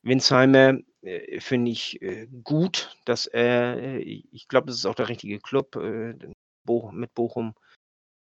Winsheimer 0.03 0.79
äh, 1.01 1.39
finde 1.41 1.71
ich 1.71 2.01
äh, 2.01 2.27
gut, 2.43 2.95
dass 3.05 3.25
er, 3.25 3.77
äh, 3.77 3.97
ich 3.99 4.47
glaube, 4.47 4.67
das 4.67 4.77
ist 4.77 4.85
auch 4.85 4.95
der 4.95 5.09
richtige 5.09 5.39
Club 5.39 5.75
äh, 5.75 6.13
Bo 6.65 6.91
mit 6.91 7.13
Bochum. 7.13 7.53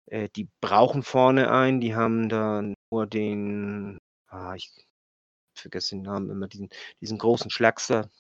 Äh, 0.07 0.29
die 0.37 0.49
brauchen 0.61 1.03
vorne 1.03 1.51
einen, 1.51 1.81
die 1.81 1.95
haben 1.95 2.29
da 2.29 2.63
nur 2.91 3.07
den, 3.07 3.99
ah, 4.29 4.55
ich 4.55 4.71
vergesse 5.61 5.97
den 5.97 6.03
Namen 6.03 6.31
immer, 6.31 6.49
diesen, 6.49 6.69
diesen 7.01 7.19
großen 7.19 7.51
Schlagster. 7.51 8.11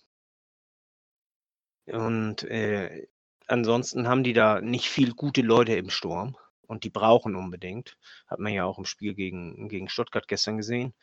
Und 1.87 2.43
äh, 2.45 3.07
ansonsten 3.47 4.09
haben 4.09 4.25
die 4.25 4.33
da 4.33 4.61
nicht 4.61 4.89
viel 4.89 5.15
gute 5.15 5.43
Leute 5.43 5.75
im 5.77 5.91
Sturm 5.91 6.37
und 6.67 6.85
die 6.85 6.91
brauchen 6.91 7.37
unbedingt. 7.37 7.97
Hat 8.27 8.39
man 8.39 8.53
ja 8.53 8.65
auch 8.65 8.79
im 8.79 8.85
Spiel 8.85 9.15
gegen, 9.15 9.69
gegen 9.69 9.89
Stuttgart 9.89 10.29
gestern 10.29 10.57
gesehen. 10.57 10.95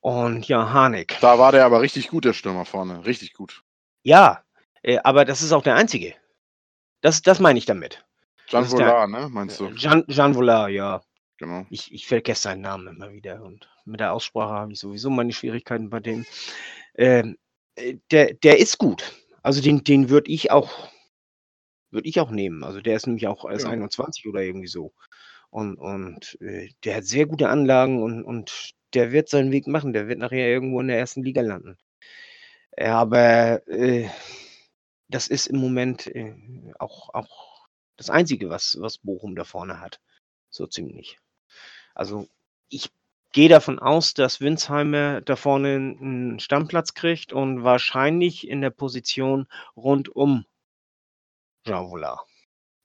Und 0.00 0.48
ja, 0.48 0.72
Harnik. 0.72 1.16
Da 1.20 1.38
war 1.38 1.52
der 1.52 1.64
aber 1.64 1.80
richtig 1.80 2.08
gut, 2.08 2.24
der 2.24 2.32
Stürmer 2.32 2.64
vorne. 2.64 3.06
Richtig 3.06 3.34
gut. 3.34 3.62
Ja, 4.02 4.44
äh, 4.82 4.98
aber 5.04 5.24
das 5.24 5.42
ist 5.42 5.52
auch 5.52 5.62
der 5.62 5.76
einzige. 5.76 6.14
Das, 7.02 7.22
das 7.22 7.38
meine 7.38 7.58
ich 7.58 7.66
damit. 7.66 8.04
Jean 8.46 8.64
Vollard, 8.64 9.10
ne? 9.10 9.28
Meinst 9.30 9.60
du? 9.60 9.72
Jean, 9.74 10.04
Jean 10.08 10.34
Vollard, 10.34 10.70
ja. 10.70 11.02
Genau. 11.42 11.66
Ich, 11.70 11.92
ich 11.92 12.06
vergesse 12.06 12.42
seinen 12.42 12.60
Namen 12.60 12.86
immer 12.86 13.12
wieder 13.12 13.42
und 13.42 13.68
mit 13.84 13.98
der 13.98 14.12
Aussprache 14.12 14.52
habe 14.52 14.72
ich 14.74 14.78
sowieso 14.78 15.10
meine 15.10 15.32
Schwierigkeiten 15.32 15.90
bei 15.90 15.98
dem. 15.98 16.24
Ähm, 16.94 17.36
äh, 17.74 17.96
der, 18.12 18.34
der 18.34 18.60
ist 18.60 18.78
gut. 18.78 19.12
Also 19.42 19.60
den, 19.60 19.82
den 19.82 20.08
würde 20.08 20.30
ich 20.30 20.52
auch, 20.52 20.70
würde 21.90 22.08
ich 22.08 22.20
auch 22.20 22.30
nehmen. 22.30 22.62
Also 22.62 22.80
der 22.80 22.94
ist 22.94 23.08
nämlich 23.08 23.26
auch 23.26 23.44
erst 23.50 23.64
Ja. 23.64 23.72
21 23.72 24.28
oder 24.28 24.40
irgendwie 24.40 24.68
so. 24.68 24.92
Und, 25.50 25.78
und 25.78 26.40
äh, 26.40 26.68
der 26.84 26.98
hat 26.98 27.06
sehr 27.06 27.26
gute 27.26 27.48
Anlagen 27.48 28.00
und, 28.04 28.22
und 28.22 28.70
der 28.94 29.10
wird 29.10 29.28
seinen 29.28 29.50
Weg 29.50 29.66
machen. 29.66 29.92
Der 29.92 30.06
wird 30.06 30.20
nachher 30.20 30.46
irgendwo 30.48 30.80
in 30.80 30.86
der 30.86 30.98
ersten 31.00 31.24
Liga 31.24 31.40
landen. 31.40 31.76
Ja, 32.78 33.00
aber 33.00 33.66
äh, 33.66 34.08
das 35.08 35.26
ist 35.26 35.48
im 35.48 35.56
Moment 35.58 36.06
äh, 36.06 36.36
auch, 36.78 37.12
auch 37.12 37.66
das 37.96 38.10
Einzige, 38.10 38.48
was, 38.48 38.76
was 38.80 38.98
Bochum 38.98 39.34
da 39.34 39.42
vorne 39.42 39.80
hat. 39.80 40.00
So 40.50 40.68
ziemlich. 40.68 41.18
Also 41.94 42.28
ich 42.68 42.90
gehe 43.32 43.48
davon 43.48 43.78
aus, 43.78 44.14
dass 44.14 44.40
Winsheimer 44.40 45.20
da 45.20 45.36
vorne 45.36 45.74
einen 45.74 46.40
Stammplatz 46.40 46.94
kriegt 46.94 47.32
und 47.32 47.64
wahrscheinlich 47.64 48.48
in 48.48 48.60
der 48.60 48.70
Position 48.70 49.46
rund 49.76 50.08
um 50.08 50.44
Jean 51.64 51.88
Vollard. 51.88 52.20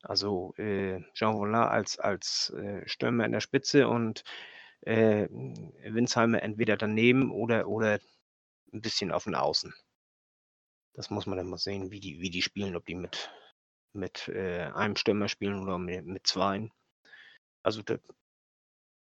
Also 0.03 0.53
äh, 0.57 1.01
Jean 1.13 1.33
Vollard 1.33 1.71
als, 1.71 1.99
als 1.99 2.51
äh, 2.51 2.87
Stürmer 2.87 3.25
in 3.25 3.31
der 3.33 3.41
Spitze 3.41 3.87
und 3.87 4.23
äh, 4.81 5.27
Winsheimer 5.29 6.41
entweder 6.41 6.77
daneben 6.77 7.31
oder, 7.31 7.67
oder 7.67 7.99
ein 8.73 8.81
bisschen 8.81 9.11
auf 9.11 9.25
den 9.25 9.35
Außen. 9.35 9.73
Das 10.93 11.09
muss 11.09 11.25
man 11.25 11.37
dann 11.37 11.49
mal 11.49 11.57
sehen, 11.57 11.91
wie 11.91 11.99
die, 11.99 12.21
wie 12.21 12.29
die 12.29 12.41
spielen, 12.41 12.75
ob 12.75 12.85
die 12.85 12.95
mit, 12.95 13.29
mit 13.93 14.27
äh, 14.29 14.71
einem 14.73 14.95
Stürmer 14.95 15.27
spielen 15.27 15.61
oder 15.61 15.77
mit, 15.77 16.05
mit 16.05 16.25
zweien. 16.25 16.71
Also 17.63 17.81
da 17.81 17.97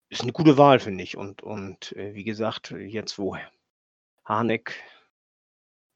ist 0.09 0.23
eine 0.23 0.33
gute 0.33 0.59
Wahl, 0.59 0.81
finde 0.81 1.05
ich. 1.05 1.17
Und, 1.17 1.43
und 1.43 1.93
äh, 1.93 2.15
wie 2.15 2.25
gesagt, 2.25 2.71
jetzt 2.71 3.19
wo 3.19 3.37
Harnik 4.25 4.75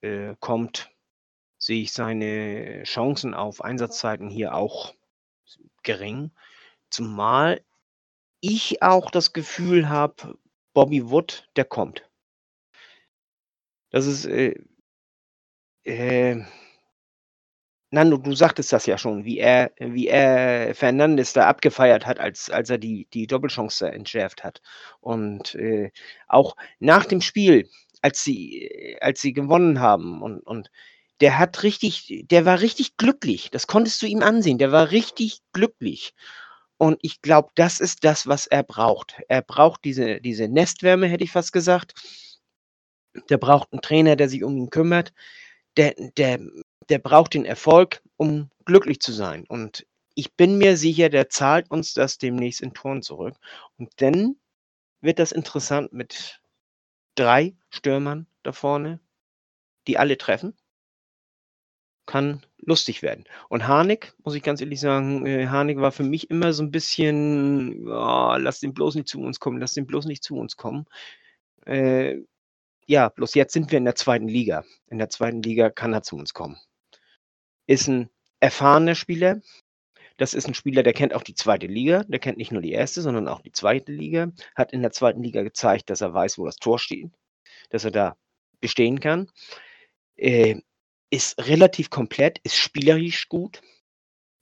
äh, 0.00 0.34
kommt, 0.40 0.90
sehe 1.58 1.82
ich 1.82 1.92
seine 1.92 2.82
Chancen 2.84 3.34
auf 3.34 3.62
Einsatzzeiten 3.62 4.28
hier 4.28 4.54
auch 4.54 4.94
gering. 5.82 6.30
Zumal 6.90 7.62
ich 8.40 8.82
auch 8.82 9.10
das 9.10 9.32
Gefühl 9.32 9.88
habe, 9.88 10.38
Bobby 10.72 11.10
Wood, 11.10 11.48
der 11.56 11.64
kommt. 11.64 12.08
Das 13.90 14.06
ist, 14.06 14.26
äh, 14.26 14.54
äh, 15.84 16.44
Nando, 17.90 18.18
du 18.18 18.34
sagtest 18.34 18.72
das 18.72 18.86
ja 18.86 18.98
schon, 18.98 19.24
wie 19.24 19.38
er, 19.38 19.72
wie 19.78 20.08
er 20.08 20.74
Fernandes 20.74 21.32
da 21.32 21.48
abgefeiert 21.48 22.06
hat, 22.06 22.20
als, 22.20 22.50
als 22.50 22.68
er 22.68 22.78
die, 22.78 23.06
die 23.14 23.26
Doppelchance 23.26 23.90
entschärft 23.90 24.44
hat. 24.44 24.60
Und 25.00 25.54
äh, 25.54 25.90
auch 26.26 26.54
nach 26.80 27.06
dem 27.06 27.22
Spiel, 27.22 27.68
als 28.02 28.22
sie, 28.22 28.96
als 29.00 29.20
sie 29.20 29.32
gewonnen 29.32 29.80
haben 29.80 30.22
und, 30.22 30.40
und 30.40 30.70
der 31.20 31.38
hat 31.38 31.62
richtig, 31.62 32.24
der 32.30 32.44
war 32.44 32.60
richtig 32.60 32.96
glücklich. 32.96 33.50
Das 33.50 33.66
konntest 33.66 34.02
du 34.02 34.06
ihm 34.06 34.22
ansehen. 34.22 34.58
Der 34.58 34.70
war 34.70 34.90
richtig 34.90 35.40
glücklich. 35.52 36.14
Und 36.76 36.98
ich 37.02 37.22
glaube, 37.22 37.50
das 37.56 37.80
ist 37.80 38.04
das, 38.04 38.28
was 38.28 38.46
er 38.46 38.62
braucht. 38.62 39.16
Er 39.28 39.42
braucht 39.42 39.84
diese, 39.84 40.20
diese 40.20 40.48
Nestwärme, 40.48 41.08
hätte 41.08 41.24
ich 41.24 41.32
fast 41.32 41.52
gesagt. 41.52 41.94
Der 43.30 43.38
braucht 43.38 43.72
einen 43.72 43.82
Trainer, 43.82 44.14
der 44.14 44.28
sich 44.28 44.44
um 44.44 44.56
ihn 44.56 44.70
kümmert. 44.70 45.12
Der, 45.78 45.94
der, 46.16 46.40
der 46.90 46.98
braucht 46.98 47.34
den 47.34 47.46
Erfolg, 47.46 48.02
um 48.16 48.50
glücklich 48.66 49.00
zu 49.00 49.12
sein. 49.12 49.46
Und 49.48 49.86
ich 50.14 50.34
bin 50.34 50.58
mir 50.58 50.76
sicher, 50.76 51.08
der 51.08 51.30
zahlt 51.30 51.70
uns 51.70 51.94
das 51.94 52.18
demnächst 52.18 52.60
in 52.60 52.74
Toren 52.74 53.02
zurück. 53.02 53.36
Und 53.78 53.90
dann 54.02 54.36
wird 55.00 55.18
das 55.18 55.32
interessant 55.32 55.92
mit 55.92 56.40
drei 57.14 57.56
Stürmern 57.70 58.26
da 58.42 58.52
vorne, 58.52 59.00
die 59.86 59.98
alle 59.98 60.18
treffen 60.18 60.54
kann 62.08 62.42
lustig 62.56 63.02
werden. 63.02 63.24
Und 63.48 63.68
Harnik, 63.68 64.14
muss 64.24 64.34
ich 64.34 64.42
ganz 64.42 64.60
ehrlich 64.60 64.80
sagen, 64.80 65.26
äh, 65.26 65.46
Harnik 65.46 65.78
war 65.78 65.92
für 65.92 66.02
mich 66.02 66.30
immer 66.30 66.52
so 66.52 66.62
ein 66.62 66.70
bisschen, 66.70 67.86
oh, 67.86 68.36
lass 68.38 68.60
den 68.60 68.74
bloß 68.74 68.96
nicht 68.96 69.08
zu 69.08 69.20
uns 69.20 69.38
kommen, 69.38 69.60
lass 69.60 69.74
den 69.74 69.86
bloß 69.86 70.06
nicht 70.06 70.24
zu 70.24 70.36
uns 70.36 70.56
kommen. 70.56 70.86
Äh, 71.66 72.22
ja, 72.88 73.10
bloß 73.10 73.34
jetzt 73.34 73.52
sind 73.52 73.70
wir 73.70 73.78
in 73.78 73.84
der 73.84 73.94
zweiten 73.94 74.28
Liga. 74.28 74.64
In 74.88 74.98
der 74.98 75.10
zweiten 75.10 75.42
Liga 75.42 75.68
kann 75.68 75.92
er 75.92 76.02
zu 76.02 76.16
uns 76.16 76.32
kommen. 76.32 76.56
Ist 77.66 77.86
ein 77.86 78.08
erfahrener 78.40 78.94
Spieler. 78.94 79.42
Das 80.16 80.32
ist 80.32 80.48
ein 80.48 80.54
Spieler, 80.54 80.82
der 80.82 80.94
kennt 80.94 81.14
auch 81.14 81.22
die 81.22 81.34
zweite 81.34 81.66
Liga. 81.66 82.02
Der 82.04 82.18
kennt 82.18 82.38
nicht 82.38 82.50
nur 82.50 82.62
die 82.62 82.72
erste, 82.72 83.02
sondern 83.02 83.28
auch 83.28 83.42
die 83.42 83.52
zweite 83.52 83.92
Liga. 83.92 84.32
Hat 84.56 84.72
in 84.72 84.80
der 84.80 84.90
zweiten 84.90 85.22
Liga 85.22 85.42
gezeigt, 85.42 85.90
dass 85.90 86.00
er 86.00 86.14
weiß, 86.14 86.38
wo 86.38 86.46
das 86.46 86.56
Tor 86.56 86.78
steht. 86.78 87.10
Dass 87.68 87.84
er 87.84 87.90
da 87.90 88.16
bestehen 88.60 89.00
kann. 89.00 89.30
Äh, 90.16 90.56
ist 91.10 91.38
relativ 91.46 91.90
komplett, 91.90 92.38
ist 92.38 92.56
spielerisch 92.56 93.28
gut. 93.28 93.60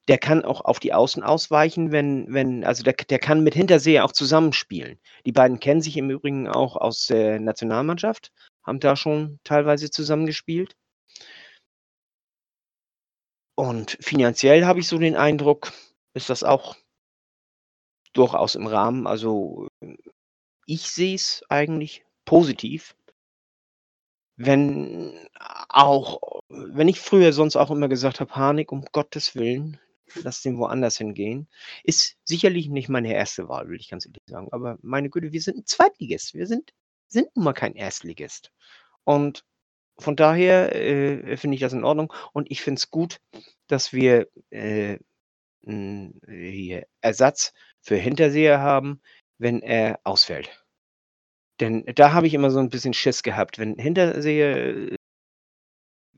Der 0.08 0.18
kann 0.18 0.44
auch 0.44 0.60
auf 0.60 0.78
die 0.78 0.94
Außen 0.94 1.22
ausweichen, 1.22 1.90
wenn, 1.90 2.32
wenn, 2.32 2.64
also 2.64 2.82
der, 2.82 2.94
der 2.94 3.18
kann 3.18 3.42
mit 3.42 3.54
Hinterseher 3.54 4.04
auch 4.04 4.12
zusammenspielen. 4.12 5.00
Die 5.24 5.32
beiden 5.32 5.58
kennen 5.58 5.80
sich 5.80 5.96
im 5.96 6.10
Übrigen 6.10 6.48
auch 6.48 6.76
aus 6.76 7.06
der 7.06 7.40
Nationalmannschaft, 7.40 8.32
haben 8.64 8.80
da 8.80 8.94
schon 8.96 9.40
teilweise 9.42 9.90
zusammengespielt. 9.90 10.76
Und 13.56 13.98
finanziell 14.00 14.64
habe 14.64 14.80
ich 14.80 14.88
so 14.88 14.98
den 14.98 15.16
Eindruck, 15.16 15.72
ist 16.14 16.30
das 16.30 16.44
auch 16.44 16.76
durchaus 18.12 18.54
im 18.54 18.66
Rahmen. 18.66 19.06
Also 19.06 19.68
ich 20.66 20.90
sehe 20.90 21.14
es 21.14 21.42
eigentlich 21.48 22.04
positiv 22.24 22.94
wenn 24.36 25.28
auch, 25.68 26.40
wenn 26.48 26.88
ich 26.88 27.00
früher 27.00 27.32
sonst 27.32 27.56
auch 27.56 27.70
immer 27.70 27.88
gesagt 27.88 28.20
habe, 28.20 28.30
Panik, 28.30 28.70
um 28.70 28.84
Gottes 28.92 29.34
Willen, 29.34 29.78
lass 30.14 30.42
den 30.42 30.58
woanders 30.58 30.96
hingehen, 30.96 31.48
ist 31.84 32.16
sicherlich 32.24 32.68
nicht 32.68 32.88
meine 32.88 33.12
erste 33.12 33.48
Wahl, 33.48 33.68
will 33.68 33.80
ich 33.80 33.88
ganz 33.88 34.06
ehrlich 34.06 34.22
sagen. 34.26 34.48
Aber 34.52 34.78
meine 34.82 35.10
Güte, 35.10 35.32
wir 35.32 35.40
sind 35.40 35.58
ein 35.58 35.66
Zweitligist. 35.66 36.34
Wir 36.34 36.46
sind, 36.46 36.72
sind 37.08 37.34
nun 37.36 37.44
mal 37.44 37.52
kein 37.52 37.74
Erstligist. 37.74 38.52
Und 39.04 39.44
von 39.98 40.16
daher 40.16 40.74
äh, 40.74 41.36
finde 41.36 41.54
ich 41.54 41.60
das 41.60 41.72
in 41.72 41.84
Ordnung. 41.84 42.12
Und 42.32 42.50
ich 42.50 42.62
finde 42.62 42.78
es 42.78 42.90
gut, 42.90 43.20
dass 43.66 43.92
wir 43.92 44.28
äh, 44.50 44.98
hier 45.66 46.86
Ersatz 47.00 47.52
für 47.80 47.96
Hinterseher 47.96 48.60
haben, 48.60 49.00
wenn 49.38 49.62
er 49.62 50.00
ausfällt. 50.04 50.64
Denn 51.60 51.84
da 51.94 52.12
habe 52.12 52.26
ich 52.26 52.34
immer 52.34 52.50
so 52.50 52.58
ein 52.58 52.68
bisschen 52.68 52.92
Schiss 52.92 53.22
gehabt, 53.22 53.58
wenn 53.58 53.76
Hintersehe 53.78 54.90
äh, 54.92 54.95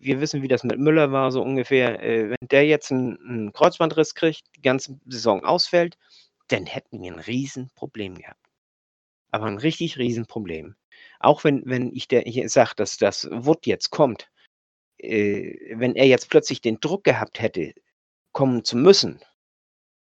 wir 0.01 0.21
wissen, 0.21 0.43
wie 0.43 0.49
das 0.49 0.65
mit 0.65 0.79
Müller 0.79 1.13
war, 1.13 1.33
so 1.33 1.43
ungefähr, 1.43 2.03
äh, 2.03 2.31
wenn 2.31 2.49
der 2.49 2.67
jetzt 2.67 2.93
einen 2.93 3.53
Kreuzbandriss 3.53 4.15
kriegt, 4.15 4.45
die 4.57 4.63
ganze 4.63 4.99
Saison 5.07 5.45
ausfällt, 5.45 5.97
dann 6.49 6.67
hätten 6.67 7.03
wir 7.03 7.13
ein 7.13 7.19
Riesenproblem 7.19 8.17
gehabt. 8.17 8.41
Aber 9.31 9.47
ein 9.47 9.59
richtig 9.59 9.99
Riesenproblem. 9.99 10.77
Auch 11.21 11.45
wenn 11.45 11.63
wenn 11.67 11.95
ich 11.95 12.09
der 12.09 12.27
ich 12.27 12.43
sage, 12.51 12.73
dass 12.77 12.97
das 12.97 13.29
Wood 13.31 13.67
jetzt 13.67 13.91
kommt, 13.91 14.31
äh, 14.99 15.77
wenn 15.79 15.97
er 15.97 16.07
jetzt 16.07 16.31
plötzlich 16.31 16.61
den 16.61 16.81
Druck 16.81 17.05
gehabt 17.05 17.41
hätte, 17.41 17.75
kommen 18.33 18.65
zu 18.65 18.77
müssen 18.77 19.21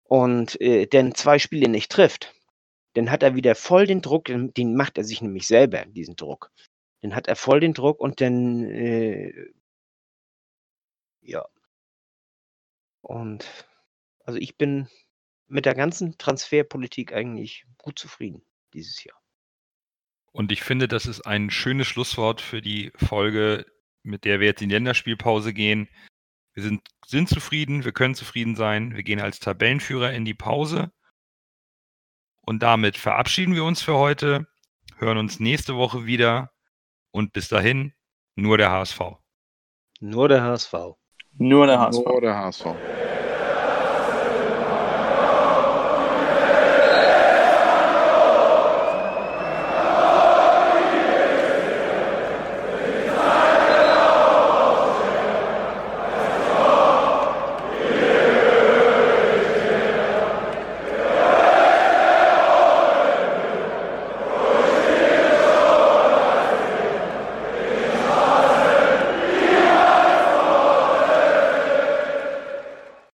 und, 0.04 0.60
äh, 0.60 0.86
dann 0.86 1.14
2 1.14 1.38
Spiele 1.38 1.68
nicht 1.68 1.90
trifft 1.92 2.34
dann 2.96 3.10
hat 3.10 3.22
er 3.22 3.34
wieder 3.34 3.54
voll 3.54 3.86
den 3.86 4.00
Druck, 4.00 4.24
den, 4.24 4.54
den 4.54 4.74
macht 4.74 4.96
er 4.96 5.04
sich 5.04 5.20
nämlich 5.20 5.46
selber, 5.46 5.84
diesen 5.84 6.16
Druck. 6.16 6.50
Dann 7.02 7.14
hat 7.14 7.28
er 7.28 7.36
voll 7.36 7.60
den 7.60 7.74
Druck 7.74 8.00
und 8.00 8.22
dann, 8.22 8.64
äh, 8.64 9.32
ja. 11.26 11.46
Und 13.00 13.66
also 14.24 14.38
ich 14.38 14.56
bin 14.56 14.88
mit 15.46 15.64
der 15.64 15.74
ganzen 15.74 16.18
Transferpolitik 16.18 17.12
eigentlich 17.12 17.64
gut 17.78 17.98
zufrieden 17.98 18.42
dieses 18.72 19.04
Jahr. 19.04 19.20
Und 20.32 20.52
ich 20.52 20.62
finde, 20.62 20.88
das 20.88 21.06
ist 21.06 21.22
ein 21.22 21.50
schönes 21.50 21.86
Schlusswort 21.86 22.40
für 22.40 22.60
die 22.60 22.92
Folge, 22.96 23.64
mit 24.02 24.24
der 24.24 24.40
wir 24.40 24.48
jetzt 24.48 24.60
in 24.60 24.68
die 24.68 24.74
Länderspielpause 24.74 25.54
gehen. 25.54 25.88
Wir 26.52 26.62
sind, 26.62 26.82
sind 27.06 27.28
zufrieden, 27.28 27.84
wir 27.84 27.92
können 27.92 28.14
zufrieden 28.14 28.56
sein. 28.56 28.94
Wir 28.94 29.02
gehen 29.02 29.20
als 29.20 29.38
Tabellenführer 29.40 30.12
in 30.12 30.24
die 30.24 30.34
Pause. 30.34 30.92
Und 32.42 32.62
damit 32.62 32.96
verabschieden 32.96 33.54
wir 33.54 33.64
uns 33.64 33.82
für 33.82 33.94
heute, 33.94 34.46
hören 34.98 35.18
uns 35.18 35.40
nächste 35.40 35.76
Woche 35.76 36.06
wieder 36.06 36.52
und 37.10 37.32
bis 37.32 37.48
dahin 37.48 37.94
nur 38.34 38.58
der 38.58 38.70
HSV. 38.70 39.00
Nur 40.00 40.28
der 40.28 40.42
HSV. 40.42 40.74
Nur 41.38 41.66
der 41.66 41.80
HSV. 41.80 42.04
Nur 42.06 42.20
der 42.20 42.36
HSV. 42.38 42.66